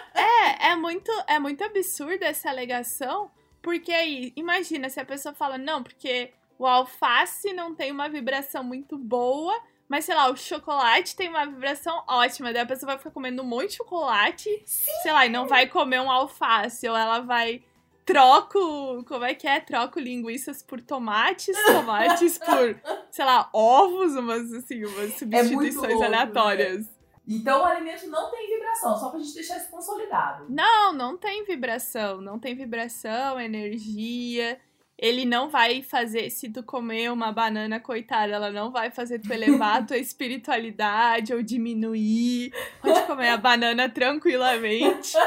é, 0.61 0.75
muito, 0.75 1.11
é 1.27 1.39
muito 1.39 1.63
absurda 1.63 2.25
essa 2.25 2.49
alegação, 2.49 3.31
porque 3.61 3.91
aí, 3.91 4.33
imagina 4.35 4.89
se 4.89 4.99
a 4.99 5.05
pessoa 5.05 5.33
fala, 5.33 5.57
não, 5.57 5.83
porque 5.83 6.31
o 6.57 6.65
alface 6.65 7.53
não 7.53 7.75
tem 7.75 7.91
uma 7.91 8.07
vibração 8.07 8.63
muito 8.63 8.97
boa 8.97 9.53
mas, 9.91 10.05
sei 10.05 10.15
lá, 10.15 10.31
o 10.31 10.37
chocolate 10.37 11.17
tem 11.17 11.27
uma 11.27 11.45
vibração 11.45 12.01
ótima. 12.07 12.53
Daí 12.53 12.61
a 12.61 12.65
pessoa 12.65 12.91
vai 12.91 12.97
ficar 12.97 13.11
comendo 13.11 13.41
um 13.41 13.45
monte 13.45 13.71
de 13.71 13.75
chocolate, 13.75 14.49
Sim. 14.65 14.89
sei 15.03 15.11
lá, 15.11 15.25
e 15.25 15.29
não 15.29 15.45
vai 15.45 15.67
comer 15.67 15.99
um 15.99 16.09
alface. 16.09 16.87
Ou 16.87 16.95
ela 16.95 17.19
vai. 17.19 17.61
Troco. 18.05 19.03
Como 19.03 19.25
é 19.25 19.33
que 19.33 19.45
é? 19.45 19.59
Troco 19.59 19.99
linguiças 19.99 20.63
por 20.63 20.79
tomates, 20.79 21.53
tomates 21.67 22.37
por, 22.37 22.79
sei 23.11 23.25
lá, 23.25 23.49
ovos, 23.51 24.15
umas 24.15 24.53
assim, 24.53 24.85
umas 24.85 25.09
é 25.09 25.17
substituições 25.17 25.83
é 25.83 25.87
louco, 25.89 26.05
aleatórias. 26.05 26.85
Né? 26.85 26.93
Então 27.27 27.61
o 27.61 27.65
alimento 27.65 28.07
não 28.07 28.31
tem 28.31 28.49
vibração, 28.49 28.97
só 28.97 29.09
pra 29.09 29.19
gente 29.19 29.33
deixar 29.33 29.57
isso 29.57 29.69
consolidado. 29.69 30.45
Não, 30.49 30.91
não 30.91 31.17
tem 31.17 31.43
vibração. 31.43 32.19
Não 32.19 32.39
tem 32.39 32.55
vibração, 32.55 33.39
energia 33.39 34.59
ele 35.01 35.25
não 35.25 35.49
vai 35.49 35.81
fazer, 35.81 36.29
se 36.29 36.47
tu 36.47 36.61
comer 36.61 37.11
uma 37.11 37.31
banana, 37.31 37.79
coitada, 37.79 38.33
ela 38.33 38.51
não 38.51 38.71
vai 38.71 38.91
fazer 38.91 39.17
tu 39.17 39.33
elevar 39.33 39.77
a 39.77 39.83
tua 39.83 39.97
espiritualidade 39.97 41.33
ou 41.33 41.41
diminuir. 41.41 42.53
Pode 42.79 43.01
comer 43.07 43.29
a 43.29 43.37
banana 43.37 43.89
tranquilamente. 43.89 45.17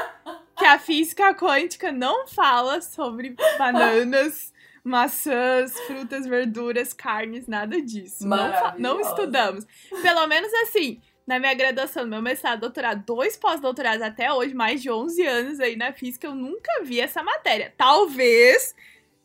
Que 0.56 0.64
a 0.64 0.78
física 0.78 1.34
quântica 1.34 1.90
não 1.90 2.28
fala 2.28 2.80
sobre 2.80 3.34
bananas, 3.58 4.52
maçãs, 4.84 5.76
frutas, 5.80 6.24
verduras, 6.24 6.92
carnes, 6.92 7.48
nada 7.48 7.82
disso. 7.82 8.28
Não, 8.28 8.78
não 8.78 9.00
estudamos. 9.00 9.66
Pelo 10.00 10.24
menos 10.28 10.54
assim, 10.62 11.02
na 11.26 11.38
minha 11.38 11.54
graduação, 11.54 12.04
no 12.04 12.10
meu 12.10 12.22
mestrado, 12.22 12.60
doutorado, 12.60 13.02
dois 13.04 13.36
pós-doutorados 13.36 14.02
até 14.02 14.32
hoje, 14.32 14.54
mais 14.54 14.82
de 14.82 14.90
11 14.90 15.26
anos 15.26 15.60
aí 15.60 15.76
na 15.76 15.92
física, 15.92 16.26
eu 16.26 16.34
nunca 16.34 16.82
vi 16.82 17.00
essa 17.00 17.22
matéria. 17.22 17.72
Talvez 17.76 18.74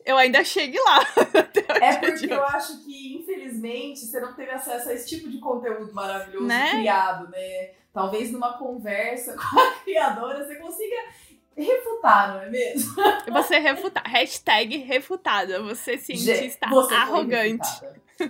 eu 0.04 0.16
ainda 0.16 0.42
chegue 0.42 0.78
lá. 0.78 1.00
é 1.80 1.96
porque 1.96 2.32
eu 2.32 2.44
acho 2.44 2.84
que, 2.84 3.16
infelizmente, 3.16 4.00
você 4.00 4.20
não 4.20 4.34
teve 4.34 4.50
acesso 4.50 4.88
a 4.88 4.94
esse 4.94 5.08
tipo 5.08 5.28
de 5.28 5.38
conteúdo 5.38 5.92
maravilhoso 5.92 6.46
né? 6.46 6.70
criado, 6.70 7.28
né? 7.30 7.70
Talvez 7.92 8.32
numa 8.32 8.56
conversa 8.56 9.34
com 9.38 9.58
a 9.58 9.72
criadora 9.84 10.44
você 10.44 10.54
consiga 10.56 10.96
refutar, 11.56 12.34
não 12.34 12.42
é 12.42 12.50
mesmo? 12.50 12.94
Você 13.32 13.58
refutar. 13.58 14.06
Hashtag 14.06 14.78
refutada. 14.78 15.62
Você 15.62 15.98
cientista 15.98 16.68
você 16.68 16.94
arrogante. 16.94 17.68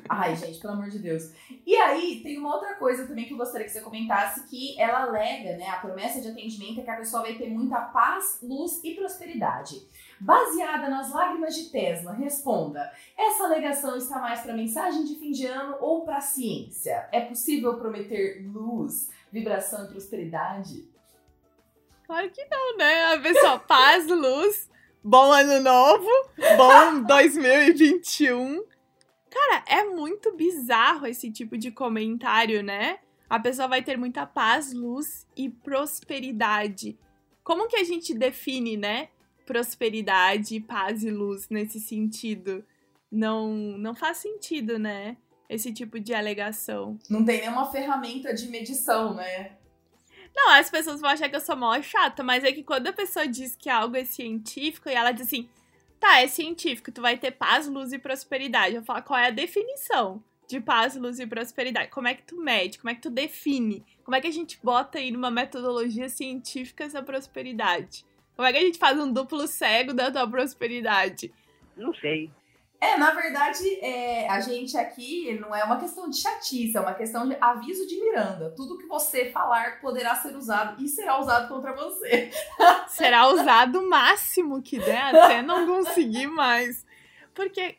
Ai, 0.08 0.36
gente, 0.36 0.60
pelo 0.60 0.74
amor 0.74 0.88
de 0.88 0.98
Deus. 0.98 1.32
E 1.66 1.74
aí, 1.74 2.20
tem 2.22 2.38
uma 2.38 2.54
outra 2.54 2.74
coisa 2.74 3.06
também 3.06 3.24
que 3.24 3.32
eu 3.32 3.36
gostaria 3.36 3.66
que 3.66 3.72
você 3.72 3.80
comentasse, 3.80 4.46
que 4.46 4.80
ela 4.80 5.02
alega, 5.02 5.56
né, 5.56 5.68
a 5.68 5.78
promessa 5.78 6.20
de 6.20 6.28
atendimento 6.28 6.80
é 6.80 6.84
que 6.84 6.90
a 6.90 6.96
pessoa 6.96 7.22
vai 7.22 7.34
ter 7.34 7.48
muita 7.48 7.80
paz, 7.80 8.38
luz 8.42 8.80
e 8.84 8.94
prosperidade. 8.94 9.82
Baseada 10.20 10.88
nas 10.88 11.12
lágrimas 11.12 11.54
de 11.54 11.70
Tesla, 11.70 12.12
responda: 12.12 12.92
essa 13.16 13.44
alegação 13.44 13.96
está 13.96 14.18
mais 14.18 14.40
para 14.40 14.54
mensagem 14.54 15.04
de 15.04 15.14
fim 15.16 15.32
de 15.32 15.46
ano 15.46 15.76
ou 15.80 16.04
para 16.04 16.20
ciência? 16.20 17.08
É 17.10 17.20
possível 17.20 17.78
prometer 17.78 18.46
luz, 18.46 19.10
vibração 19.32 19.86
e 19.86 19.88
prosperidade? 19.88 20.89
Claro 22.10 22.28
que 22.28 22.44
não, 22.46 22.76
né? 22.76 23.04
A 23.14 23.20
pessoa, 23.20 23.58
paz, 23.60 24.04
luz, 24.08 24.68
bom 25.00 25.30
ano 25.30 25.60
novo, 25.60 26.08
bom 26.56 27.02
2021. 27.06 28.64
Cara, 29.30 29.64
é 29.64 29.84
muito 29.84 30.34
bizarro 30.34 31.06
esse 31.06 31.30
tipo 31.30 31.56
de 31.56 31.70
comentário, 31.70 32.64
né? 32.64 32.98
A 33.28 33.38
pessoa 33.38 33.68
vai 33.68 33.80
ter 33.80 33.96
muita 33.96 34.26
paz, 34.26 34.72
luz 34.72 35.24
e 35.36 35.48
prosperidade. 35.48 36.98
Como 37.44 37.68
que 37.68 37.76
a 37.76 37.84
gente 37.84 38.12
define, 38.12 38.76
né? 38.76 39.10
Prosperidade, 39.46 40.58
paz 40.58 41.04
e 41.04 41.12
luz 41.12 41.48
nesse 41.48 41.78
sentido? 41.78 42.64
Não, 43.08 43.52
não 43.54 43.94
faz 43.94 44.16
sentido, 44.16 44.80
né? 44.80 45.16
Esse 45.48 45.72
tipo 45.72 46.00
de 46.00 46.12
alegação. 46.12 46.98
Não 47.08 47.24
tem 47.24 47.42
nenhuma 47.42 47.70
ferramenta 47.70 48.34
de 48.34 48.48
medição, 48.48 49.14
né? 49.14 49.59
Não, 50.34 50.50
as 50.50 50.70
pessoas 50.70 51.00
vão 51.00 51.10
achar 51.10 51.28
que 51.28 51.36
eu 51.36 51.40
sou 51.40 51.56
mó 51.56 51.80
chata, 51.82 52.22
mas 52.22 52.44
é 52.44 52.52
que 52.52 52.62
quando 52.62 52.86
a 52.86 52.92
pessoa 52.92 53.26
diz 53.26 53.54
que 53.56 53.68
algo 53.68 53.96
é 53.96 54.04
científico 54.04 54.88
e 54.88 54.94
ela 54.94 55.12
diz 55.12 55.26
assim, 55.26 55.48
Tá, 56.00 56.22
é 56.22 56.26
científico, 56.26 56.90
tu 56.90 57.02
vai 57.02 57.18
ter 57.18 57.32
paz, 57.32 57.68
luz 57.68 57.92
e 57.92 57.98
prosperidade. 57.98 58.74
Eu 58.74 58.82
falo, 58.82 59.02
qual 59.02 59.20
é 59.20 59.26
a 59.26 59.30
definição 59.30 60.24
de 60.48 60.58
paz, 60.58 60.96
luz 60.96 61.20
e 61.20 61.26
prosperidade? 61.26 61.90
Como 61.90 62.08
é 62.08 62.14
que 62.14 62.22
tu 62.22 62.40
mede? 62.40 62.78
Como 62.78 62.88
é 62.88 62.94
que 62.94 63.02
tu 63.02 63.10
define? 63.10 63.84
Como 64.02 64.16
é 64.16 64.20
que 64.20 64.26
a 64.26 64.32
gente 64.32 64.58
bota 64.64 64.96
aí 64.98 65.10
numa 65.10 65.30
metodologia 65.30 66.08
científica 66.08 66.84
essa 66.84 67.02
prosperidade? 67.02 68.06
Como 68.34 68.48
é 68.48 68.52
que 68.52 68.58
a 68.58 68.62
gente 68.62 68.78
faz 68.78 68.98
um 68.98 69.12
duplo 69.12 69.46
cego 69.46 69.92
da 69.92 70.10
tua 70.10 70.26
prosperidade? 70.26 71.30
Não 71.76 71.92
sei. 71.94 72.30
É, 72.80 72.96
na 72.96 73.10
verdade, 73.10 73.62
é, 73.82 74.26
a 74.26 74.40
gente 74.40 74.74
aqui 74.74 75.38
não 75.38 75.54
é 75.54 75.62
uma 75.62 75.78
questão 75.78 76.08
de 76.08 76.16
chatice, 76.16 76.78
é 76.78 76.80
uma 76.80 76.94
questão 76.94 77.28
de 77.28 77.36
aviso 77.38 77.86
de 77.86 78.00
Miranda. 78.00 78.54
Tudo 78.56 78.78
que 78.78 78.86
você 78.86 79.30
falar 79.30 79.80
poderá 79.82 80.16
ser 80.16 80.34
usado 80.34 80.82
e 80.82 80.88
será 80.88 81.20
usado 81.20 81.46
contra 81.48 81.74
você. 81.74 82.30
Será 82.88 83.28
usado 83.28 83.80
o 83.80 83.88
máximo 83.88 84.62
que 84.62 84.78
der 84.78 85.14
até 85.14 85.42
não 85.42 85.66
conseguir 85.66 86.26
mais. 86.26 86.86
Porque 87.34 87.76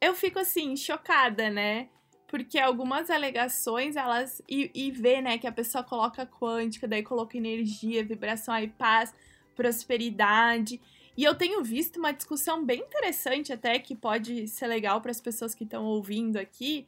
eu 0.00 0.14
fico 0.14 0.38
assim, 0.38 0.76
chocada, 0.76 1.48
né? 1.48 1.88
Porque 2.28 2.58
algumas 2.58 3.08
alegações, 3.08 3.96
elas. 3.96 4.42
E, 4.48 4.70
e 4.74 5.22
né, 5.22 5.38
que 5.38 5.46
a 5.46 5.52
pessoa 5.52 5.82
coloca 5.82 6.26
quântica, 6.26 6.86
daí 6.86 7.02
coloca 7.02 7.36
energia, 7.36 8.04
vibração, 8.04 8.52
aí 8.52 8.68
paz, 8.68 9.14
prosperidade. 9.54 10.80
E 11.16 11.24
eu 11.24 11.34
tenho 11.34 11.62
visto 11.64 11.98
uma 11.98 12.12
discussão 12.12 12.64
bem 12.64 12.80
interessante, 12.80 13.52
até 13.52 13.78
que 13.78 13.94
pode 13.94 14.46
ser 14.48 14.66
legal 14.66 15.00
para 15.00 15.10
as 15.10 15.20
pessoas 15.20 15.54
que 15.54 15.64
estão 15.64 15.84
ouvindo 15.84 16.36
aqui. 16.36 16.86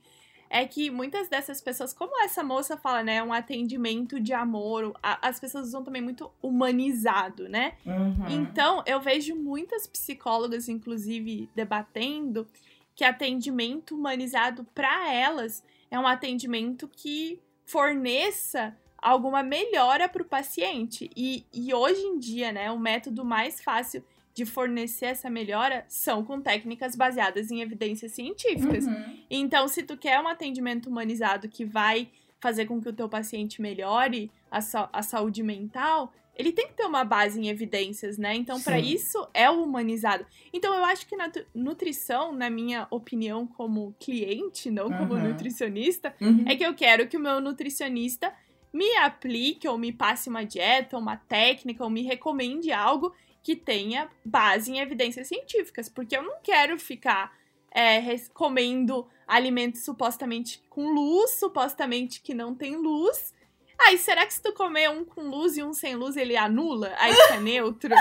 É 0.51 0.65
que 0.67 0.91
muitas 0.91 1.29
dessas 1.29 1.61
pessoas, 1.61 1.93
como 1.93 2.23
essa 2.23 2.43
moça 2.43 2.77
fala, 2.77 3.03
né? 3.03 3.23
Um 3.23 3.33
atendimento 3.33 4.19
de 4.19 4.33
amor, 4.33 4.95
as 5.03 5.39
pessoas 5.39 5.69
usam 5.69 5.85
também 5.85 6.01
muito 6.01 6.31
humanizado, 6.43 7.49
né? 7.49 7.75
Uhum. 7.85 8.29
Então, 8.29 8.83
eu 8.87 8.99
vejo 8.99 9.35
muitas 9.35 9.87
psicólogas, 9.87 10.69
inclusive, 10.69 11.51
debatendo 11.55 12.47
que 12.95 13.05
atendimento 13.05 13.95
humanizado 13.95 14.65
para 14.75 15.13
elas 15.13 15.63
é 15.91 15.99
um 15.99 16.07
atendimento 16.07 16.89
que 16.89 17.41
forneça 17.65 18.77
alguma 18.97 19.43
melhora 19.43 20.09
para 20.09 20.23
o 20.23 20.25
paciente. 20.25 21.11
E, 21.17 21.47
e 21.53 21.73
hoje 21.73 22.01
em 22.01 22.19
dia, 22.19 22.51
né, 22.51 22.71
o 22.71 22.79
método 22.79 23.25
mais 23.25 23.61
fácil 23.61 24.03
de 24.39 24.47
fornecer 24.47 25.07
essa 25.07 25.29
melhora 25.29 25.85
são 25.89 26.25
com 26.25 26.41
técnicas 26.41 26.95
baseadas 26.95 27.51
em 27.51 27.61
evidências 27.61 28.13
científicas. 28.13 28.87
Uhum. 28.87 29.17
Então, 29.29 29.67
se 29.67 29.83
tu 29.83 29.97
quer 29.97 30.21
um 30.21 30.29
atendimento 30.29 30.89
humanizado 30.89 31.49
que 31.49 31.65
vai 31.65 32.09
fazer 32.39 32.67
com 32.67 32.81
que 32.81 32.89
o 32.89 32.93
teu 32.93 33.09
paciente 33.09 33.61
melhore 33.61 34.31
a, 34.49 34.61
a 34.93 35.03
saúde 35.03 35.43
mental, 35.43 36.13
ele 36.37 36.53
tem 36.53 36.69
que 36.69 36.75
ter 36.75 36.85
uma 36.87 37.03
base 37.03 37.41
em 37.41 37.49
evidências, 37.49 38.17
né? 38.17 38.33
Então, 38.37 38.61
para 38.63 38.79
isso 38.79 39.27
é 39.35 39.51
o 39.51 39.61
humanizado. 39.65 40.25
Então, 40.53 40.73
eu 40.73 40.85
acho 40.85 41.05
que 41.09 41.17
na 41.17 41.29
nutrição, 41.53 42.33
na 42.33 42.49
minha 42.49 42.87
opinião 42.93 43.45
como 43.45 43.93
cliente, 43.99 44.71
não 44.71 44.89
como 44.89 45.15
Uhum. 45.15 45.25
nutricionista, 45.31 46.15
Uhum. 46.21 46.45
é 46.47 46.55
que 46.55 46.65
eu 46.65 46.75
quero 46.75 47.09
que 47.09 47.17
o 47.17 47.21
meu 47.21 47.41
nutricionista 47.41 48.33
me 48.73 48.89
aplique 48.99 49.67
ou 49.67 49.77
me 49.77 49.93
passe 49.93 50.29
uma 50.29 50.45
dieta, 50.45 50.97
uma 50.97 51.17
técnica, 51.17 51.83
ou 51.83 51.91
me 51.91 52.03
recomende 52.03 52.71
algo 52.71 53.13
que 53.49 53.57
tenha 53.57 54.11
base 54.23 54.71
em 54.71 54.79
evidências 54.79 55.27
científicas, 55.27 55.89
porque 55.89 56.15
eu 56.15 56.23
não 56.23 56.37
quero 56.43 56.79
ficar 56.79 57.35
é, 57.71 57.99
comendo 58.35 59.09
alimentos 59.27 59.87
supostamente 59.87 60.63
com 60.69 60.91
luz, 60.93 61.39
supostamente 61.39 62.21
que 62.21 62.35
não 62.35 62.55
tem 62.55 62.77
luz. 62.77 63.35
Aí, 63.79 63.97
será 63.97 64.27
que 64.27 64.35
se 64.35 64.43
tu 64.43 64.53
comer 64.53 64.91
um 64.91 65.03
com 65.03 65.23
luz 65.23 65.57
e 65.57 65.63
um 65.63 65.73
sem 65.73 65.95
luz, 65.95 66.15
ele 66.19 66.37
anula? 66.37 66.95
Aí 66.99 67.15
fica 67.15 67.37
neutro? 67.41 67.95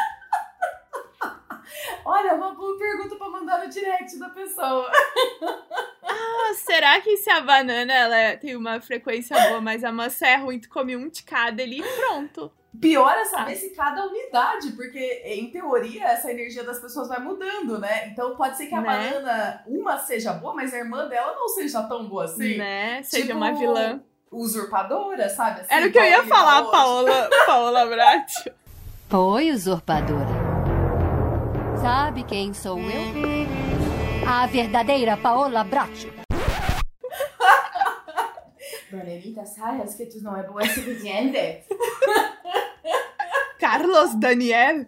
Olha, 2.03 2.33
uma 2.33 2.53
boa 2.53 2.77
pergunta 2.77 3.15
pra 3.15 3.29
mandar 3.29 3.63
no 3.63 3.69
direct 3.69 4.19
da 4.19 4.29
pessoa. 4.29 4.91
Ah, 6.03 6.53
será 6.55 6.99
que 6.99 7.15
se 7.15 7.29
a 7.29 7.39
banana 7.39 7.93
ela 7.93 8.35
tem 8.35 8.53
uma 8.53 8.81
frequência 8.81 9.39
boa, 9.47 9.61
mas 9.61 9.85
a 9.85 9.93
maçã 9.93 10.27
é 10.27 10.35
ruim, 10.35 10.59
tu 10.59 10.67
come 10.67 10.97
um 10.97 11.07
de 11.07 11.23
cada 11.23 11.63
ali 11.63 11.79
e 11.79 11.95
pronto. 11.95 12.51
Pior 12.81 13.11
é 13.17 13.25
saber 13.25 13.55
se 13.55 13.69
cada 13.71 14.05
unidade, 14.05 14.71
porque 14.73 14.99
em 15.25 15.49
teoria 15.49 16.05
essa 16.09 16.29
energia 16.31 16.63
das 16.63 16.79
pessoas 16.79 17.07
vai 17.07 17.19
mudando, 17.19 17.79
né? 17.79 18.07
Então 18.09 18.35
pode 18.35 18.55
ser 18.57 18.67
que 18.67 18.75
a 18.75 18.81
Né? 18.81 18.87
banana, 19.11 19.63
uma 19.67 19.97
seja 19.97 20.33
boa, 20.33 20.53
mas 20.53 20.73
a 20.73 20.77
irmã 20.77 21.07
dela 21.07 21.33
não 21.35 21.47
seja 21.47 21.81
tão 21.83 22.07
boa 22.07 22.25
assim. 22.25 22.57
Né? 22.57 23.01
Seja 23.03 23.25
Tipo, 23.27 23.37
uma 23.37 23.51
vilã. 23.53 23.99
Usurpadora, 24.31 25.27
sabe? 25.29 25.61
Assim, 25.61 25.73
Era 25.73 25.87
o 25.87 25.91
que 25.91 25.97
eu 25.97 26.03
ia 26.03 26.23
falar, 26.25 26.61
hoje. 26.61 26.71
Paola, 26.71 27.29
Paola 27.47 27.85
Bratti. 27.85 28.51
Oi, 29.13 29.51
usurpadora. 29.51 30.47
Sabe 31.81 32.23
quem 32.23 32.53
sou 32.53 32.77
eu? 32.77 34.27
A 34.27 34.45
verdadeira 34.47 35.15
Paola 35.15 35.63
Bratti. 35.63 36.11
Dona 38.91 39.45
sabes 39.45 39.95
que 39.95 40.05
tu 40.05 40.21
não 40.21 40.37
é 40.37 40.43
boa 40.43 40.65
suficiente. 40.65 41.65
Carlos 43.59 44.15
Daniel. 44.15 44.85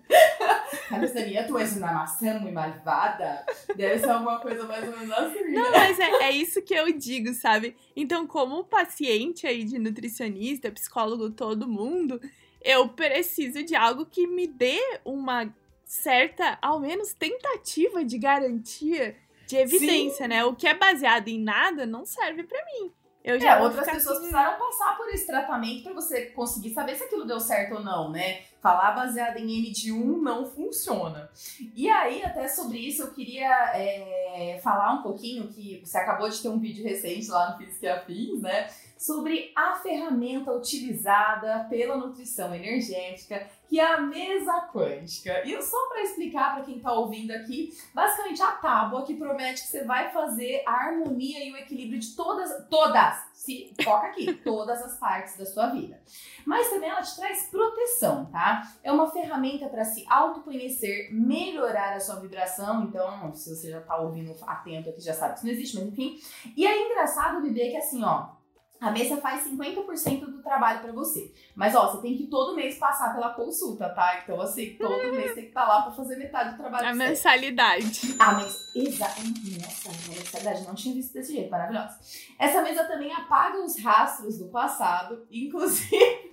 Carlos 0.88 1.12
Daniel, 1.12 1.48
tu 1.48 1.58
és 1.58 1.76
uma 1.76 1.92
maçã 1.92 2.40
muito 2.40 2.54
malvada. 2.54 3.46
Deve 3.76 4.00
ser 4.00 4.10
alguma 4.10 4.40
coisa 4.40 4.64
mais 4.66 4.88
ou 4.88 4.98
menos 4.98 5.12
assim. 5.12 5.52
Não, 5.52 5.72
mas 5.72 6.00
é, 6.00 6.24
é 6.24 6.32
isso 6.32 6.62
que 6.62 6.74
eu 6.74 6.92
digo, 6.94 7.34
sabe? 7.34 7.76
Então, 7.96 8.26
como 8.26 8.64
paciente 8.64 9.46
aí 9.46 9.64
de 9.64 9.78
nutricionista, 9.80 10.72
psicólogo, 10.72 11.32
todo 11.32 11.68
mundo, 11.68 12.22
eu 12.62 12.90
preciso 12.90 13.64
de 13.64 13.76
algo 13.76 14.06
que 14.06 14.28
me 14.28 14.48
dê 14.48 14.80
uma 15.04 15.54
certa, 15.84 16.58
ao 16.62 16.80
menos, 16.80 17.14
tentativa 17.14 18.06
de 18.06 18.18
garantia 18.18 19.16
de 19.48 19.58
evidência, 19.58 20.28
né? 20.28 20.46
O 20.46 20.56
que 20.56 20.68
é 20.68 20.76
baseado 20.76 21.28
em 21.28 21.40
nada 21.40 21.86
não 21.86 22.06
serve 22.06 22.44
pra 22.44 22.64
mim. 22.66 22.92
Eu 23.24 23.40
já 23.40 23.58
É, 23.58 23.62
outras 23.62 23.86
pessoas 23.86 24.18
assim, 24.18 24.30
precisaram 24.30 24.58
passar 24.58 24.96
por 24.96 25.10
esse 25.10 25.28
tratamento 25.28 25.84
pra 25.84 25.94
você 25.94 26.28
conseguir 26.28 26.74
saber 26.74 26.96
se 26.96 27.04
aquilo 27.04 27.26
deu 27.26 27.40
certo 27.40 27.76
ou 27.76 27.84
não, 27.84 28.10
né? 28.10 28.42
Falar 28.62 28.92
baseado 28.92 29.38
em 29.38 29.60
N 29.60 29.72
de 29.72 29.92
1 29.92 30.22
não 30.22 30.46
funciona. 30.46 31.30
E 31.76 31.90
aí, 31.90 32.24
até 32.24 32.48
sobre 32.48 32.78
isso, 32.78 33.04
eu 33.04 33.12
queria 33.12 33.50
é, 33.76 34.60
falar 34.64 34.94
um 34.94 35.02
pouquinho 35.02 35.48
que 35.48 35.82
você 35.84 35.98
acabou 35.98 36.30
de 36.30 36.42
ter 36.42 36.50
um 36.50 36.60
vídeo 36.60 36.84
recente 36.84 37.30
lá 37.30 37.52
no 37.52 37.58
Física 37.58 37.96
Afins, 37.96 38.42
né? 38.42 38.70
Sobre 39.00 39.54
a 39.56 39.76
ferramenta 39.76 40.52
utilizada 40.52 41.66
pela 41.70 41.96
nutrição 41.96 42.54
energética, 42.54 43.48
que 43.70 43.80
é 43.80 43.94
a 43.94 44.02
mesa 44.02 44.68
quântica. 44.74 45.42
E 45.48 45.62
só 45.62 45.88
para 45.88 46.02
explicar 46.02 46.56
para 46.56 46.66
quem 46.66 46.82
tá 46.82 46.92
ouvindo 46.92 47.32
aqui, 47.32 47.74
basicamente 47.94 48.42
a 48.42 48.52
tábua 48.52 49.06
que 49.06 49.16
promete 49.16 49.62
que 49.62 49.70
você 49.70 49.86
vai 49.86 50.12
fazer 50.12 50.64
a 50.66 50.72
harmonia 50.72 51.46
e 51.46 51.54
o 51.54 51.56
equilíbrio 51.56 51.98
de 51.98 52.14
todas, 52.14 52.68
todas, 52.68 53.24
se 53.32 53.74
foca 53.82 54.08
aqui, 54.08 54.34
todas 54.44 54.82
as 54.82 54.98
partes 55.00 55.38
da 55.38 55.46
sua 55.46 55.68
vida. 55.68 56.02
Mas 56.46 56.70
também 56.70 56.90
ela 56.90 57.02
te 57.02 57.16
traz 57.16 57.44
proteção, 57.44 58.26
tá? 58.26 58.70
É 58.84 58.92
uma 58.92 59.10
ferramenta 59.10 59.70
para 59.70 59.86
se 59.86 60.06
autoconhecer, 60.10 61.10
melhorar 61.14 61.94
a 61.94 62.02
sua 62.02 62.20
vibração. 62.20 62.84
Então, 62.84 63.34
se 63.34 63.56
você 63.56 63.72
já 63.72 63.80
tá 63.80 63.96
ouvindo 63.96 64.36
atento 64.46 64.90
aqui, 64.90 65.00
já 65.00 65.14
sabe 65.14 65.36
que 65.36 65.40
isso 65.40 65.46
não 65.48 65.54
existe, 65.54 65.78
mas 65.78 65.88
enfim. 65.88 66.20
E 66.58 66.68
é 66.68 66.86
engraçado, 66.86 67.42
Bebê, 67.42 67.70
que 67.70 67.78
assim, 67.78 68.04
ó, 68.04 68.39
a 68.80 68.92
mesa 68.92 69.18
faz 69.18 69.46
50% 69.46 70.20
do 70.22 70.42
trabalho 70.42 70.82
pra 70.82 70.92
você. 70.92 71.34
Mas, 71.56 71.76
ó, 71.76 71.92
você 71.92 72.02
tem 72.02 72.18
que 72.18 72.28
todo 72.28 72.56
mês 72.56 72.78
passar 72.78 73.14
pela 73.14 73.34
consulta, 73.34 73.90
tá? 73.90 74.22
Então, 74.24 74.40
assim, 74.40 74.76
todo 74.80 75.04
mês 75.12 75.34
tem 75.34 75.44
que 75.44 75.50
estar 75.50 75.68
lá 75.68 75.82
pra 75.82 75.92
fazer 75.92 76.16
metade 76.16 76.52
do 76.52 76.58
trabalho 76.58 76.88
A 76.88 76.94
mensalidade. 76.94 78.16
Ah, 78.18 78.34
mas 78.34 78.74
exato. 78.76 79.22
Nossa, 79.22 79.90
a 79.90 80.16
mensalidade 80.16 80.64
não 80.66 80.76
tinha 80.76 80.96
visto 80.96 81.14
desse 81.14 81.34
jeito, 81.34 81.52
maravilhosa. 81.52 82.00
Essa 82.38 82.62
mesa 82.62 82.86
também 82.86 83.12
apaga 83.12 83.64
os 83.64 83.78
rastros 83.82 84.38
do 84.38 84.46
passado, 84.48 85.28
inclusive. 85.30 86.29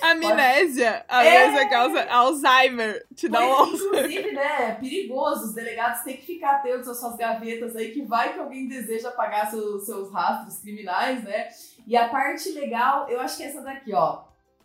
Amnésia. 0.00 1.04
A 1.08 1.24
É. 1.24 1.68
causa 1.68 2.04
Alzheimer. 2.04 3.04
Te 3.14 3.28
dá 3.28 3.40
um 3.40 3.66
inclusive, 3.66 4.32
né, 4.32 4.70
é 4.70 4.74
perigoso. 4.74 5.46
Os 5.46 5.54
delegados 5.54 6.02
têm 6.02 6.16
que 6.16 6.26
ficar 6.26 6.56
atentos 6.56 6.88
às 6.88 6.98
suas 6.98 7.16
gavetas 7.16 7.74
aí, 7.76 7.92
que 7.92 8.02
vai 8.02 8.32
que 8.32 8.38
alguém 8.38 8.68
deseja 8.68 9.08
apagar 9.08 9.50
seus, 9.50 9.84
seus 9.84 10.12
rastros 10.12 10.58
criminais, 10.58 11.22
né? 11.24 11.48
E 11.86 11.96
a 11.96 12.08
parte 12.08 12.50
legal, 12.50 13.08
eu 13.08 13.20
acho 13.20 13.36
que 13.36 13.42
é 13.42 13.46
essa 13.46 13.62
daqui, 13.62 13.92
ó. 13.92 14.22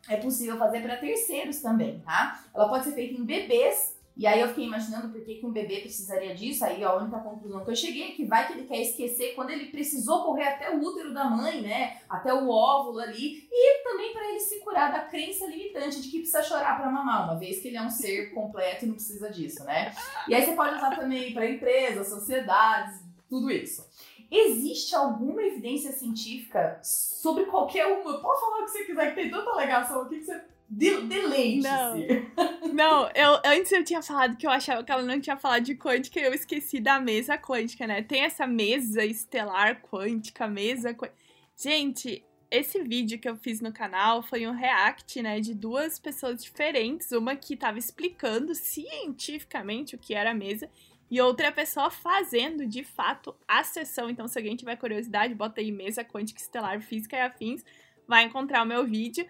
É 0.09 0.17
possível 0.17 0.57
fazer 0.57 0.81
para 0.81 0.97
terceiros 0.97 1.61
também, 1.61 1.99
tá? 2.01 2.39
Ela 2.53 2.67
pode 2.67 2.83
ser 2.83 2.91
feita 2.93 3.13
em 3.13 3.23
bebês. 3.23 3.92
E 4.15 4.27
aí 4.27 4.39
eu 4.39 4.47
fiquei 4.49 4.65
imaginando 4.65 5.09
por 5.09 5.21
que, 5.23 5.35
que 5.35 5.45
um 5.45 5.51
bebê 5.51 5.79
precisaria 5.79 6.35
disso. 6.35 6.63
Aí 6.63 6.83
a 6.83 6.95
única 6.95 7.19
conclusão 7.19 7.63
que 7.63 7.71
eu 7.71 7.75
cheguei 7.75 8.09
é 8.09 8.11
que 8.11 8.25
vai 8.25 8.45
que 8.45 8.53
ele 8.53 8.67
quer 8.67 8.79
esquecer 8.79 9.33
quando 9.33 9.49
ele 9.49 9.71
precisou 9.71 10.23
correr 10.23 10.43
até 10.43 10.69
o 10.69 10.81
útero 10.83 11.13
da 11.13 11.25
mãe, 11.25 11.61
né? 11.61 11.97
Até 12.07 12.31
o 12.33 12.47
óvulo 12.47 12.99
ali. 12.99 13.47
E 13.51 13.83
também 13.83 14.13
para 14.13 14.29
ele 14.29 14.39
se 14.39 14.59
curar 14.59 14.91
da 14.91 14.99
crença 14.99 15.47
limitante 15.47 16.01
de 16.01 16.09
que 16.09 16.19
precisa 16.19 16.43
chorar 16.43 16.77
para 16.77 16.91
mamar, 16.91 17.25
uma 17.25 17.39
vez 17.39 17.59
que 17.59 17.69
ele 17.69 17.77
é 17.77 17.81
um 17.81 17.89
ser 17.89 18.33
completo 18.33 18.85
e 18.85 18.87
não 18.87 18.95
precisa 18.95 19.31
disso, 19.31 19.63
né? 19.63 19.91
E 20.27 20.35
aí 20.35 20.45
você 20.45 20.53
pode 20.53 20.75
usar 20.75 20.95
também 20.95 21.33
para 21.33 21.49
empresas, 21.49 22.07
sociedades, 22.07 23.01
tudo 23.27 23.49
isso. 23.49 23.83
Existe 24.29 24.95
alguma 24.95 25.43
evidência 25.43 25.91
científica 25.91 26.79
sobre 26.81 27.45
qualquer 27.45 27.85
uma? 27.85 28.19
Pode 28.19 28.39
falar 28.39 28.61
o 28.61 28.65
que 28.65 28.71
você 28.71 28.83
quiser, 28.83 29.09
que 29.09 29.15
tem 29.15 29.29
tanta 29.29 29.49
alegação 29.49 30.01
aqui 30.01 30.19
que 30.19 30.25
você 30.25 30.41
de 30.77 31.01
deleite-se. 31.01 32.31
Não, 32.73 33.07
eu, 33.13 33.39
antes 33.45 33.71
eu 33.71 33.83
tinha 33.83 34.01
falado 34.01 34.35
que 34.35 34.47
eu 34.47 34.51
achava 34.51 34.83
que 34.83 34.91
ela 34.91 35.03
não 35.03 35.19
tinha 35.19 35.37
falado 35.37 35.63
de 35.63 35.75
quântica 35.75 36.19
e 36.19 36.23
eu 36.23 36.33
esqueci 36.33 36.79
da 36.79 36.99
mesa 36.99 37.37
quântica, 37.37 37.85
né? 37.85 38.01
Tem 38.01 38.23
essa 38.23 38.47
mesa 38.47 39.05
estelar 39.05 39.79
quântica, 39.79 40.47
mesa 40.47 40.91
quântica. 40.91 41.15
Gente, 41.55 42.25
esse 42.49 42.81
vídeo 42.81 43.19
que 43.19 43.29
eu 43.29 43.35
fiz 43.35 43.61
no 43.61 43.71
canal 43.71 44.23
foi 44.23 44.47
um 44.47 44.51
react, 44.51 45.21
né, 45.21 45.39
de 45.39 45.53
duas 45.53 45.99
pessoas 45.99 46.43
diferentes. 46.43 47.11
Uma 47.11 47.35
que 47.35 47.55
tava 47.55 47.77
explicando 47.77 48.55
cientificamente 48.55 49.93
o 49.93 49.99
que 49.99 50.15
era 50.15 50.31
a 50.31 50.35
mesa 50.35 50.67
e 51.11 51.21
outra 51.21 51.51
pessoa 51.51 51.91
fazendo 51.91 52.65
de 52.65 52.83
fato 52.83 53.35
a 53.47 53.63
sessão. 53.63 54.09
Então, 54.09 54.27
se 54.27 54.37
alguém 54.39 54.55
tiver 54.55 54.75
curiosidade, 54.77 55.35
bota 55.35 55.61
aí 55.61 55.71
mesa 55.71 56.03
quântica 56.03 56.39
estelar, 56.39 56.81
física 56.81 57.15
e 57.15 57.21
afins, 57.21 57.63
vai 58.07 58.23
encontrar 58.23 58.63
o 58.63 58.65
meu 58.65 58.83
vídeo. 58.83 59.27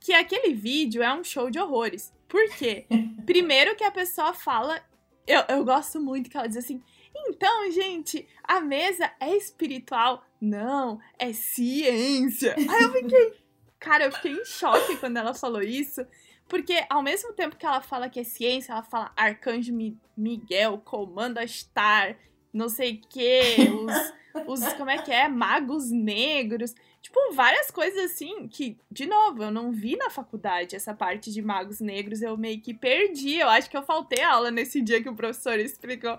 Que 0.00 0.12
aquele 0.12 0.54
vídeo 0.54 1.02
é 1.02 1.12
um 1.12 1.24
show 1.24 1.50
de 1.50 1.58
horrores. 1.58 2.12
Por 2.28 2.48
quê? 2.56 2.86
Primeiro 3.24 3.74
que 3.76 3.84
a 3.84 3.90
pessoa 3.90 4.32
fala. 4.32 4.80
Eu, 5.26 5.42
eu 5.48 5.64
gosto 5.64 6.00
muito 6.00 6.30
que 6.30 6.36
ela 6.36 6.46
diz 6.46 6.56
assim. 6.56 6.82
Então, 7.26 7.70
gente, 7.70 8.26
a 8.42 8.60
mesa 8.60 9.10
é 9.20 9.36
espiritual? 9.36 10.24
Não, 10.40 11.00
é 11.18 11.32
ciência. 11.32 12.54
Aí 12.56 12.82
eu 12.82 12.92
fiquei. 12.92 13.32
Cara, 13.78 14.04
eu 14.04 14.12
fiquei 14.12 14.32
em 14.32 14.44
choque 14.44 14.96
quando 14.96 15.16
ela 15.16 15.34
falou 15.34 15.62
isso. 15.62 16.04
Porque 16.48 16.84
ao 16.88 17.02
mesmo 17.02 17.32
tempo 17.34 17.56
que 17.56 17.66
ela 17.66 17.80
fala 17.80 18.08
que 18.08 18.20
é 18.20 18.24
ciência, 18.24 18.72
ela 18.72 18.82
fala 18.82 19.12
Arcanjo 19.14 19.72
Miguel, 20.16 20.78
Comanda 20.78 21.46
Star, 21.46 22.16
não 22.52 22.68
sei 22.68 22.94
o 22.94 23.00
que, 23.08 23.40
os, 23.70 24.64
os. 24.64 24.72
Como 24.72 24.90
é 24.90 24.98
que 24.98 25.12
é? 25.12 25.28
Magos 25.28 25.90
Negros. 25.90 26.74
Tipo, 27.08 27.32
várias 27.32 27.70
coisas 27.70 28.12
assim 28.12 28.46
que, 28.48 28.76
de 28.90 29.06
novo, 29.06 29.42
eu 29.42 29.50
não 29.50 29.72
vi 29.72 29.96
na 29.96 30.10
faculdade 30.10 30.76
essa 30.76 30.92
parte 30.92 31.32
de 31.32 31.40
magos 31.40 31.80
negros, 31.80 32.20
eu 32.20 32.36
meio 32.36 32.60
que 32.60 32.74
perdi. 32.74 33.36
Eu 33.36 33.48
acho 33.48 33.70
que 33.70 33.76
eu 33.78 33.82
faltei 33.82 34.22
aula 34.22 34.50
nesse 34.50 34.82
dia 34.82 35.02
que 35.02 35.08
o 35.08 35.14
professor 35.14 35.58
explicou. 35.58 36.18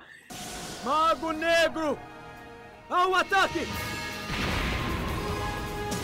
Mago 0.83 1.31
Negro! 1.31 1.95
Um 2.89 3.13
ataque! 3.13 3.59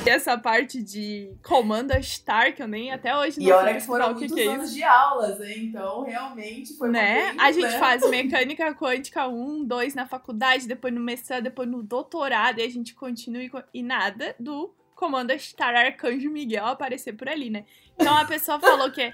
Essa 0.09 0.37
parte 0.37 0.81
de 0.81 1.31
Comanda 1.43 2.01
Star, 2.01 2.53
que 2.55 2.61
eu 2.61 2.67
nem 2.67 2.91
até 2.91 3.15
hoje 3.17 3.39
não 3.39 3.47
E 3.47 3.51
olha 3.51 3.73
que 3.73 3.81
foram 3.81 4.13
muitos 4.13 4.35
que 4.35 4.41
que 4.41 4.47
é 4.47 4.53
anos 4.53 4.73
de 4.73 4.83
aulas, 4.83 5.41
hein? 5.41 5.65
Então, 5.65 6.03
realmente 6.03 6.73
foi 6.75 6.89
né? 6.89 7.35
A 7.37 7.51
gente 7.51 7.71
né? 7.71 7.79
faz 7.79 8.01
mecânica 8.09 8.73
quântica 8.73 9.27
1, 9.27 9.63
2 9.65 9.95
na 9.95 10.05
faculdade, 10.05 10.67
depois 10.67 10.93
no 10.93 11.01
mestrado, 11.01 11.43
depois 11.43 11.69
no 11.69 11.83
doutorado, 11.83 12.59
e 12.59 12.63
a 12.63 12.69
gente 12.69 12.93
continua 12.93 13.43
e, 13.43 13.51
e 13.73 13.83
nada 13.83 14.35
do 14.39 14.73
Comanda 14.95 15.37
Star 15.37 15.75
Arcanjo 15.75 16.31
Miguel 16.31 16.65
aparecer 16.65 17.13
por 17.13 17.27
ali, 17.27 17.49
né? 17.49 17.65
Então 17.95 18.15
a 18.15 18.25
pessoa 18.25 18.59
falou 18.59 18.89
que 18.91 19.01
é, 19.01 19.13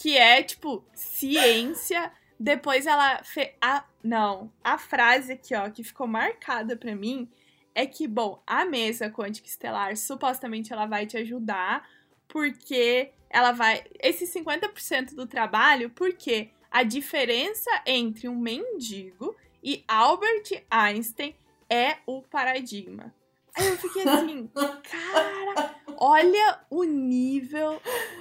que 0.00 0.16
é 0.16 0.42
tipo, 0.42 0.84
ciência. 0.94 2.12
Depois 2.38 2.86
ela 2.86 3.22
fez. 3.24 3.50
A, 3.60 3.84
não, 4.02 4.52
a 4.62 4.76
frase 4.76 5.32
aqui, 5.32 5.54
ó, 5.54 5.70
que 5.70 5.82
ficou 5.82 6.06
marcada 6.06 6.76
pra 6.76 6.94
mim 6.94 7.28
é 7.76 7.84
que, 7.84 8.08
bom, 8.08 8.42
a 8.46 8.64
mesa 8.64 9.10
quântica 9.10 9.46
estelar 9.46 9.94
supostamente 9.98 10.72
ela 10.72 10.86
vai 10.86 11.04
te 11.04 11.18
ajudar, 11.18 11.86
porque 12.26 13.10
ela 13.28 13.52
vai. 13.52 13.84
Esse 14.02 14.24
50% 14.24 15.14
do 15.14 15.26
trabalho, 15.26 15.90
porque 15.90 16.48
a 16.70 16.82
diferença 16.82 17.70
entre 17.84 18.28
um 18.28 18.38
mendigo 18.38 19.36
e 19.62 19.84
Albert 19.86 20.64
Einstein 20.70 21.36
é 21.68 21.98
o 22.06 22.22
paradigma. 22.22 23.14
Aí 23.54 23.68
eu 23.68 23.76
fiquei 23.76 24.08
assim, 24.08 24.48
cara, 24.56 25.74
olha 25.98 26.60
o 26.70 26.82
nível 26.82 27.78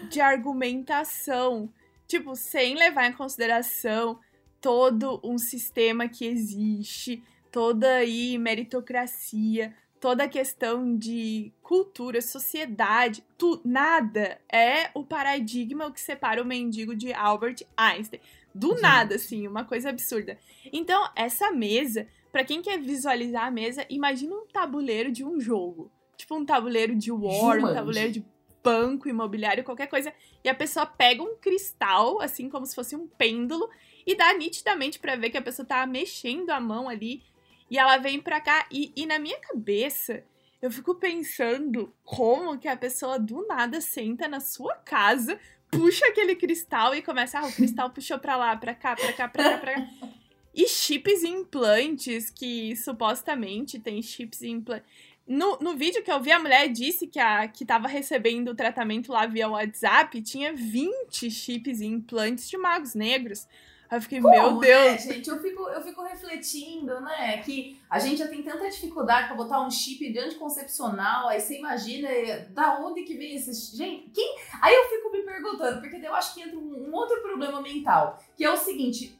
de 0.09 0.19
argumentação. 0.19 1.71
Tipo, 2.05 2.35
sem 2.35 2.75
levar 2.75 3.07
em 3.07 3.13
consideração 3.13 4.19
todo 4.59 5.21
um 5.23 5.37
sistema 5.37 6.09
que 6.09 6.25
existe, 6.25 7.23
toda 7.55 7.89
aí 7.89 8.37
meritocracia, 8.37 9.73
toda 9.97 10.25
a 10.25 10.27
questão 10.27 10.97
de 10.97 11.53
cultura, 11.63 12.21
sociedade, 12.21 13.23
tu, 13.37 13.61
nada 13.63 14.41
é 14.51 14.89
o 14.93 15.05
paradigma 15.05 15.89
que 15.89 16.01
separa 16.01 16.43
o 16.43 16.45
mendigo 16.45 16.93
de 16.93 17.13
Albert 17.13 17.65
Einstein. 17.77 18.19
Do 18.53 18.71
Gente. 18.71 18.81
nada, 18.81 19.15
assim, 19.15 19.47
uma 19.47 19.63
coisa 19.63 19.89
absurda. 19.89 20.37
Então, 20.73 21.09
essa 21.15 21.49
mesa, 21.49 22.05
pra 22.29 22.43
quem 22.43 22.61
quer 22.61 22.77
visualizar 22.77 23.45
a 23.45 23.51
mesa, 23.51 23.85
imagina 23.89 24.35
um 24.35 24.45
tabuleiro 24.47 25.09
de 25.09 25.23
um 25.23 25.39
jogo. 25.39 25.89
Tipo 26.17 26.35
um 26.35 26.45
tabuleiro 26.45 26.93
de 26.93 27.09
War, 27.09 27.59
um 27.59 27.73
tabuleiro 27.73 28.11
de 28.11 28.25
banco 28.61 29.07
imobiliário, 29.07 29.63
qualquer 29.63 29.87
coisa. 29.87 30.13
E 30.43 30.49
a 30.49 30.53
pessoa 30.53 30.85
pega 30.85 31.23
um 31.23 31.37
cristal, 31.37 32.19
assim 32.19 32.49
como 32.49 32.65
se 32.65 32.75
fosse 32.75 32.97
um 32.97 33.07
pêndulo, 33.07 33.69
e 34.05 34.13
dá 34.13 34.33
nitidamente 34.33 34.99
pra 34.99 35.15
ver 35.15 35.29
que 35.29 35.37
a 35.37 35.41
pessoa 35.41 35.65
tá 35.65 35.87
mexendo 35.87 36.49
a 36.49 36.59
mão 36.59 36.89
ali. 36.89 37.23
E 37.69 37.77
ela 37.77 37.97
vem 37.97 38.19
pra 38.19 38.39
cá. 38.39 38.67
E, 38.71 38.91
e 38.95 39.05
na 39.05 39.19
minha 39.19 39.39
cabeça, 39.39 40.23
eu 40.61 40.71
fico 40.71 40.95
pensando 40.95 41.93
como 42.03 42.57
que 42.57 42.67
a 42.67 42.77
pessoa 42.77 43.19
do 43.19 43.45
nada 43.47 43.81
senta 43.81 44.27
na 44.27 44.39
sua 44.39 44.75
casa, 44.75 45.39
puxa 45.69 46.05
aquele 46.07 46.35
cristal 46.35 46.95
e 46.95 47.01
começa. 47.01 47.39
Ah, 47.39 47.47
o 47.47 47.51
cristal 47.53 47.89
puxou 47.89 48.19
pra 48.19 48.35
lá, 48.35 48.55
pra 48.55 48.73
cá, 48.73 48.95
pra 48.95 49.13
cá, 49.13 49.27
pra 49.27 49.43
cá, 49.43 49.57
pra 49.57 49.73
cá. 49.75 49.87
E 50.53 50.67
chips 50.67 51.21
e 51.23 51.27
implantes, 51.27 52.29
que 52.29 52.75
supostamente 52.77 53.77
tem 53.77 54.01
chips 54.01 54.41
e 54.41 54.47
implantes. 54.47 54.89
No, 55.27 55.57
no 55.59 55.75
vídeo 55.75 56.03
que 56.03 56.11
eu 56.11 56.21
vi, 56.21 56.31
a 56.31 56.39
mulher 56.39 56.69
disse 56.69 57.07
que, 57.07 57.19
a, 57.19 57.47
que 57.47 57.65
tava 57.65 57.87
recebendo 57.87 58.49
o 58.49 58.55
tratamento 58.55 59.11
lá 59.11 59.25
via 59.25 59.49
WhatsApp, 59.49 60.21
tinha 60.21 60.53
20 60.53 61.31
chips 61.31 61.81
e 61.81 61.85
implantes 61.85 62.47
de 62.47 62.57
magos 62.57 62.93
negros. 62.93 63.47
Aí 63.89 63.97
eu 63.97 64.01
fiquei, 64.01 64.19
meu 64.19 64.31
Como, 64.31 64.59
Deus. 64.59 64.91
Né, 64.91 64.97
gente, 64.97 65.29
eu 65.29 65.39
fico, 65.39 65.69
eu 65.69 65.81
fico 65.81 66.01
refletindo, 66.03 66.99
né? 67.01 67.37
Que 67.43 67.79
a 67.89 67.99
gente 67.99 68.17
já 68.17 68.27
tem 68.27 68.41
tanta 68.41 68.69
dificuldade 68.69 69.27
pra 69.27 69.35
botar 69.35 69.61
um 69.61 69.69
chip 69.69 70.11
de 70.11 70.19
anticoncepcional, 70.19 71.27
aí 71.27 71.39
você 71.39 71.57
imagina 71.57 72.09
da 72.49 72.79
onde 72.79 73.03
que 73.03 73.15
vem 73.15 73.35
esses. 73.35 73.71
Gente, 73.75 74.09
quem. 74.09 74.37
Aí 74.61 74.73
eu 74.73 74.89
fico 74.89 75.11
me 75.11 75.21
perguntando, 75.21 75.81
porque 75.81 75.97
daí 75.97 76.07
eu 76.07 76.15
acho 76.15 76.33
que 76.33 76.41
entra 76.41 76.57
um, 76.57 76.93
outro 76.93 77.21
problema 77.21 77.61
mental, 77.61 78.19
que 78.35 78.43
é 78.43 78.51
o 78.51 78.57
seguinte. 78.57 79.19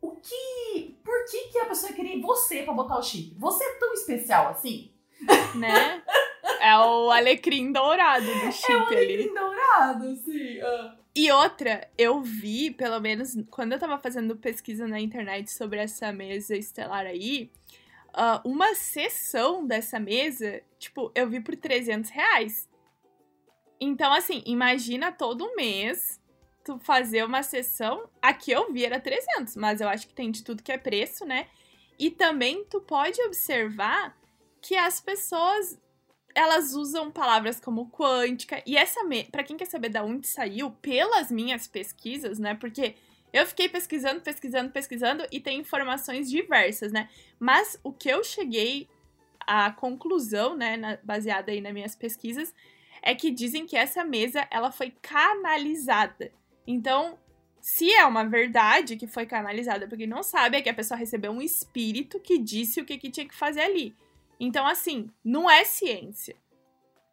O 0.00 0.16
que. 0.16 0.96
Por 1.02 1.24
que, 1.30 1.48
que 1.48 1.58
a 1.58 1.66
pessoa 1.66 1.92
queria 1.92 2.20
você 2.20 2.62
pra 2.62 2.74
botar 2.74 2.98
o 2.98 3.02
chip? 3.02 3.34
Você 3.38 3.64
é 3.64 3.78
tão 3.78 3.92
especial 3.94 4.48
assim? 4.48 4.90
né? 5.54 6.02
É 6.60 6.76
o 6.76 7.10
alecrim 7.10 7.72
dourado 7.72 8.26
do 8.26 8.52
chip 8.52 8.72
é 8.72 8.76
um 8.76 8.86
ali. 8.86 8.96
alecrim 8.96 9.34
dourado, 9.34 10.08
assim. 10.08 10.60
ah. 10.60 11.01
E 11.14 11.30
outra, 11.30 11.90
eu 11.98 12.22
vi, 12.22 12.70
pelo 12.70 12.98
menos 12.98 13.36
quando 13.50 13.72
eu 13.72 13.78
tava 13.78 13.98
fazendo 13.98 14.36
pesquisa 14.36 14.86
na 14.88 14.98
internet 14.98 15.50
sobre 15.50 15.78
essa 15.78 16.10
mesa 16.10 16.56
estelar 16.56 17.04
aí, 17.04 17.50
ah, 18.14 18.40
uma 18.44 18.74
sessão 18.74 19.66
dessa 19.66 20.00
mesa, 20.00 20.62
tipo, 20.78 21.12
eu 21.14 21.28
vi 21.28 21.40
por 21.40 21.54
300 21.54 22.10
reais. 22.10 22.68
Então, 23.78 24.12
assim, 24.12 24.42
imagina 24.46 25.12
todo 25.12 25.54
mês 25.54 26.20
tu 26.64 26.78
fazer 26.78 27.24
uma 27.24 27.42
sessão. 27.42 28.08
Aqui 28.20 28.50
eu 28.52 28.72
vi 28.72 28.84
era 28.84 29.00
300, 29.00 29.56
mas 29.56 29.80
eu 29.80 29.88
acho 29.88 30.06
que 30.06 30.14
tem 30.14 30.30
de 30.30 30.42
tudo 30.42 30.62
que 30.62 30.72
é 30.72 30.78
preço, 30.78 31.26
né? 31.26 31.48
E 31.98 32.10
também 32.10 32.64
tu 32.64 32.80
pode 32.80 33.20
observar 33.22 34.16
que 34.60 34.76
as 34.76 35.00
pessoas 35.00 35.78
elas 36.34 36.74
usam 36.74 37.10
palavras 37.10 37.60
como 37.60 37.90
quântica 37.90 38.62
e 38.66 38.76
essa 38.76 39.00
para 39.30 39.42
quem 39.42 39.56
quer 39.56 39.66
saber 39.66 39.88
da 39.88 40.02
onde 40.02 40.26
saiu 40.26 40.70
pelas 40.70 41.30
minhas 41.30 41.66
pesquisas, 41.66 42.38
né? 42.38 42.54
Porque 42.54 42.94
eu 43.32 43.46
fiquei 43.46 43.68
pesquisando, 43.68 44.20
pesquisando, 44.20 44.70
pesquisando 44.70 45.26
e 45.30 45.40
tem 45.40 45.60
informações 45.60 46.30
diversas, 46.30 46.92
né? 46.92 47.08
Mas 47.38 47.78
o 47.82 47.92
que 47.92 48.08
eu 48.08 48.22
cheguei 48.22 48.88
à 49.40 49.70
conclusão, 49.72 50.56
né, 50.56 50.76
na- 50.76 50.98
baseada 51.02 51.50
aí 51.50 51.60
nas 51.60 51.72
minhas 51.72 51.96
pesquisas, 51.96 52.54
é 53.02 53.14
que 53.14 53.30
dizem 53.30 53.66
que 53.66 53.76
essa 53.76 54.04
mesa 54.04 54.46
ela 54.50 54.70
foi 54.70 54.92
canalizada. 55.02 56.30
Então, 56.66 57.18
se 57.60 57.92
é 57.92 58.04
uma 58.04 58.24
verdade 58.24 58.96
que 58.96 59.06
foi 59.06 59.26
canalizada, 59.26 59.88
porque 59.88 60.06
não 60.06 60.22
sabe, 60.22 60.56
é 60.56 60.62
que 60.62 60.68
a 60.68 60.74
pessoa 60.74 60.98
recebeu 60.98 61.32
um 61.32 61.42
espírito 61.42 62.20
que 62.20 62.38
disse 62.38 62.80
o 62.80 62.84
que, 62.84 62.98
que 62.98 63.10
tinha 63.10 63.26
que 63.26 63.34
fazer 63.34 63.60
ali. 63.62 63.96
Então, 64.44 64.66
assim, 64.66 65.08
não 65.24 65.48
é 65.48 65.62
ciência. 65.62 66.34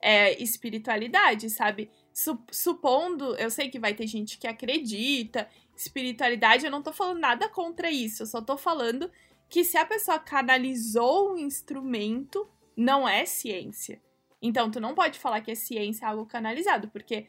É 0.01 0.41
espiritualidade, 0.41 1.47
sabe? 1.51 1.91
Su- 2.11 2.43
supondo, 2.51 3.35
eu 3.35 3.51
sei 3.51 3.69
que 3.69 3.77
vai 3.77 3.93
ter 3.93 4.07
gente 4.07 4.39
que 4.39 4.47
acredita, 4.47 5.47
espiritualidade, 5.77 6.65
eu 6.65 6.71
não 6.71 6.81
tô 6.81 6.91
falando 6.91 7.19
nada 7.19 7.47
contra 7.47 7.91
isso, 7.91 8.23
eu 8.23 8.27
só 8.27 8.41
tô 8.41 8.57
falando 8.57 9.11
que 9.47 9.63
se 9.63 9.77
a 9.77 9.85
pessoa 9.85 10.17
canalizou 10.17 11.33
um 11.33 11.37
instrumento, 11.37 12.49
não 12.75 13.07
é 13.07 13.25
ciência. 13.27 14.01
Então, 14.41 14.71
tu 14.71 14.79
não 14.79 14.95
pode 14.95 15.19
falar 15.19 15.41
que 15.41 15.51
é 15.51 15.55
ciência 15.55 16.07
algo 16.07 16.25
canalizado, 16.25 16.87
porque 16.87 17.27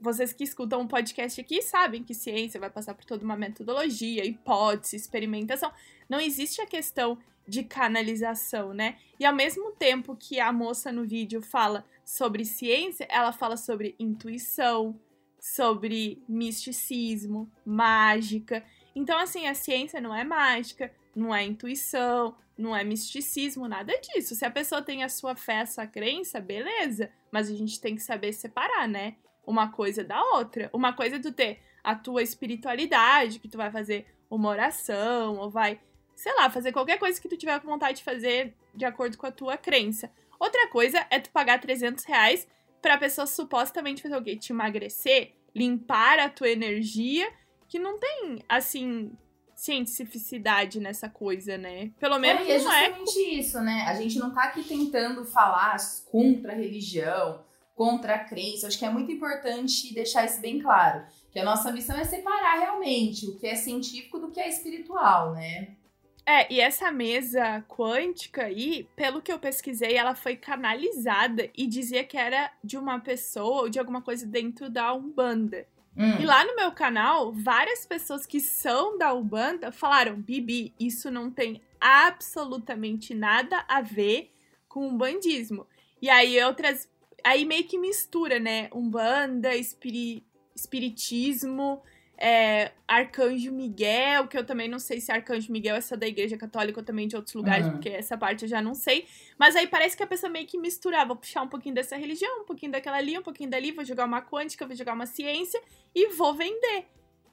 vocês 0.00 0.32
que 0.32 0.44
escutam 0.44 0.82
um 0.82 0.86
podcast 0.86 1.40
aqui 1.40 1.60
sabem 1.60 2.04
que 2.04 2.14
ciência 2.14 2.60
vai 2.60 2.70
passar 2.70 2.94
por 2.94 3.04
toda 3.04 3.24
uma 3.24 3.36
metodologia, 3.36 4.24
hipótese, 4.24 4.94
experimentação. 4.94 5.72
Não 6.08 6.20
existe 6.20 6.60
a 6.60 6.66
questão 6.66 7.18
de 7.50 7.64
canalização, 7.64 8.72
né? 8.72 8.96
E 9.18 9.26
ao 9.26 9.34
mesmo 9.34 9.72
tempo 9.72 10.16
que 10.16 10.38
a 10.38 10.52
moça 10.52 10.92
no 10.92 11.04
vídeo 11.04 11.42
fala 11.42 11.84
sobre 12.04 12.44
ciência, 12.44 13.06
ela 13.10 13.32
fala 13.32 13.56
sobre 13.56 13.96
intuição, 13.98 14.98
sobre 15.38 16.22
misticismo, 16.28 17.50
mágica. 17.66 18.64
Então, 18.94 19.18
assim, 19.18 19.48
a 19.48 19.54
ciência 19.54 20.00
não 20.00 20.14
é 20.14 20.22
mágica, 20.22 20.92
não 21.14 21.34
é 21.34 21.44
intuição, 21.44 22.36
não 22.56 22.76
é 22.76 22.84
misticismo, 22.84 23.66
nada 23.66 23.92
disso. 23.98 24.36
Se 24.36 24.44
a 24.44 24.50
pessoa 24.50 24.80
tem 24.80 25.02
a 25.02 25.08
sua 25.08 25.34
fé, 25.34 25.62
a 25.62 25.66
sua 25.66 25.86
crença, 25.86 26.40
beleza. 26.40 27.10
Mas 27.32 27.50
a 27.50 27.54
gente 27.54 27.80
tem 27.80 27.96
que 27.96 28.02
saber 28.02 28.32
separar, 28.32 28.86
né? 28.86 29.16
Uma 29.44 29.72
coisa 29.72 30.04
da 30.04 30.22
outra. 30.22 30.70
Uma 30.72 30.92
coisa 30.92 31.16
é 31.16 31.18
tu 31.18 31.32
ter 31.32 31.60
a 31.82 31.96
tua 31.96 32.22
espiritualidade, 32.22 33.40
que 33.40 33.48
tu 33.48 33.56
vai 33.56 33.72
fazer 33.72 34.06
uma 34.30 34.48
oração, 34.48 35.36
ou 35.36 35.50
vai 35.50 35.80
sei 36.20 36.34
lá, 36.34 36.50
fazer 36.50 36.70
qualquer 36.70 36.98
coisa 36.98 37.18
que 37.18 37.28
tu 37.28 37.36
tiver 37.36 37.58
vontade 37.60 37.98
de 37.98 38.04
fazer 38.04 38.54
de 38.74 38.84
acordo 38.84 39.16
com 39.16 39.24
a 39.24 39.32
tua 39.32 39.56
crença. 39.56 40.10
Outra 40.38 40.68
coisa 40.68 41.06
é 41.08 41.18
tu 41.18 41.30
pagar 41.30 41.58
300 41.58 42.04
reais 42.04 42.46
pra 42.82 42.98
pessoa 42.98 43.26
supostamente 43.26 44.02
fazer 44.02 44.16
o 44.16 44.22
quê? 44.22 44.36
Te 44.36 44.52
emagrecer, 44.52 45.32
limpar 45.54 46.18
a 46.18 46.28
tua 46.28 46.50
energia, 46.50 47.26
que 47.66 47.78
não 47.78 47.98
tem, 47.98 48.44
assim, 48.46 49.12
cientificidade 49.54 50.78
nessa 50.78 51.08
coisa, 51.08 51.56
né? 51.56 51.90
Pelo 51.98 52.18
menos 52.18 52.46
é, 52.46 52.52
é 52.52 52.58
não 52.58 52.70
é. 52.70 52.84
justamente 52.84 53.38
isso, 53.38 53.60
né? 53.60 53.84
A 53.86 53.94
gente 53.94 54.18
não 54.18 54.34
tá 54.34 54.44
aqui 54.44 54.62
tentando 54.62 55.24
falar 55.24 55.78
contra 56.10 56.52
a 56.52 56.56
religião, 56.56 57.42
contra 57.74 58.16
a 58.16 58.24
crença. 58.24 58.66
Acho 58.66 58.78
que 58.78 58.84
é 58.84 58.90
muito 58.90 59.10
importante 59.10 59.94
deixar 59.94 60.26
isso 60.26 60.38
bem 60.42 60.60
claro. 60.60 61.02
Que 61.32 61.38
a 61.38 61.44
nossa 61.44 61.72
missão 61.72 61.96
é 61.96 62.04
separar 62.04 62.58
realmente 62.58 63.26
o 63.26 63.38
que 63.38 63.46
é 63.46 63.54
científico 63.54 64.18
do 64.18 64.30
que 64.30 64.38
é 64.38 64.50
espiritual, 64.50 65.32
né? 65.32 65.79
É, 66.26 66.52
e 66.52 66.60
essa 66.60 66.92
mesa 66.92 67.64
quântica 67.68 68.44
aí, 68.44 68.88
pelo 68.94 69.22
que 69.22 69.32
eu 69.32 69.38
pesquisei, 69.38 69.96
ela 69.96 70.14
foi 70.14 70.36
canalizada 70.36 71.48
e 71.56 71.66
dizia 71.66 72.04
que 72.04 72.16
era 72.16 72.52
de 72.62 72.76
uma 72.76 73.00
pessoa 73.00 73.62
ou 73.62 73.68
de 73.68 73.78
alguma 73.78 74.02
coisa 74.02 74.26
dentro 74.26 74.70
da 74.70 74.92
Umbanda. 74.92 75.66
Hum. 75.96 76.20
E 76.20 76.24
lá 76.24 76.44
no 76.44 76.54
meu 76.54 76.70
canal, 76.72 77.32
várias 77.32 77.84
pessoas 77.84 78.26
que 78.26 78.40
são 78.40 78.96
da 78.96 79.12
Umbanda 79.12 79.72
falaram: 79.72 80.20
Bibi, 80.20 80.72
isso 80.78 81.10
não 81.10 81.30
tem 81.30 81.60
absolutamente 81.80 83.14
nada 83.14 83.64
a 83.68 83.80
ver 83.80 84.32
com 84.68 84.88
o 84.88 84.96
bandismo. 84.96 85.66
E 86.00 86.08
aí 86.08 86.42
outras. 86.44 86.88
Aí 87.22 87.44
meio 87.44 87.64
que 87.64 87.76
mistura, 87.76 88.38
né? 88.38 88.70
Umbanda, 88.72 89.54
espiri, 89.54 90.24
espiritismo, 90.54 91.82
é, 92.22 92.72
Arcanjo 92.86 93.50
Miguel, 93.50 94.28
que 94.28 94.36
eu 94.36 94.44
também 94.44 94.68
não 94.68 94.78
sei 94.78 95.00
se 95.00 95.10
Arcanjo 95.10 95.50
Miguel 95.50 95.74
é 95.74 95.80
só 95.80 95.96
da 95.96 96.06
igreja 96.06 96.36
católica 96.36 96.78
ou 96.80 96.84
também 96.84 97.08
de 97.08 97.16
outros 97.16 97.34
lugares, 97.34 97.64
Uhum. 97.66 97.72
porque 97.72 97.88
essa 97.88 98.16
parte 98.18 98.42
eu 98.42 98.48
já 98.48 98.60
não 98.60 98.74
sei. 98.74 99.06
Mas 99.38 99.56
aí 99.56 99.66
parece 99.66 99.96
que 99.96 100.02
a 100.02 100.06
pessoa 100.06 100.30
meio 100.30 100.46
que 100.46 100.58
misturava, 100.58 101.06
vou 101.06 101.16
puxar 101.16 101.40
um 101.42 101.48
pouquinho 101.48 101.74
dessa 101.74 101.96
religião, 101.96 102.42
um 102.42 102.44
pouquinho 102.44 102.70
daquela 102.72 102.98
ali, 102.98 103.18
um 103.18 103.22
pouquinho 103.22 103.48
dali, 103.48 103.72
vou 103.72 103.84
jogar 103.86 104.04
uma 104.04 104.20
quântica, 104.20 104.66
vou 104.66 104.76
jogar 104.76 104.92
uma 104.92 105.06
ciência 105.06 105.60
e 105.94 106.08
vou 106.08 106.34
vender. 106.34 106.86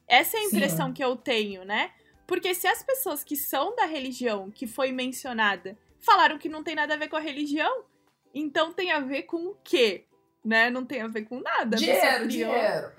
Essa 0.08 0.38
é 0.38 0.40
a 0.40 0.42
Sim. 0.44 0.56
impressão 0.56 0.92
que 0.92 1.04
eu 1.04 1.14
tenho, 1.16 1.64
né? 1.66 1.90
Porque 2.26 2.54
se 2.54 2.66
as 2.66 2.82
pessoas 2.82 3.22
que 3.22 3.36
são 3.36 3.76
da 3.76 3.84
religião 3.84 4.50
que 4.50 4.66
foi 4.66 4.90
mencionada 4.90 5.76
falaram 6.00 6.38
que 6.38 6.48
não 6.48 6.62
tem 6.62 6.74
nada 6.74 6.94
a 6.94 6.96
ver 6.96 7.08
com 7.08 7.16
a 7.16 7.20
religião, 7.20 7.84
então 8.34 8.72
tem 8.72 8.90
a 8.90 9.00
ver 9.00 9.24
com 9.24 9.48
o 9.48 9.56
quê? 9.62 10.04
Né? 10.44 10.70
Não 10.70 10.84
tem 10.84 11.02
a 11.02 11.08
ver 11.08 11.24
com 11.24 11.40
nada. 11.40 11.76
Dinheiro, 11.76 12.26
dinheiro. 12.28 12.90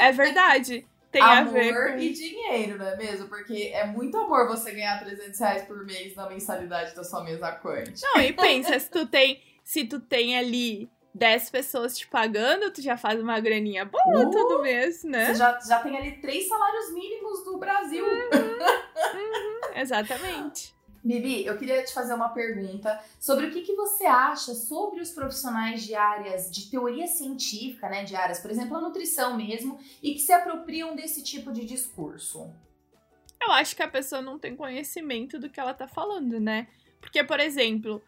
É, 0.00 0.06
é 0.08 0.12
verdade. 0.12 0.86
Tem 1.10 1.22
a 1.22 1.38
amor 1.38 1.54
ver 1.54 1.92
com 1.92 1.98
e 1.98 2.12
dinheiro, 2.12 2.78
não 2.78 2.86
é 2.86 2.96
mesmo? 2.96 3.28
Porque 3.28 3.70
é 3.72 3.86
muito 3.86 4.16
amor 4.18 4.46
você 4.46 4.72
ganhar 4.72 4.98
300 5.02 5.40
reais 5.40 5.62
por 5.62 5.84
mês 5.84 6.14
na 6.14 6.28
mensalidade 6.28 6.94
da 6.94 7.02
sua 7.02 7.24
mesa 7.24 7.50
quântica. 7.52 8.06
Não, 8.14 8.20
e 8.20 8.32
pensa, 8.34 8.78
se 8.78 8.90
tu 8.90 9.06
tem, 9.06 9.42
se 9.64 9.84
tu 9.84 10.00
tem 10.00 10.38
ali 10.38 10.90
10 11.14 11.50
pessoas 11.50 11.96
te 11.96 12.06
pagando, 12.06 12.70
tu 12.70 12.82
já 12.82 12.96
faz 12.96 13.20
uma 13.20 13.40
graninha 13.40 13.84
boa 13.84 14.26
Uh, 14.26 14.30
todo 14.30 14.62
mês, 14.62 15.02
né? 15.02 15.26
Você 15.26 15.34
já, 15.34 15.58
já 15.60 15.80
tem 15.80 15.96
ali 15.96 16.12
três 16.20 16.46
salários 16.46 16.92
mínimos 16.92 17.44
do 17.44 17.58
Brasil. 17.58 18.04
Exatamente. 19.74 20.77
Bibi, 21.02 21.46
eu 21.46 21.56
queria 21.56 21.82
te 21.84 21.92
fazer 21.92 22.14
uma 22.14 22.30
pergunta 22.30 23.00
sobre 23.20 23.46
o 23.46 23.50
que, 23.50 23.62
que 23.62 23.74
você 23.74 24.04
acha 24.04 24.54
sobre 24.54 25.00
os 25.00 25.10
profissionais 25.10 25.84
de 25.84 25.94
áreas 25.94 26.50
de 26.50 26.70
teoria 26.70 27.06
científica, 27.06 27.88
né? 27.88 28.04
De 28.04 28.16
áreas, 28.16 28.40
por 28.40 28.50
exemplo, 28.50 28.76
a 28.76 28.80
nutrição 28.80 29.36
mesmo, 29.36 29.78
e 30.02 30.14
que 30.14 30.20
se 30.20 30.32
apropriam 30.32 30.96
desse 30.96 31.22
tipo 31.22 31.52
de 31.52 31.64
discurso. 31.64 32.52
Eu 33.40 33.52
acho 33.52 33.76
que 33.76 33.82
a 33.82 33.88
pessoa 33.88 34.20
não 34.20 34.38
tem 34.38 34.56
conhecimento 34.56 35.38
do 35.38 35.48
que 35.48 35.60
ela 35.60 35.72
tá 35.72 35.86
falando, 35.86 36.40
né? 36.40 36.66
Porque, 37.00 37.22
por 37.22 37.38
exemplo, 37.38 38.02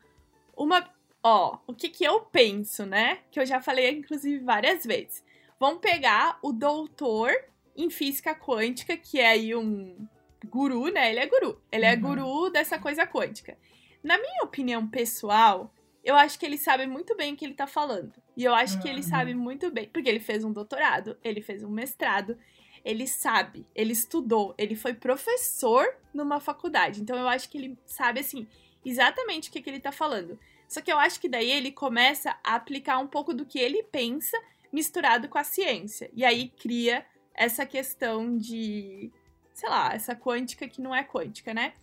uma. 0.56 0.88
Ó, 1.22 1.58
o 1.66 1.74
que 1.74 1.88
que 1.88 2.04
eu 2.04 2.22
penso, 2.22 2.84
né? 2.84 3.20
Que 3.30 3.38
eu 3.38 3.46
já 3.46 3.60
falei, 3.60 3.90
inclusive, 3.90 4.42
várias 4.42 4.84
vezes. 4.84 5.22
Vamos 5.58 5.80
pegar 5.80 6.38
o 6.42 6.52
doutor 6.52 7.30
em 7.76 7.90
física 7.90 8.34
quântica, 8.34 8.96
que 8.96 9.20
é 9.20 9.28
aí 9.28 9.54
um 9.54 10.08
guru, 10.46 10.88
né? 10.92 11.10
Ele 11.10 11.20
é 11.20 11.26
guru. 11.26 11.60
Ele 11.70 11.84
é 11.84 11.94
Uhum. 11.94 12.00
guru 12.00 12.50
dessa 12.50 12.78
coisa 12.78 13.06
quântica. 13.06 13.56
Na 14.02 14.16
minha 14.18 14.42
opinião 14.44 14.86
pessoal, 14.86 15.72
eu 16.02 16.14
acho 16.16 16.38
que 16.38 16.46
ele 16.46 16.56
sabe 16.56 16.86
muito 16.86 17.14
bem 17.16 17.34
o 17.34 17.36
que 17.36 17.44
ele 17.44 17.54
tá 17.54 17.66
falando. 17.66 18.12
E 18.36 18.44
eu 18.44 18.54
acho 18.54 18.80
que 18.80 18.88
ele 18.88 19.02
Uhum. 19.02 19.08
sabe 19.08 19.34
muito 19.34 19.70
bem. 19.70 19.88
Porque 19.92 20.08
ele 20.08 20.20
fez 20.20 20.44
um 20.44 20.52
doutorado, 20.52 21.16
ele 21.22 21.42
fez 21.42 21.62
um 21.62 21.70
mestrado, 21.70 22.38
ele 22.84 23.06
sabe, 23.06 23.66
ele 23.74 23.92
estudou, 23.92 24.54
ele 24.56 24.74
foi 24.74 24.94
professor 24.94 25.86
numa 26.14 26.40
faculdade. 26.40 27.02
Então 27.02 27.18
eu 27.18 27.28
acho 27.28 27.50
que 27.50 27.58
ele 27.58 27.78
sabe, 27.84 28.20
assim, 28.20 28.46
exatamente 28.84 29.50
o 29.50 29.52
que, 29.52 29.60
que 29.60 29.68
ele 29.68 29.80
tá 29.80 29.92
falando. 29.92 30.38
Só 30.66 30.80
que 30.80 30.90
eu 30.90 30.98
acho 30.98 31.20
que 31.20 31.28
daí 31.28 31.50
ele 31.50 31.72
começa 31.72 32.36
a 32.42 32.54
aplicar 32.54 32.98
um 32.98 33.06
pouco 33.06 33.34
do 33.34 33.44
que 33.44 33.58
ele 33.58 33.82
pensa 33.82 34.40
misturado 34.72 35.28
com 35.28 35.36
a 35.36 35.44
ciência. 35.44 36.10
E 36.14 36.24
aí 36.24 36.48
cria 36.48 37.04
essa 37.34 37.66
questão 37.66 38.38
de, 38.38 39.10
sei 39.60 39.68
lá, 39.68 39.92
essa 39.94 40.16
quântica 40.16 40.66
que 40.66 40.80
não 40.80 40.94
é 40.94 41.04
quântica, 41.04 41.52
né? 41.52 41.74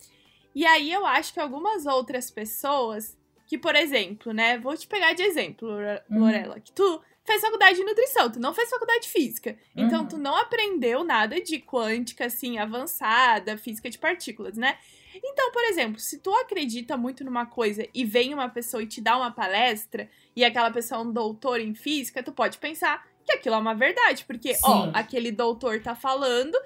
E 0.55 0.65
aí 0.65 0.91
eu 0.91 1.05
acho 1.05 1.31
que 1.33 1.39
algumas 1.39 1.85
outras 1.85 2.31
pessoas 2.31 3.15
que, 3.45 3.57
por 3.57 3.75
exemplo, 3.75 4.33
né, 4.33 4.57
vou 4.57 4.75
te 4.75 4.87
pegar 4.87 5.13
de 5.13 5.21
exemplo, 5.21 5.69
Uhum. 6.09 6.19
Lorela, 6.19 6.59
que 6.59 6.71
tu 6.71 7.01
fez 7.23 7.39
faculdade 7.41 7.77
de 7.77 7.83
nutrição, 7.83 8.31
tu 8.31 8.39
não 8.39 8.53
fez 8.53 8.69
faculdade 8.69 9.01
de 9.01 9.09
física. 9.09 9.57
Então 9.75 10.01
Uhum. 10.01 10.07
tu 10.07 10.17
não 10.17 10.35
aprendeu 10.35 11.03
nada 11.03 11.39
de 11.39 11.59
quântica 11.59 12.25
assim 12.25 12.57
avançada, 12.57 13.57
física 13.57 13.89
de 13.89 13.97
partículas, 13.99 14.57
né? 14.57 14.77
Então, 15.23 15.51
por 15.51 15.63
exemplo, 15.65 15.99
se 15.99 16.19
tu 16.19 16.33
acredita 16.35 16.97
muito 16.97 17.23
numa 17.23 17.45
coisa 17.45 17.87
e 17.93 18.03
vem 18.05 18.33
uma 18.33 18.49
pessoa 18.49 18.81
e 18.83 18.87
te 18.87 18.99
dá 19.01 19.15
uma 19.17 19.31
palestra 19.31 20.09
e 20.35 20.43
aquela 20.43 20.71
pessoa 20.71 21.01
é 21.01 21.03
um 21.03 21.11
doutor 21.11 21.59
em 21.59 21.73
física, 21.75 22.21
tu 22.23 22.31
pode 22.31 22.57
pensar 22.57 23.05
que 23.25 23.33
aquilo 23.33 23.55
é 23.55 23.57
uma 23.57 23.73
verdade, 23.75 24.23
porque 24.25 24.53
ó, 24.63 24.85
Sim. 24.85 24.91
aquele 24.93 25.31
doutor 25.31 25.81
tá 25.81 25.95
falando, 25.95 26.57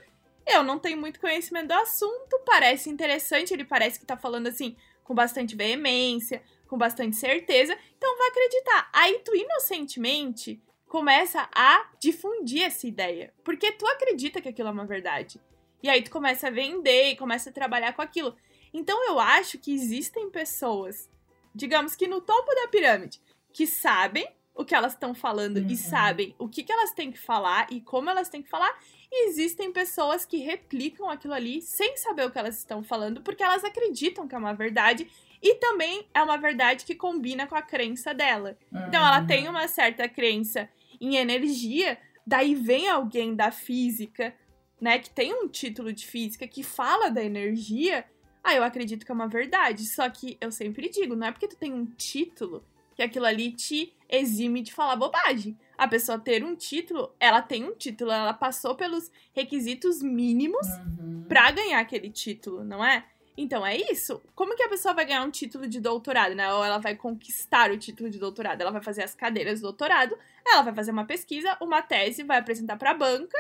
eu 0.46 0.64
não 0.64 0.80
tenho 0.80 0.98
muito 0.98 1.20
conhecimento 1.20 1.68
do 1.68 1.74
assunto, 1.74 2.40
parece 2.46 2.90
interessante, 2.90 3.54
ele 3.54 3.66
parece 3.66 4.00
que 4.00 4.06
tá 4.06 4.18
falando 4.18 4.48
assim 4.48 4.76
com 5.04 5.14
bastante 5.16 5.56
veemência, 5.56 6.42
com 6.68 6.78
bastante 6.78 7.16
certeza, 7.16 7.78
então 7.98 8.18
vai 8.18 8.30
acreditar. 8.30 8.90
Aí 8.94 9.20
tu 9.20 9.36
inocentemente 9.36 10.62
começa 10.88 11.50
a 11.54 11.90
difundir 12.00 12.64
essa 12.64 12.88
ideia, 12.88 13.34
porque 13.44 13.72
tu 13.74 13.86
acredita 13.88 14.42
que 14.42 14.50
aquilo 14.50 14.70
é 14.70 14.72
uma 14.72 14.86
verdade. 14.86 15.40
E 15.84 15.90
aí 15.90 16.02
tu 16.02 16.12
começa 16.12 16.48
a 16.48 16.52
vender 16.52 17.12
e 17.12 17.16
começa 17.16 17.50
a 17.50 17.54
trabalhar 17.54 17.94
com 17.94 18.02
aquilo. 18.02 18.36
Então 18.74 19.06
eu 19.08 19.20
acho 19.20 19.58
que 19.58 19.74
existem 19.74 20.30
pessoas, 20.30 21.10
digamos 21.54 21.96
que 21.96 22.08
no 22.08 22.22
topo 22.22 22.54
da 22.56 22.68
pirâmide, 22.68 23.22
que 23.52 23.68
sabem 23.68 24.28
o 24.54 24.64
que 24.64 24.76
elas 24.76 24.94
estão 24.94 25.14
falando 25.14 25.58
Uhum. 25.58 25.68
e 25.68 25.76
sabem 25.78 26.36
o 26.38 26.48
que, 26.48 26.64
que 26.64 26.72
elas 26.72 26.92
têm 26.92 27.12
que 27.12 27.20
falar 27.20 27.68
e 27.72 27.82
como 27.82 28.10
elas 28.10 28.30
têm 28.30 28.42
que 28.42 28.50
falar. 28.50 28.78
E 29.12 29.28
existem 29.28 29.72
pessoas 29.74 30.24
que 30.26 30.38
replicam 30.38 31.10
aquilo 31.10 31.34
ali 31.34 31.62
sem 31.62 31.98
saber 31.98 32.26
o 32.26 32.32
que 32.32 32.40
elas 32.40 32.58
estão 32.58 32.82
falando, 32.82 33.22
porque 33.22 33.44
elas 33.44 33.64
acreditam 33.64 34.28
que 34.28 34.34
é 34.34 34.38
uma 34.38 34.54
verdade 34.54 35.10
e 35.44 35.56
também 35.56 36.08
é 36.14 36.22
uma 36.24 36.38
verdade 36.38 36.86
que 36.86 36.96
combina 36.96 37.46
com 37.46 37.56
a 37.56 37.62
crença 37.62 38.14
dela. 38.14 38.58
Então 38.72 39.06
ela 39.06 39.20
Uhum. 39.20 39.28
tem 39.28 39.50
uma 39.50 39.68
certa 39.68 40.08
crença 40.08 40.70
em 41.00 41.16
energia, 41.18 41.98
daí 42.26 42.56
vem 42.56 42.88
alguém 42.88 43.36
da 43.36 43.52
física, 43.52 44.34
né, 44.80 44.98
que 45.00 45.10
tem 45.10 45.34
um 45.34 45.48
título 45.48 45.92
de 45.92 46.06
física 46.08 46.48
que 46.48 46.64
fala 46.64 47.10
da 47.10 47.24
energia, 47.24 48.06
ah, 48.44 48.56
eu 48.56 48.64
acredito 48.64 49.06
que 49.06 49.12
é 49.12 49.16
uma 49.16 49.28
verdade. 49.28 49.86
Só 49.86 50.10
que 50.10 50.38
eu 50.40 50.52
sempre 50.52 50.90
digo, 50.90 51.16
não 51.16 51.28
é 51.28 51.32
porque 51.32 51.48
tu 51.48 51.56
tem 51.58 51.74
um 51.74 51.86
título 51.86 52.64
que 52.96 53.04
aquilo 53.04 53.26
ali 53.26 53.52
te 53.52 53.94
exime 54.10 54.62
de 54.62 54.74
falar 54.74 54.96
bobagem. 54.96 55.58
A 55.82 55.88
pessoa 55.88 56.20
ter 56.20 56.44
um 56.44 56.56
título, 56.56 57.12
ela 57.20 57.42
tem 57.42 57.64
um 57.64 57.74
título, 57.74 58.12
ela 58.12 58.34
passou 58.34 58.76
pelos 58.76 59.10
requisitos 59.34 60.00
mínimos 60.04 60.68
Uhum. 60.68 61.26
pra 61.28 61.50
ganhar 61.50 61.80
aquele 61.80 62.12
título, 62.12 62.64
não 62.64 62.86
é? 62.86 63.04
Então 63.36 63.66
é 63.66 63.76
isso. 63.76 64.22
Como 64.36 64.56
que 64.56 64.62
a 64.62 64.70
pessoa 64.70 64.94
vai 64.94 65.06
ganhar 65.06 65.24
um 65.24 65.32
título 65.32 65.68
de 65.68 65.80
doutorado, 65.82 66.36
né? 66.36 66.54
Ou 66.54 66.64
ela 66.64 66.78
vai 66.78 66.96
conquistar 66.96 67.72
o 67.72 67.78
título 67.80 68.12
de 68.12 68.20
doutorado? 68.20 68.62
Ela 68.62 68.70
vai 68.70 68.84
fazer 68.84 69.02
as 69.02 69.16
cadeiras 69.16 69.60
do 69.60 69.64
doutorado, 69.64 70.16
ela 70.46 70.62
vai 70.62 70.76
fazer 70.76 70.92
uma 70.92 71.06
pesquisa, 71.06 71.58
uma 71.60 71.82
tese, 71.82 72.22
vai 72.22 72.38
apresentar 72.38 72.78
pra 72.78 72.94
banca, 72.94 73.36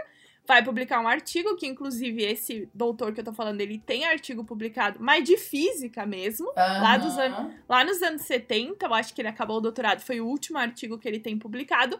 vai 0.47 0.63
publicar 0.63 0.99
um 0.99 1.07
artigo, 1.07 1.55
que 1.55 1.67
inclusive 1.67 2.23
esse 2.23 2.67
doutor 2.73 3.13
que 3.13 3.19
eu 3.19 3.23
tô 3.25 3.33
falando, 3.33 3.61
ele 3.61 3.77
tem 3.77 4.05
artigo 4.05 4.43
publicado, 4.43 4.97
mas 4.99 5.23
de 5.23 5.37
física 5.37 6.07
mesmo. 6.07 6.51
lá 6.55 6.97
dos 6.97 7.15
Aham. 7.19 7.53
Lá 7.69 7.83
nos 7.83 8.01
anos 8.01 8.23
70, 8.23 8.83
eu 8.87 8.93
acho 8.95 9.13
que 9.13 9.21
ele 9.21 9.27
acabou 9.29 9.57
o 9.57 9.61
doutorado, 9.61 9.99
foi 10.01 10.19
o 10.19 10.25
último 10.25 10.57
artigo 10.57 10.97
que 10.97 11.07
ele 11.07 11.19
tem 11.19 11.37
publicado. 11.37 11.99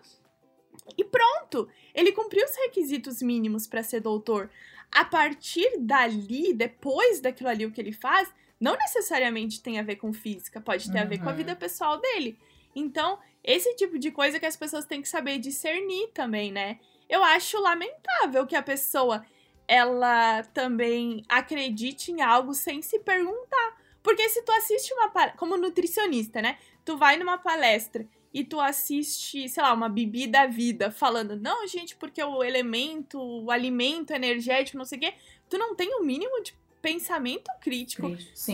E 0.97 1.03
pronto! 1.03 1.67
Ele 1.93 2.11
cumpriu 2.11 2.43
os 2.45 2.55
requisitos 2.55 3.21
mínimos 3.21 3.67
para 3.67 3.83
ser 3.83 3.99
doutor. 4.01 4.49
A 4.91 5.05
partir 5.05 5.77
dali, 5.79 6.53
depois 6.53 7.19
daquilo 7.19 7.49
ali, 7.49 7.65
o 7.65 7.71
que 7.71 7.79
ele 7.79 7.93
faz, 7.93 8.29
não 8.59 8.75
necessariamente 8.77 9.61
tem 9.61 9.79
a 9.79 9.83
ver 9.83 9.95
com 9.95 10.11
física, 10.13 10.59
pode 10.61 10.91
ter 10.91 10.99
a 10.99 11.05
ver 11.05 11.19
com 11.19 11.27
a 11.29 11.31
Uhum. 11.31 11.37
vida 11.37 11.55
pessoal 11.55 11.97
dele. 11.99 12.37
Então, 12.75 13.17
esse 13.43 13.75
tipo 13.75 13.97
de 13.97 14.11
coisa 14.11 14.39
que 14.39 14.45
as 14.45 14.55
pessoas 14.55 14.85
têm 14.85 15.01
que 15.01 15.09
saber 15.09 15.39
discernir 15.39 16.09
também, 16.13 16.51
né? 16.51 16.79
Eu 17.09 17.23
acho 17.23 17.59
lamentável 17.59 18.45
que 18.45 18.55
a 18.55 18.61
pessoa 18.61 19.25
ela 19.67 20.43
também 20.53 21.23
acredite 21.29 22.11
em 22.11 22.21
algo 22.21 22.53
sem 22.53 22.81
se 22.81 22.99
perguntar. 22.99 23.81
Porque 24.03 24.27
se 24.29 24.41
tu 24.43 24.51
assiste 24.51 24.93
uma 24.93 25.29
como 25.31 25.55
nutricionista, 25.57 26.41
né? 26.41 26.57
Tu 26.83 26.97
vai 26.97 27.17
numa 27.17 27.37
palestra 27.37 28.05
e 28.34 28.43
tu 28.43 28.59
assiste, 28.59 29.47
sei 29.49 29.61
lá, 29.61 29.73
uma 29.73 29.89
bebida 29.89 30.39
da 30.39 30.47
vida 30.47 30.89
falando, 30.89 31.36
não, 31.36 31.67
gente, 31.67 31.95
porque 31.95 32.23
o 32.23 32.43
elemento, 32.43 33.19
o 33.19 33.51
alimento 33.51 34.11
energético, 34.11 34.77
não 34.77 34.86
sei 34.86 34.97
o 34.97 35.01
quê, 35.01 35.13
tu 35.49 35.57
não 35.57 35.75
tem 35.75 35.93
o 35.95 36.03
mínimo 36.03 36.41
de 36.41 36.55
pensamento 36.82 37.51
crítico 37.59 38.07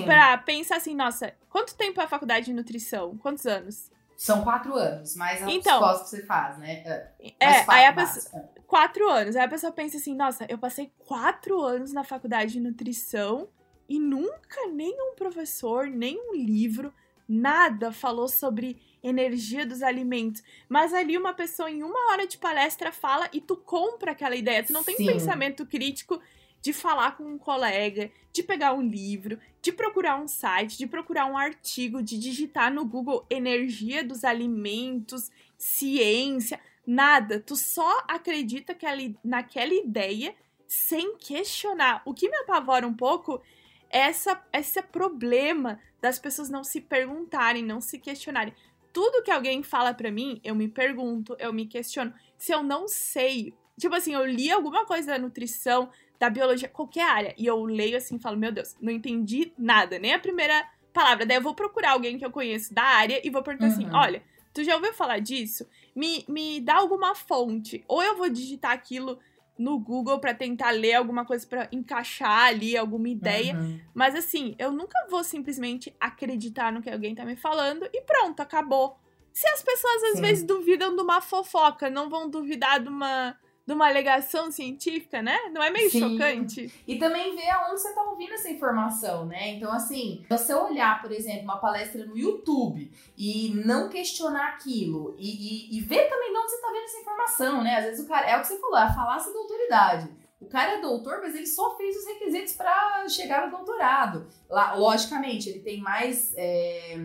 pra 0.03 0.37
pensar 0.37 0.77
assim, 0.77 0.95
nossa, 0.95 1.33
quanto 1.49 1.75
tempo 1.75 2.01
é 2.01 2.03
a 2.03 2.07
faculdade 2.07 2.47
de 2.47 2.53
nutrição? 2.53 3.17
Quantos 3.17 3.45
anos? 3.45 3.91
São 4.17 4.43
quatro 4.43 4.73
anos, 4.75 5.15
mais 5.15 5.43
as 5.43 5.49
Então. 5.53 5.79
pós 5.79 6.01
que 6.01 6.09
você 6.09 6.25
faz, 6.25 6.57
né? 6.57 6.83
É, 6.83 7.35
É, 7.39 7.53
quatro 7.63 7.71
aí 7.71 7.85
a 7.85 7.93
pessoa. 7.93 8.49
Quatro 8.65 9.09
anos. 9.09 9.35
Aí 9.35 9.43
a 9.43 9.47
pessoa 9.47 9.71
pensa 9.71 9.97
assim, 9.97 10.15
nossa, 10.15 10.45
eu 10.49 10.57
passei 10.57 10.91
quatro 10.97 11.61
anos 11.61 11.93
na 11.93 12.03
faculdade 12.03 12.53
de 12.53 12.59
nutrição 12.59 13.47
e 13.87 13.99
nunca 13.99 14.67
nenhum 14.73 15.13
professor, 15.15 15.85
nenhum 15.87 16.33
livro, 16.33 16.91
nada 17.29 17.91
falou 17.91 18.27
sobre 18.27 18.81
energia 19.07 19.65
dos 19.65 19.81
alimentos. 19.81 20.43
Mas 20.67 20.93
ali 20.93 21.17
uma 21.17 21.33
pessoa 21.33 21.69
em 21.69 21.83
uma 21.83 22.11
hora 22.11 22.27
de 22.27 22.37
palestra 22.37 22.91
fala 22.91 23.29
e 23.31 23.41
tu 23.41 23.55
compra 23.55 24.11
aquela 24.11 24.35
ideia. 24.35 24.63
Tu 24.63 24.73
não 24.73 24.83
tem 24.83 24.95
Sim. 24.97 25.07
pensamento 25.07 25.65
crítico 25.65 26.21
de 26.61 26.73
falar 26.73 27.15
com 27.15 27.23
um 27.23 27.37
colega, 27.37 28.11
de 28.33 28.43
pegar 28.43 28.73
um 28.73 28.81
livro, 28.81 29.39
de 29.61 29.71
procurar 29.71 30.19
um 30.19 30.27
site, 30.27 30.77
de 30.77 30.87
procurar 30.87 31.25
um 31.25 31.37
artigo, 31.37 32.01
de 32.01 32.17
digitar 32.17 32.73
no 32.73 32.83
Google 32.83 33.25
energia 33.29 34.03
dos 34.03 34.23
alimentos, 34.23 35.29
ciência, 35.57 36.59
nada. 36.85 37.39
Tu 37.39 37.55
só 37.55 38.03
acredita 38.07 38.73
que 38.73 38.85
ali- 38.85 39.17
naquela 39.23 39.73
ideia 39.73 40.35
sem 40.67 41.15
questionar. 41.17 42.01
O 42.05 42.13
que 42.13 42.29
me 42.29 42.37
apavora 42.37 42.85
um 42.87 42.93
pouco 42.93 43.41
é 43.89 43.99
essa, 43.99 44.41
esse 44.51 44.81
problema 44.81 45.79
das 46.01 46.19
pessoas 46.19 46.49
não 46.49 46.63
se 46.63 46.81
perguntarem, 46.81 47.63
não 47.63 47.79
se 47.79 47.97
questionarem. 47.97 48.53
Tudo 48.97 49.21
que 49.21 49.29
alguém 49.29 49.61
fala 49.61 49.93
pra 49.93 50.09
mim, 50.09 50.41
eu 50.43 50.55
me 50.55 50.67
pergunto, 50.67 51.35
eu 51.37 51.53
me 51.53 51.67
questiono. 51.67 52.11
Se 52.35 52.51
eu 52.51 52.63
não 52.63 52.87
sei, 52.87 53.53
tipo 53.79 53.93
assim, 53.93 54.15
eu 54.15 54.25
li 54.25 54.49
alguma 54.49 54.87
coisa 54.87 55.11
da 55.11 55.19
nutrição, 55.19 55.91
da 56.17 56.31
biologia, 56.31 56.67
qualquer 56.67 57.07
área, 57.07 57.35
e 57.37 57.45
eu 57.45 57.63
leio 57.63 57.95
assim 57.95 58.15
e 58.15 58.19
falo, 58.19 58.35
meu 58.37 58.51
Deus, 58.51 58.75
não 58.81 58.91
entendi 58.91 59.53
nada, 59.55 59.99
nem 59.99 60.15
a 60.15 60.19
primeira 60.19 60.67
palavra. 60.91 61.27
Daí 61.27 61.37
eu 61.37 61.43
vou 61.43 61.53
procurar 61.53 61.91
alguém 61.91 62.17
que 62.17 62.25
eu 62.25 62.31
conheço 62.31 62.73
da 62.73 62.81
área 62.81 63.21
e 63.23 63.29
vou 63.29 63.43
perguntar 63.43 63.67
assim: 63.67 63.85
Uhum. 63.85 63.93
olha, 63.93 64.23
tu 64.51 64.63
já 64.63 64.73
ouviu 64.75 64.91
falar 64.91 65.19
disso? 65.19 65.67
Me, 65.95 66.25
me 66.27 66.59
dá 66.59 66.77
alguma 66.77 67.13
fonte. 67.13 67.85
Ou 67.87 68.01
eu 68.01 68.17
vou 68.17 68.29
digitar 68.29 68.71
aquilo 68.71 69.19
no 69.57 69.79
Google 69.79 70.19
pra 70.19 70.33
tentar 70.33 70.71
ler 70.71 70.93
alguma 70.93 71.25
coisa 71.25 71.45
pra 71.45 71.67
encaixar 71.71 72.47
ali 72.47 72.77
alguma 72.77 73.09
ideia. 73.09 73.55
Uhum. 73.55 73.79
Mas 73.93 74.15
assim, 74.15 74.55
eu 74.59 74.71
nunca 74.71 75.07
vou 75.09 75.23
simplesmente 75.23 75.95
acreditar 75.99 76.71
no 76.71 76.81
que 76.81 76.89
alguém 76.89 77.15
tá 77.15 77.25
me 77.25 77.35
falando 77.35 77.87
e 77.93 78.01
pronto, 78.01 78.39
acabou. 78.39 78.97
Se 79.33 79.47
as 79.49 79.61
pessoas 79.61 80.03
às 80.03 80.15
Sim. 80.15 80.21
vezes 80.21 80.43
duvidam 80.43 80.95
de 80.95 81.01
uma 81.01 81.21
fofoca, 81.21 81.89
não 81.89 82.09
vão 82.09 82.29
duvidar 82.29 82.79
de 82.79 82.89
uma, 82.89 83.37
de 83.67 83.73
uma 83.73 83.85
alegação 83.85 84.49
científica, 84.49 85.21
né? 85.21 85.37
Não 85.51 85.61
é 85.61 85.69
meio 85.69 85.91
Sim. 85.91 85.99
chocante? 85.99 86.73
E 86.87 86.97
também 86.97 87.35
ver 87.35 87.49
aonde 87.49 87.81
você 87.81 87.93
tá 87.93 88.01
ouvindo 88.01 88.33
essa 88.33 88.49
informação, 88.49 89.25
né? 89.25 89.49
Então, 89.49 89.69
assim, 89.73 90.25
você 90.29 90.53
olhar, 90.53 91.01
por 91.01 91.11
exemplo, 91.11 91.43
uma 91.43 91.57
palestra 91.57 92.05
no 92.05 92.17
YouTube 92.17 92.89
e 93.17 93.53
não 93.65 93.89
questionar 93.89 94.53
aquilo, 94.53 95.13
e, 95.19 95.75
e, 95.75 95.77
e 95.77 95.81
ver 95.81 96.07
também 96.07 96.31
de 96.31 96.37
onde 96.37 96.51
você 96.51 96.61
tá 96.61 96.67
vendo 96.67 96.83
essa 96.85 96.99
informação, 96.99 97.63
né? 97.63 97.75
Às 97.75 97.85
vezes 97.85 98.05
o 98.05 98.07
cara, 98.07 98.25
é 98.25 98.37
o 98.37 98.41
que 98.41 98.47
você 98.47 98.57
falou, 98.57 98.77
a 98.77 98.93
falácia 98.93 99.33
da 99.33 99.39
autoridade. 99.39 100.09
O 100.39 100.45
cara 100.45 100.77
é 100.77 100.81
doutor, 100.81 101.19
mas 101.21 101.35
ele 101.35 101.47
só 101.47 101.75
fez 101.75 101.97
os 101.97 102.05
requisitos 102.05 102.53
para 102.53 103.05
chegar 103.09 103.45
no 103.45 103.57
doutorado. 103.57 104.27
Lá, 104.49 104.75
logicamente, 104.75 105.49
ele 105.49 105.59
tem 105.59 105.81
mais 105.81 106.33
é, 106.37 106.95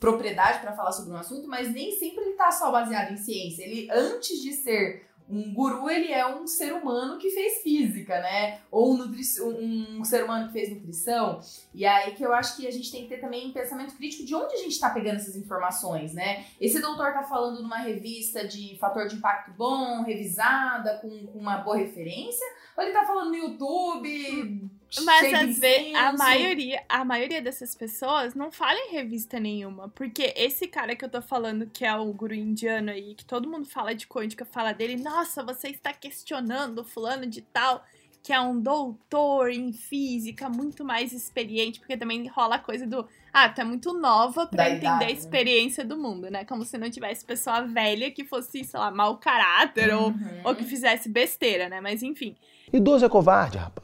propriedade 0.00 0.60
para 0.60 0.72
falar 0.72 0.92
sobre 0.92 1.12
um 1.12 1.16
assunto, 1.16 1.46
mas 1.46 1.70
nem 1.70 1.90
sempre 1.92 2.24
ele 2.24 2.34
tá 2.34 2.50
só 2.50 2.72
baseado 2.72 3.12
em 3.12 3.16
ciência. 3.18 3.64
Ele, 3.64 3.90
antes 3.90 4.40
de 4.40 4.52
ser 4.52 5.04
um 5.28 5.54
guru, 5.54 5.88
ele 5.88 6.12
é 6.12 6.26
um 6.26 6.46
ser 6.46 6.74
humano 6.74 7.18
que 7.18 7.30
fez 7.30 7.62
física, 7.62 8.20
né? 8.20 8.60
Ou 8.70 8.94
um, 8.94 10.04
ser 10.04 10.24
humano 10.24 10.48
que 10.48 10.52
fez 10.52 10.70
nutrição. 10.70 11.40
E 11.72 11.86
aí 11.86 12.14
que 12.14 12.24
eu 12.24 12.32
acho 12.32 12.56
que 12.56 12.66
a 12.66 12.70
gente 12.70 12.92
tem 12.92 13.04
que 13.04 13.08
ter 13.08 13.20
também 13.20 13.48
um 13.48 13.52
pensamento 13.52 13.96
crítico 13.96 14.24
de 14.24 14.34
onde 14.34 14.54
a 14.54 14.58
gente 14.58 14.78
tá 14.78 14.90
pegando 14.90 15.16
essas 15.16 15.36
informações, 15.36 16.12
né? 16.12 16.44
Esse 16.60 16.80
doutor 16.80 17.12
tá 17.12 17.22
falando 17.22 17.62
numa 17.62 17.78
revista 17.78 18.46
de 18.46 18.76
fator 18.78 19.08
de 19.08 19.16
impacto 19.16 19.52
bom, 19.52 20.02
revisada, 20.02 20.98
com, 20.98 21.26
com 21.26 21.38
uma 21.38 21.58
boa 21.58 21.76
referência? 21.76 22.46
Ou 22.76 22.82
ele 22.82 22.92
tá 22.92 23.04
falando 23.04 23.30
no 23.30 23.36
YouTube? 23.36 24.70
Mas 25.02 25.32
às 25.34 25.58
vezes 25.58 25.94
a 25.94 26.12
maioria, 26.12 26.82
a 26.88 27.04
maioria 27.04 27.40
dessas 27.42 27.74
pessoas 27.74 28.34
não 28.34 28.50
fala 28.52 28.78
em 28.78 28.92
revista 28.92 29.40
nenhuma. 29.40 29.88
Porque 29.88 30.32
esse 30.36 30.66
cara 30.68 30.94
que 30.94 31.04
eu 31.04 31.08
tô 31.08 31.20
falando, 31.22 31.66
que 31.72 31.84
é 31.84 31.94
o 31.96 32.12
guru 32.12 32.34
indiano 32.34 32.90
aí, 32.90 33.14
que 33.14 33.24
todo 33.24 33.48
mundo 33.48 33.66
fala 33.66 33.94
de 33.94 34.06
quântica, 34.06 34.44
fala 34.44 34.72
dele, 34.72 34.96
nossa, 35.02 35.42
você 35.42 35.68
está 35.68 35.92
questionando 35.92 36.78
o 36.80 36.84
fulano 36.84 37.26
de 37.26 37.40
tal, 37.42 37.84
que 38.22 38.32
é 38.32 38.40
um 38.40 38.58
doutor 38.58 39.50
em 39.50 39.72
física, 39.72 40.48
muito 40.48 40.82
mais 40.84 41.12
experiente, 41.12 41.78
porque 41.78 41.96
também 41.96 42.26
rola 42.28 42.54
a 42.54 42.58
coisa 42.58 42.86
do. 42.86 43.06
Ah, 43.30 43.48
tu 43.48 43.60
é 43.60 43.64
muito 43.64 43.92
nova 43.92 44.46
pra 44.46 44.64
Da 44.64 44.70
entender 44.70 44.86
idade, 44.86 45.04
a 45.04 45.06
né? 45.08 45.12
experiência 45.12 45.84
do 45.84 45.98
mundo, 45.98 46.30
né? 46.30 46.44
Como 46.44 46.64
se 46.64 46.78
não 46.78 46.88
tivesse 46.88 47.24
pessoa 47.24 47.62
velha 47.62 48.10
que 48.10 48.24
fosse, 48.24 48.64
sei 48.64 48.80
lá, 48.80 48.90
mau 48.90 49.18
caráter 49.18 49.92
ou, 49.94 50.08
Uhum. 50.08 50.40
ou 50.44 50.54
que 50.54 50.64
fizesse 50.64 51.08
besteira, 51.08 51.68
né? 51.68 51.80
Mas 51.80 52.02
enfim. 52.02 52.34
Idoso 52.72 53.04
é 53.04 53.08
covarde, 53.08 53.58
rapaz. 53.58 53.83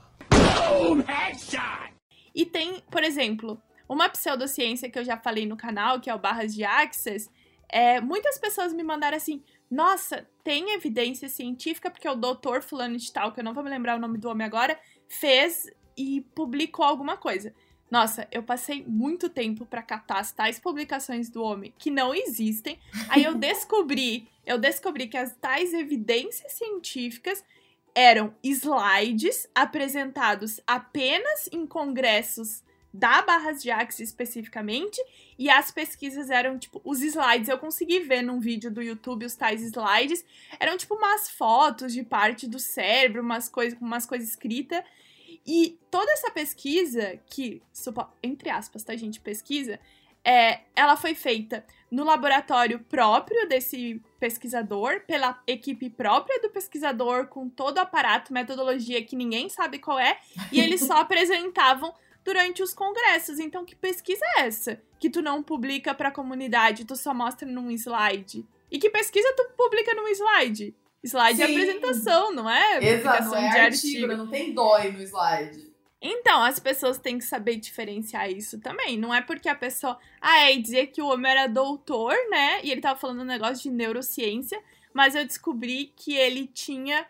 E 2.34 2.46
tem, 2.46 2.80
por 2.90 3.02
exemplo, 3.02 3.60
uma 3.88 4.08
pseudociência 4.08 4.88
que 4.88 4.98
eu 4.98 5.04
já 5.04 5.16
falei 5.16 5.46
no 5.46 5.56
canal, 5.56 6.00
que 6.00 6.08
é 6.08 6.14
o 6.14 6.18
Barras 6.18 6.54
de 6.54 6.64
Access. 6.64 7.28
É, 7.68 8.00
muitas 8.00 8.38
pessoas 8.38 8.72
me 8.72 8.82
mandaram 8.82 9.16
assim: 9.16 9.42
nossa, 9.70 10.28
tem 10.42 10.72
evidência 10.72 11.28
científica, 11.28 11.90
porque 11.90 12.08
o 12.08 12.14
doutor 12.14 12.62
fulano 12.62 12.96
de 12.96 13.12
tal, 13.12 13.32
que 13.32 13.40
eu 13.40 13.44
não 13.44 13.54
vou 13.54 13.62
me 13.62 13.70
lembrar 13.70 13.96
o 13.96 14.00
nome 14.00 14.18
do 14.18 14.28
homem 14.28 14.46
agora, 14.46 14.78
fez 15.08 15.70
e 15.96 16.22
publicou 16.34 16.84
alguma 16.84 17.16
coisa. 17.16 17.54
Nossa, 17.90 18.28
eu 18.30 18.42
passei 18.42 18.84
muito 18.86 19.28
tempo 19.28 19.66
pra 19.66 19.82
catar 19.82 20.20
as 20.20 20.30
tais 20.30 20.60
publicações 20.60 21.28
do 21.28 21.42
homem 21.42 21.74
que 21.76 21.90
não 21.90 22.14
existem. 22.14 22.78
Aí 23.08 23.24
eu 23.24 23.34
descobri, 23.38 24.28
eu 24.46 24.56
descobri 24.58 25.08
que 25.08 25.16
as 25.16 25.34
tais 25.36 25.74
evidências 25.74 26.52
científicas 26.52 27.44
eram 27.94 28.34
slides 28.42 29.48
apresentados 29.54 30.60
apenas 30.66 31.48
em 31.52 31.66
congressos 31.66 32.62
da 32.92 33.22
Barras 33.22 33.62
de 33.62 33.70
Axis 33.70 34.08
especificamente, 34.08 35.00
e 35.38 35.48
as 35.48 35.70
pesquisas 35.70 36.28
eram, 36.28 36.58
tipo, 36.58 36.80
os 36.84 37.00
slides, 37.02 37.48
eu 37.48 37.56
consegui 37.56 38.00
ver 38.00 38.20
num 38.20 38.40
vídeo 38.40 38.70
do 38.70 38.82
YouTube 38.82 39.24
os 39.24 39.36
tais 39.36 39.62
slides, 39.62 40.24
eram, 40.58 40.76
tipo, 40.76 40.96
umas 40.96 41.30
fotos 41.30 41.92
de 41.92 42.02
parte 42.02 42.48
do 42.48 42.58
cérebro, 42.58 43.22
umas 43.22 43.48
coisas, 43.48 43.78
umas 43.80 44.06
coisas 44.06 44.30
escritas, 44.30 44.82
e 45.46 45.78
toda 45.90 46.10
essa 46.12 46.30
pesquisa, 46.30 47.18
que, 47.26 47.62
entre 48.22 48.50
aspas, 48.50 48.82
tá, 48.82 48.96
gente, 48.96 49.20
pesquisa, 49.20 49.78
é, 50.24 50.60
ela 50.76 50.96
foi 50.96 51.14
feita 51.14 51.64
no 51.90 52.04
laboratório 52.04 52.78
próprio 52.78 53.48
desse 53.48 54.00
pesquisador, 54.18 55.00
pela 55.06 55.40
equipe 55.46 55.90
própria 55.90 56.40
do 56.40 56.50
pesquisador, 56.50 57.26
com 57.26 57.48
todo 57.48 57.78
o 57.78 57.80
aparato, 57.80 58.32
metodologia 58.32 59.04
que 59.04 59.16
ninguém 59.16 59.48
sabe 59.48 59.78
qual 59.78 59.98
é, 59.98 60.18
e 60.52 60.60
eles 60.60 60.80
só 60.82 60.98
apresentavam 61.00 61.92
durante 62.24 62.62
os 62.62 62.72
congressos. 62.72 63.38
Então, 63.38 63.64
que 63.64 63.74
pesquisa 63.74 64.24
é 64.36 64.42
essa? 64.42 64.80
Que 64.98 65.10
tu 65.10 65.20
não 65.20 65.42
publica 65.42 65.94
pra 65.94 66.10
comunidade, 66.10 66.84
tu 66.84 66.94
só 66.94 67.12
mostra 67.12 67.48
num 67.48 67.70
slide. 67.70 68.46
E 68.70 68.78
que 68.78 68.90
pesquisa 68.90 69.34
tu 69.36 69.50
publica 69.56 69.94
num 69.94 70.06
slide? 70.08 70.74
Slide 71.02 71.42
é 71.42 71.46
Sim. 71.46 71.52
apresentação, 71.52 72.32
não 72.32 72.48
é? 72.48 72.84
Exato, 72.84 73.24
não 73.24 73.36
é 73.36 73.50
de 73.50 73.58
artigo, 73.58 74.06
né? 74.06 74.16
não 74.16 74.28
tem 74.28 74.52
dói 74.52 74.92
no 74.92 75.00
slide. 75.00 75.69
Então, 76.02 76.42
as 76.42 76.58
pessoas 76.58 76.98
têm 76.98 77.18
que 77.18 77.24
saber 77.24 77.56
diferenciar 77.56 78.30
isso 78.30 78.58
também. 78.60 78.96
Não 78.98 79.12
é 79.14 79.20
porque 79.20 79.48
a 79.48 79.54
pessoa. 79.54 79.98
Ah, 80.20 80.50
é 80.50 80.56
dizer 80.56 80.86
que 80.88 81.02
o 81.02 81.06
homem 81.08 81.30
era 81.30 81.46
doutor, 81.46 82.14
né? 82.30 82.60
E 82.64 82.70
ele 82.70 82.80
tava 82.80 82.98
falando 82.98 83.20
um 83.20 83.24
negócio 83.24 83.62
de 83.64 83.70
neurociência, 83.70 84.60
mas 84.94 85.14
eu 85.14 85.24
descobri 85.26 85.92
que 85.96 86.14
ele 86.16 86.46
tinha 86.46 87.06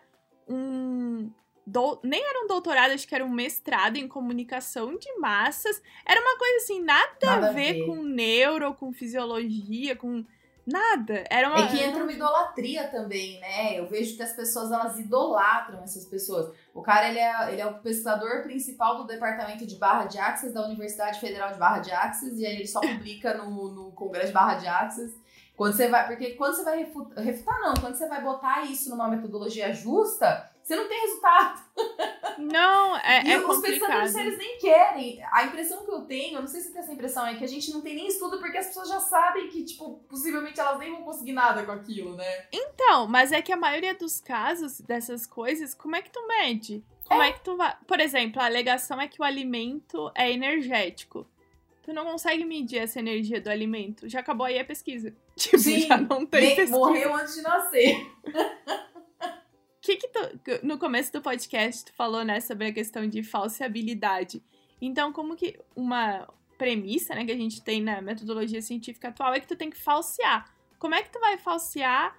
um. 0.47 1.31
dou- 1.65 1.99
Nem 2.03 2.21
era 2.21 2.43
um 2.43 2.47
doutorado, 2.47 2.91
acho 2.91 3.07
que 3.07 3.15
era 3.15 3.23
um 3.25 3.29
mestrado 3.29 3.95
em 3.97 4.07
comunicação 4.07 4.97
de 4.97 5.11
massas. 5.17 5.81
Era 6.05 6.19
uma 6.19 6.37
coisa 6.37 6.57
assim, 6.57 6.81
nada, 6.81 7.11
Nada 7.23 7.47
a 7.47 7.49
a 7.49 7.53
ver, 7.53 7.73
ver. 7.75 7.85
com 7.85 8.03
neuro, 8.03 8.73
com 8.73 8.91
fisiologia, 8.91 9.95
com. 9.95 10.25
Nada. 10.65 11.23
Era 11.29 11.49
uma. 11.49 11.65
É 11.65 11.67
que 11.67 11.81
entra 11.81 12.03
uma 12.03 12.11
idolatria 12.11 12.87
também, 12.87 13.39
né? 13.39 13.79
Eu 13.79 13.87
vejo 13.87 14.15
que 14.15 14.21
as 14.21 14.33
pessoas 14.33 14.71
elas 14.71 14.99
idolatram 14.99 15.83
essas 15.83 16.05
pessoas. 16.05 16.53
O 16.73 16.81
cara 16.81 17.09
ele 17.09 17.19
é, 17.19 17.51
ele 17.51 17.61
é 17.61 17.65
o 17.65 17.79
pesquisador 17.79 18.43
principal 18.43 18.97
do 18.97 19.07
departamento 19.07 19.65
de 19.65 19.75
Barra 19.75 20.05
de 20.05 20.19
Axis 20.19 20.53
da 20.53 20.63
Universidade 20.65 21.19
Federal 21.19 21.51
de 21.51 21.57
Barra 21.57 21.79
de 21.79 21.91
Axis 21.91 22.37
e 22.37 22.45
aí 22.45 22.55
ele 22.55 22.67
só 22.67 22.79
publica 22.81 23.33
no, 23.33 23.71
no 23.71 23.91
Congresso 23.91 24.27
de 24.27 24.33
Barra 24.33 24.55
de 24.55 24.67
Axis. 24.67 25.11
Quando 25.55 25.75
você 25.75 25.87
vai, 25.87 26.07
porque 26.07 26.31
quando 26.31 26.55
você 26.55 26.63
vai 26.63 26.77
refutar, 26.79 27.23
refutar 27.23 27.59
não, 27.59 27.73
quando 27.75 27.95
você 27.95 28.07
vai 28.07 28.21
botar 28.21 28.63
isso 28.63 28.89
numa 28.89 29.07
metodologia 29.07 29.71
justa, 29.73 30.50
você 30.63 30.75
não 30.75 30.87
tem 30.87 31.01
resultado. 31.01 31.61
Não, 32.37 32.97
é, 32.97 33.23
e 33.23 33.31
é 33.31 33.39
os 33.39 33.55
complicado. 33.55 33.79
pensadores, 33.79 34.15
eles 34.15 34.37
nem 34.37 34.57
querem. 34.57 35.23
A 35.31 35.45
impressão 35.45 35.85
que 35.85 35.91
eu 35.91 36.01
tenho, 36.01 36.37
eu 36.37 36.41
não 36.41 36.47
sei 36.47 36.61
se 36.61 36.71
tem 36.71 36.81
essa 36.81 36.93
impressão, 36.93 37.25
é 37.25 37.35
que 37.35 37.43
a 37.43 37.47
gente 37.47 37.71
não 37.71 37.81
tem 37.81 37.95
nem 37.95 38.07
estudo 38.07 38.39
porque 38.39 38.57
as 38.57 38.67
pessoas 38.67 38.89
já 38.89 38.99
sabem 38.99 39.47
que, 39.49 39.63
tipo, 39.63 40.03
possivelmente 40.09 40.59
elas 40.59 40.79
nem 40.79 40.91
vão 40.91 41.03
conseguir 41.03 41.33
nada 41.33 41.63
com 41.63 41.71
aquilo, 41.71 42.15
né? 42.15 42.45
Então, 42.51 43.07
mas 43.07 43.31
é 43.31 43.41
que 43.41 43.51
a 43.51 43.57
maioria 43.57 43.93
dos 43.93 44.19
casos 44.19 44.79
dessas 44.81 45.25
coisas, 45.25 45.73
como 45.73 45.95
é 45.95 46.01
que 46.01 46.09
tu 46.09 46.25
mede? 46.27 46.83
Como 47.05 47.21
é, 47.21 47.33
que 47.33 47.41
tu 47.41 47.57
vai. 47.57 47.75
Por 47.85 47.99
exemplo, 47.99 48.41
a 48.41 48.45
alegação 48.45 48.99
é 49.01 49.07
que 49.07 49.21
o 49.21 49.25
alimento 49.25 50.09
é 50.15 50.31
energético. 50.31 51.27
Tu 51.83 51.91
não 51.93 52.05
consegue 52.05 52.45
medir 52.45 52.77
essa 52.77 52.99
energia 52.99 53.41
do 53.41 53.49
alimento. 53.49 54.07
Já 54.07 54.19
acabou 54.19 54.45
aí 54.45 54.57
a 54.59 54.65
pesquisa. 54.65 55.13
Tipo, 55.35 55.57
Sim, 55.57 55.87
já 55.87 55.97
não 55.97 56.25
tem 56.25 56.55
pesquisa. 56.55 56.77
morreu 56.77 57.15
antes 57.15 57.35
de 57.35 57.41
nascer. 57.41 58.11
que 59.81 59.97
que 59.97 60.07
tu, 60.07 60.19
no 60.63 60.77
começo 60.77 61.11
do 61.11 61.21
podcast 61.21 61.85
tu 61.85 61.93
falou, 61.93 62.23
né, 62.23 62.39
sobre 62.39 62.67
a 62.67 62.73
questão 62.73 63.07
de 63.07 63.23
falseabilidade. 63.23 64.43
Então, 64.79 65.11
como 65.11 65.35
que 65.35 65.59
uma 65.75 66.27
premissa, 66.57 67.15
né, 67.15 67.25
que 67.25 67.31
a 67.31 67.37
gente 67.37 67.61
tem 67.63 67.81
na 67.81 68.01
metodologia 68.01 68.61
científica 68.61 69.07
atual 69.09 69.33
é 69.33 69.39
que 69.39 69.47
tu 69.47 69.55
tem 69.55 69.69
que 69.69 69.77
falsear. 69.77 70.53
Como 70.77 70.93
é 70.93 71.01
que 71.01 71.09
tu 71.11 71.19
vai 71.19 71.37
falsear 71.37 72.15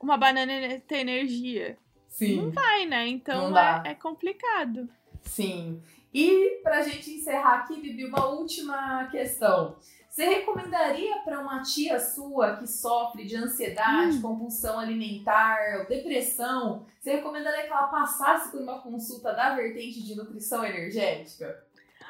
uma 0.00 0.16
banana 0.16 0.80
ter 0.80 0.98
energia? 0.98 1.78
Sim. 2.08 2.36
Não 2.36 2.50
vai, 2.50 2.86
né? 2.86 3.06
Então 3.08 3.44
Não 3.44 3.52
dá. 3.52 3.82
é, 3.86 3.90
é 3.90 3.94
complicado. 3.94 4.88
Sim. 5.22 5.82
E 6.12 6.60
pra 6.62 6.82
gente 6.82 7.10
encerrar 7.10 7.60
aqui, 7.60 7.80
Bibi, 7.80 8.04
uma 8.04 8.26
última 8.26 9.06
questão. 9.10 9.76
Você 10.12 10.26
recomendaria 10.26 11.20
para 11.24 11.40
uma 11.40 11.62
tia 11.62 11.98
sua 11.98 12.56
que 12.56 12.66
sofre 12.66 13.24
de 13.24 13.34
ansiedade, 13.34 14.20
compulsão 14.20 14.78
alimentar, 14.78 15.86
depressão, 15.88 16.84
você 17.00 17.12
recomendaria 17.12 17.62
que 17.62 17.72
ela 17.72 17.86
passasse 17.86 18.50
por 18.50 18.60
uma 18.60 18.78
consulta 18.82 19.32
da 19.32 19.54
vertente 19.54 20.02
de 20.02 20.14
nutrição 20.14 20.62
energética? 20.66 21.64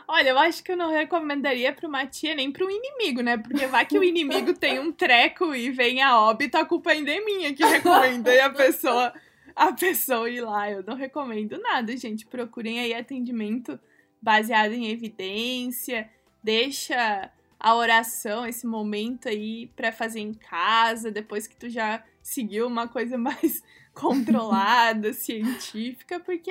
Olha, 0.09 0.31
eu 0.31 0.39
acho 0.41 0.65
que 0.65 0.73
eu 0.73 0.77
não 0.77 0.91
recomendaria 0.91 1.73
pra 1.73 1.87
uma 1.87 2.05
tia 2.05 2.35
nem 2.35 2.51
pra 2.51 2.67
um 2.67 2.71
inimigo, 2.71 3.21
né? 3.21 3.39
Porque 3.39 3.69
vai 3.69 3.87
que 3.87 3.97
o 3.97 4.03
inimigo 4.03 4.53
tem 4.53 4.81
um 4.81 4.91
treco 4.91 5.55
e 5.55 5.71
vem 5.71 6.03
a 6.03 6.19
óbito, 6.19 6.59
a 6.59 6.65
culpa 6.65 6.91
ainda 6.91 7.13
é 7.13 7.21
minha 7.21 7.55
que 7.55 7.65
recomendei 7.65 8.41
a 8.41 8.51
pessoa, 8.51 9.15
a 9.55 9.73
pessoa 9.73 10.29
ir 10.29 10.41
lá. 10.41 10.69
Eu 10.69 10.83
não 10.83 10.97
recomendo 10.97 11.57
nada, 11.57 11.97
gente. 11.97 12.27
Procurem 12.27 12.81
aí 12.81 12.95
atendimento 12.95 13.79
baseado 14.21 14.73
em 14.73 14.91
evidência. 14.91 16.11
Deixa 16.43 17.31
a 17.63 17.77
oração, 17.77 18.45
esse 18.45 18.67
momento 18.67 19.29
aí 19.29 19.69
pra 19.77 19.93
fazer 19.93 20.19
em 20.19 20.35
casa, 20.35 21.13
depois 21.13 21.47
que 21.47 21.55
tu 21.55 21.69
já 21.69 22.03
seguiu 22.21 22.67
uma 22.67 22.89
coisa 22.89 23.17
mais 23.17 23.63
controlada, 23.95 25.13
científica, 25.13 26.19
porque 26.19 26.51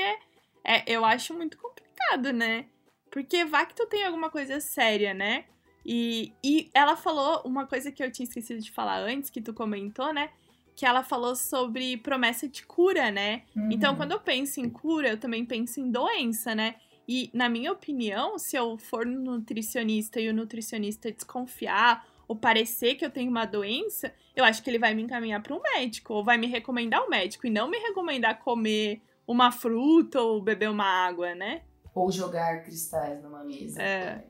é, 0.64 0.84
eu 0.88 1.03
acho 1.03 1.34
muito 1.34 1.57
complicado, 1.57 2.32
né? 2.32 2.66
Porque 3.12 3.43
vai 3.43 3.66
que 3.66 3.76
tu 3.76 3.86
tem 3.88 4.05
alguma 4.05 4.30
coisa 4.30 4.62
séria, 4.62 5.14
né? 5.14 5.43
E, 5.86 6.32
e 6.41 6.70
ela 6.74 6.95
falou 6.95 7.41
uma 7.43 7.68
coisa 7.68 7.91
que 7.91 8.01
eu 8.01 8.09
tinha 8.09 8.26
esquecido 8.26 8.62
de 8.62 8.72
falar 8.72 8.99
antes, 8.99 9.30
que 9.30 9.41
tu 9.41 9.53
comentou, 9.53 10.14
né? 10.14 10.30
Que 10.78 10.86
ela 10.86 11.03
falou 11.03 11.36
sobre 11.36 11.97
promessa 11.97 12.47
de 12.47 12.66
cura, 12.66 13.12
né? 13.12 13.43
Então, 13.70 13.97
quando 13.97 14.14
eu 14.14 14.20
penso 14.22 14.62
em 14.62 14.70
cura, 14.70 15.09
eu 15.09 15.18
também 15.18 15.43
penso 15.45 15.82
em 15.82 15.91
doença, 15.91 16.55
né? 16.55 16.76
E, 17.14 17.30
na 17.34 17.49
minha 17.49 17.74
opinião, 17.74 18.39
se 18.39 18.55
eu 18.55 18.78
for 18.78 19.05
no 19.05 19.20
nutricionista 19.20 20.18
e 20.22 20.30
o 20.30 20.34
nutricionista 20.34 21.12
desconfiar 21.12 22.07
ou 22.26 22.38
parecer 22.38 22.95
que 22.95 23.03
eu 23.03 23.09
tenho 23.09 23.30
uma 23.30 23.43
doença, 23.43 24.14
eu 24.34 24.45
acho 24.45 24.64
que 24.64 24.70
ele 24.70 24.80
vai 24.80 24.93
me 24.93 25.01
encaminhar 25.01 25.43
para 25.43 25.53
um 25.53 25.62
médico 25.62 26.14
ou 26.14 26.24
vai 26.24 26.38
me 26.38 26.47
recomendar 26.47 27.05
um 27.05 27.09
médico 27.09 27.45
e 27.45 27.49
não 27.49 27.70
me 27.70 27.78
recomendar 27.80 28.39
comer 28.39 29.01
uma 29.28 29.51
fruta 29.51 30.22
ou 30.22 30.41
beber 30.41 30.70
uma 30.70 30.86
água, 30.86 31.36
né? 31.36 31.64
Ou 31.93 32.09
jogar 32.09 32.64
cristais 32.64 33.22
numa 33.22 33.43
mesa 33.43 33.84
É. 33.84 34.24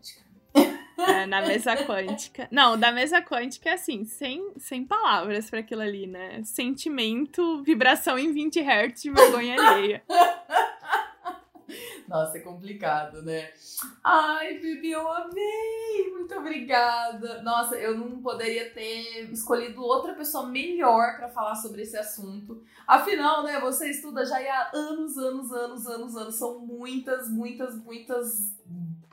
É, 0.98 1.28
na 1.28 1.44
mesa 1.44 1.76
quântica. 1.86 2.48
Não, 2.50 2.76
da 2.80 2.92
mesa 2.92 3.22
quântica, 3.22 3.76
assim, 3.76 4.06
sem, 4.06 4.54
sem 4.58 4.84
palavras 4.86 5.52
para 5.52 5.60
aquilo 5.60 5.82
ali, 5.82 6.08
né? 6.08 6.42
Sentimento, 6.44 7.62
vibração 7.62 8.18
em 8.18 8.34
20 8.34 8.60
Hz 8.60 9.02
de 9.04 9.12
vergonha 9.12 9.56
alheia. 9.56 10.04
Nossa, 12.08 12.38
é 12.38 12.42
complicado, 12.42 13.22
né? 13.22 13.52
Ai, 14.04 14.60
Bibi, 14.60 14.92
eu 14.92 15.12
amei! 15.12 16.12
Muito 16.12 16.34
obrigada! 16.36 17.42
Nossa, 17.42 17.76
eu 17.76 17.98
não 17.98 18.22
poderia 18.22 18.70
ter 18.72 19.32
escolhido 19.32 19.84
outra 19.84 20.14
pessoa 20.14 20.48
melhor 20.48 21.18
pra 21.18 21.30
falar 21.30 21.56
sobre 21.56 21.82
esse 21.82 21.98
assunto. 21.98 22.64
Afinal, 22.88 23.44
né, 23.44 23.60
você 23.60 23.90
estuda 23.90 24.26
já 24.26 24.38
há 24.38 24.72
anos, 24.74 25.18
anos, 25.18 25.52
anos, 25.52 25.88
anos, 25.88 26.16
anos. 26.16 26.36
São 26.36 26.60
muitas, 26.60 27.30
muitas, 27.30 27.76
muitas 27.76 28.52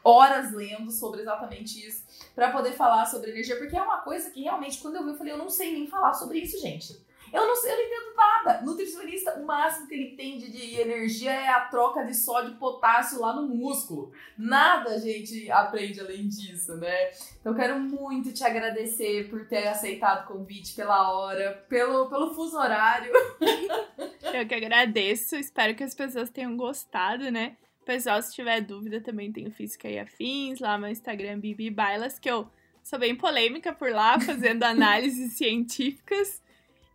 horas 0.03 0.53
lendo 0.53 0.91
sobre 0.91 1.21
exatamente 1.21 1.87
isso 1.87 2.03
pra 2.35 2.51
poder 2.51 2.73
falar 2.73 3.05
sobre 3.07 3.31
energia, 3.31 3.57
porque 3.57 3.77
é 3.77 3.83
uma 3.83 3.99
coisa 3.99 4.31
que 4.31 4.43
realmente, 4.43 4.79
quando 4.79 4.97
eu 4.97 5.05
vi, 5.05 5.11
eu 5.11 5.17
falei, 5.17 5.33
eu 5.33 5.39
não 5.39 5.51
sei 5.51 5.73
nem 5.73 5.87
falar 5.87 6.15
sobre 6.15 6.39
isso, 6.39 6.59
gente. 6.61 6.99
Eu 7.33 7.47
não 7.47 7.57
sei, 7.57 7.73
eu 7.73 7.77
não 7.77 7.85
entendo 7.85 8.17
nada. 8.17 8.61
Nutricionista, 8.63 9.39
o 9.39 9.47
máximo 9.47 9.87
que 9.87 9.95
ele 9.95 10.13
entende 10.13 10.51
de 10.51 10.81
energia 10.81 11.31
é 11.31 11.49
a 11.49 11.61
troca 11.61 12.05
de 12.05 12.15
sódio 12.15 12.53
e 12.53 12.57
potássio 12.57 13.21
lá 13.21 13.35
no 13.35 13.47
músculo. 13.49 14.13
Nada 14.37 14.91
a 14.91 14.99
gente 14.99 15.51
aprende 15.51 16.01
além 16.01 16.29
disso, 16.29 16.77
né? 16.77 17.11
Então, 17.41 17.55
quero 17.55 17.79
muito 17.79 18.33
te 18.33 18.45
agradecer 18.45 19.29
por 19.29 19.47
ter 19.47 19.67
aceitado 19.69 20.25
o 20.25 20.35
convite 20.35 20.75
pela 20.75 21.13
hora, 21.13 21.65
pelo, 21.69 22.09
pelo 22.09 22.35
fuso 22.35 22.57
horário. 22.57 23.13
Eu 24.33 24.47
que 24.47 24.55
agradeço, 24.55 25.37
espero 25.37 25.75
que 25.75 25.85
as 25.85 25.95
pessoas 25.95 26.31
tenham 26.31 26.57
gostado, 26.57 27.31
né? 27.31 27.57
Pessoal, 27.85 28.21
se 28.21 28.35
tiver 28.35 28.61
dúvida, 28.61 29.01
também 29.01 29.33
tenho 29.33 29.51
Física 29.51 29.89
e 29.89 29.99
Afins, 29.99 30.61
lá 30.61 30.77
no 30.77 30.87
Instagram 30.87 31.39
Bibi 31.41 31.71
Bailas, 31.71 32.19
que 32.19 32.31
eu 32.31 32.47
sou 32.83 32.99
bem 32.99 33.15
polêmica 33.15 33.73
por 33.73 33.91
lá, 33.91 34.21
fazendo 34.21 34.63
análises 34.65 35.33
científicas. 35.33 36.43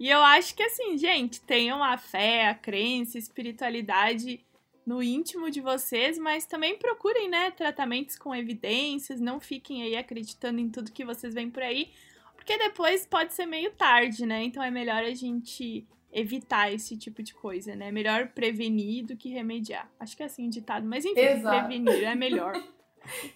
E 0.04 0.10
eu 0.10 0.22
acho 0.22 0.54
que 0.54 0.62
assim, 0.62 0.98
gente, 0.98 1.40
tenham 1.40 1.82
a 1.82 1.98
fé, 1.98 2.50
a 2.50 2.54
crença, 2.54 3.18
a 3.18 3.20
espiritualidade 3.20 4.46
no 4.86 5.02
íntimo 5.02 5.50
de 5.50 5.62
vocês, 5.62 6.18
mas 6.18 6.46
também 6.46 6.78
procurem, 6.78 7.30
né, 7.30 7.52
tratamentos 7.52 8.18
com 8.18 8.36
evidências, 8.36 9.22
não 9.22 9.40
fiquem 9.40 9.82
aí 9.82 9.96
acreditando 9.96 10.60
em 10.60 10.68
tudo 10.70 10.92
que 10.92 11.06
vocês 11.06 11.34
veem 11.34 11.50
por 11.50 11.64
aí, 11.64 11.90
porque 12.36 12.58
depois 12.58 13.06
pode 13.06 13.34
ser 13.34 13.46
meio 13.46 13.72
tarde, 13.72 14.26
né? 14.26 14.44
Então 14.44 14.62
é 14.62 14.70
melhor 14.70 15.04
a 15.04 15.14
gente 15.14 15.88
evitar 16.12 16.70
esse 16.70 16.98
tipo 16.98 17.24
de 17.24 17.34
coisa, 17.34 17.74
né? 17.74 17.90
Melhor 17.90 18.28
prevenir 18.28 19.06
do 19.06 19.16
que 19.16 19.30
remediar. 19.30 19.90
Acho 19.98 20.18
que 20.18 20.24
é 20.24 20.26
assim 20.26 20.48
o 20.48 20.50
ditado, 20.50 20.86
mas 20.86 21.06
enfim, 21.06 21.22
Exato. 21.22 21.66
prevenir 21.66 22.04
é 22.04 22.14
melhor. 22.14 22.52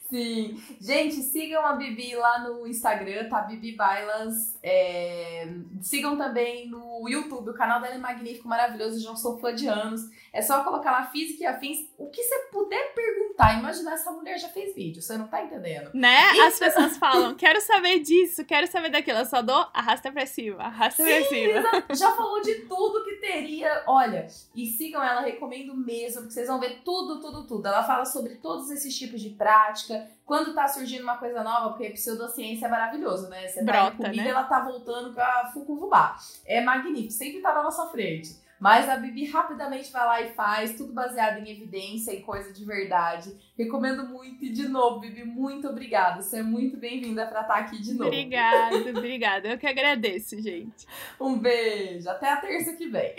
Sim. 0.09 0.61
Gente, 0.79 1.15
sigam 1.15 1.65
a 1.65 1.73
Bibi 1.73 2.15
lá 2.15 2.39
no 2.39 2.65
Instagram, 2.67 3.27
tá? 3.29 3.41
Bibi 3.41 3.73
Bailas. 3.73 4.57
É, 4.63 5.47
Sigam 5.81 6.17
também 6.17 6.69
no 6.69 7.07
YouTube, 7.07 7.49
o 7.49 7.53
canal 7.53 7.81
dela 7.81 7.95
é 7.95 7.97
magnífico, 7.97 8.47
maravilhoso, 8.47 8.99
já 9.01 9.15
sou 9.15 9.37
fã 9.37 9.53
de 9.53 9.67
anos. 9.67 10.01
É 10.33 10.41
só 10.41 10.63
colocar 10.63 10.91
lá 10.91 11.07
Física 11.07 11.43
e 11.43 11.45
Afins. 11.45 11.79
O 11.97 12.09
que 12.09 12.23
você 12.23 12.35
puder 12.51 12.93
perguntar, 12.93 13.59
imaginar 13.59 13.93
essa 13.93 14.11
mulher 14.11 14.37
já 14.39 14.49
fez 14.49 14.73
vídeo, 14.73 15.01
você 15.01 15.17
não 15.17 15.27
tá 15.27 15.43
entendendo. 15.43 15.91
Né? 15.93 16.17
As 16.41 16.53
Isso. 16.53 16.59
pessoas 16.59 16.97
falam, 16.97 17.35
quero 17.35 17.59
saber 17.61 17.99
disso, 17.99 18.45
quero 18.45 18.67
saber 18.67 18.89
daquilo. 18.89 19.19
Eu 19.19 19.25
só 19.25 19.41
dou 19.41 19.67
arrasta 19.73 20.11
pra 20.11 20.25
cima, 20.25 20.63
arrasta 20.63 21.03
pra 21.03 21.21
Sim, 21.23 21.25
cima. 21.25 21.59
exato. 21.59 21.95
já 21.95 22.11
falou 22.15 22.41
de 22.41 22.55
tudo 22.61 23.03
que 23.03 23.15
teria. 23.15 23.83
Olha, 23.87 24.27
e 24.55 24.65
sigam 24.65 25.03
ela, 25.03 25.21
recomendo 25.21 25.75
mesmo, 25.75 26.21
porque 26.21 26.33
vocês 26.33 26.47
vão 26.47 26.59
ver 26.59 26.81
tudo, 26.83 27.19
tudo, 27.19 27.45
tudo. 27.45 27.67
Ela 27.67 27.83
fala 27.83 28.05
sobre 28.05 28.35
todos 28.35 28.69
esses 28.71 28.97
tipos 28.97 29.21
de 29.21 29.31
prática. 29.57 30.07
Quando 30.25 30.53
tá 30.53 30.67
surgindo 30.67 31.03
uma 31.03 31.17
coisa 31.17 31.43
nova, 31.43 31.69
porque 31.69 31.91
pseudociência 31.91 32.65
é 32.65 32.69
maravilhoso, 32.69 33.29
né? 33.29 33.47
Você 33.47 33.63
tá 33.63 33.71
Brota, 33.71 33.93
em 33.93 33.97
comida, 33.97 34.23
né? 34.23 34.29
ela 34.29 34.43
tá 34.43 34.59
voltando 34.61 35.13
com 35.13 35.21
a 35.21 35.49
Fucuvubá. 35.53 36.17
É 36.45 36.61
magnífico, 36.61 37.11
sempre 37.11 37.41
tá 37.41 37.53
na 37.53 37.63
nossa 37.63 37.87
frente. 37.87 38.47
Mas 38.59 38.89
a 38.89 38.97
Bibi 38.97 39.25
rapidamente 39.25 39.91
vai 39.91 40.05
lá 40.05 40.21
e 40.21 40.33
faz, 40.33 40.75
tudo 40.75 40.91
baseado 40.91 41.37
em 41.37 41.51
evidência 41.51 42.11
e 42.11 42.21
coisa 42.21 42.51
de 42.51 42.65
verdade. 42.65 43.31
Recomendo 43.55 44.07
muito. 44.07 44.43
E 44.43 44.49
de 44.49 44.67
novo, 44.67 44.99
Bibi, 44.99 45.23
muito 45.23 45.67
obrigada. 45.67 46.21
Você 46.21 46.39
é 46.39 46.43
muito 46.43 46.75
bem-vinda 46.75 47.27
pra 47.27 47.41
estar 47.41 47.55
aqui 47.55 47.79
de 47.79 47.93
novo. 47.93 48.07
Obrigada, 48.07 48.75
obrigada. 48.97 49.47
Eu 49.49 49.57
que 49.59 49.67
agradeço, 49.67 50.41
gente. 50.41 50.87
Um 51.21 51.37
beijo. 51.37 52.09
Até 52.09 52.31
a 52.31 52.37
terça 52.37 52.73
que 52.73 52.87
vem. 52.87 53.13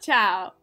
Tchau. 0.00 0.57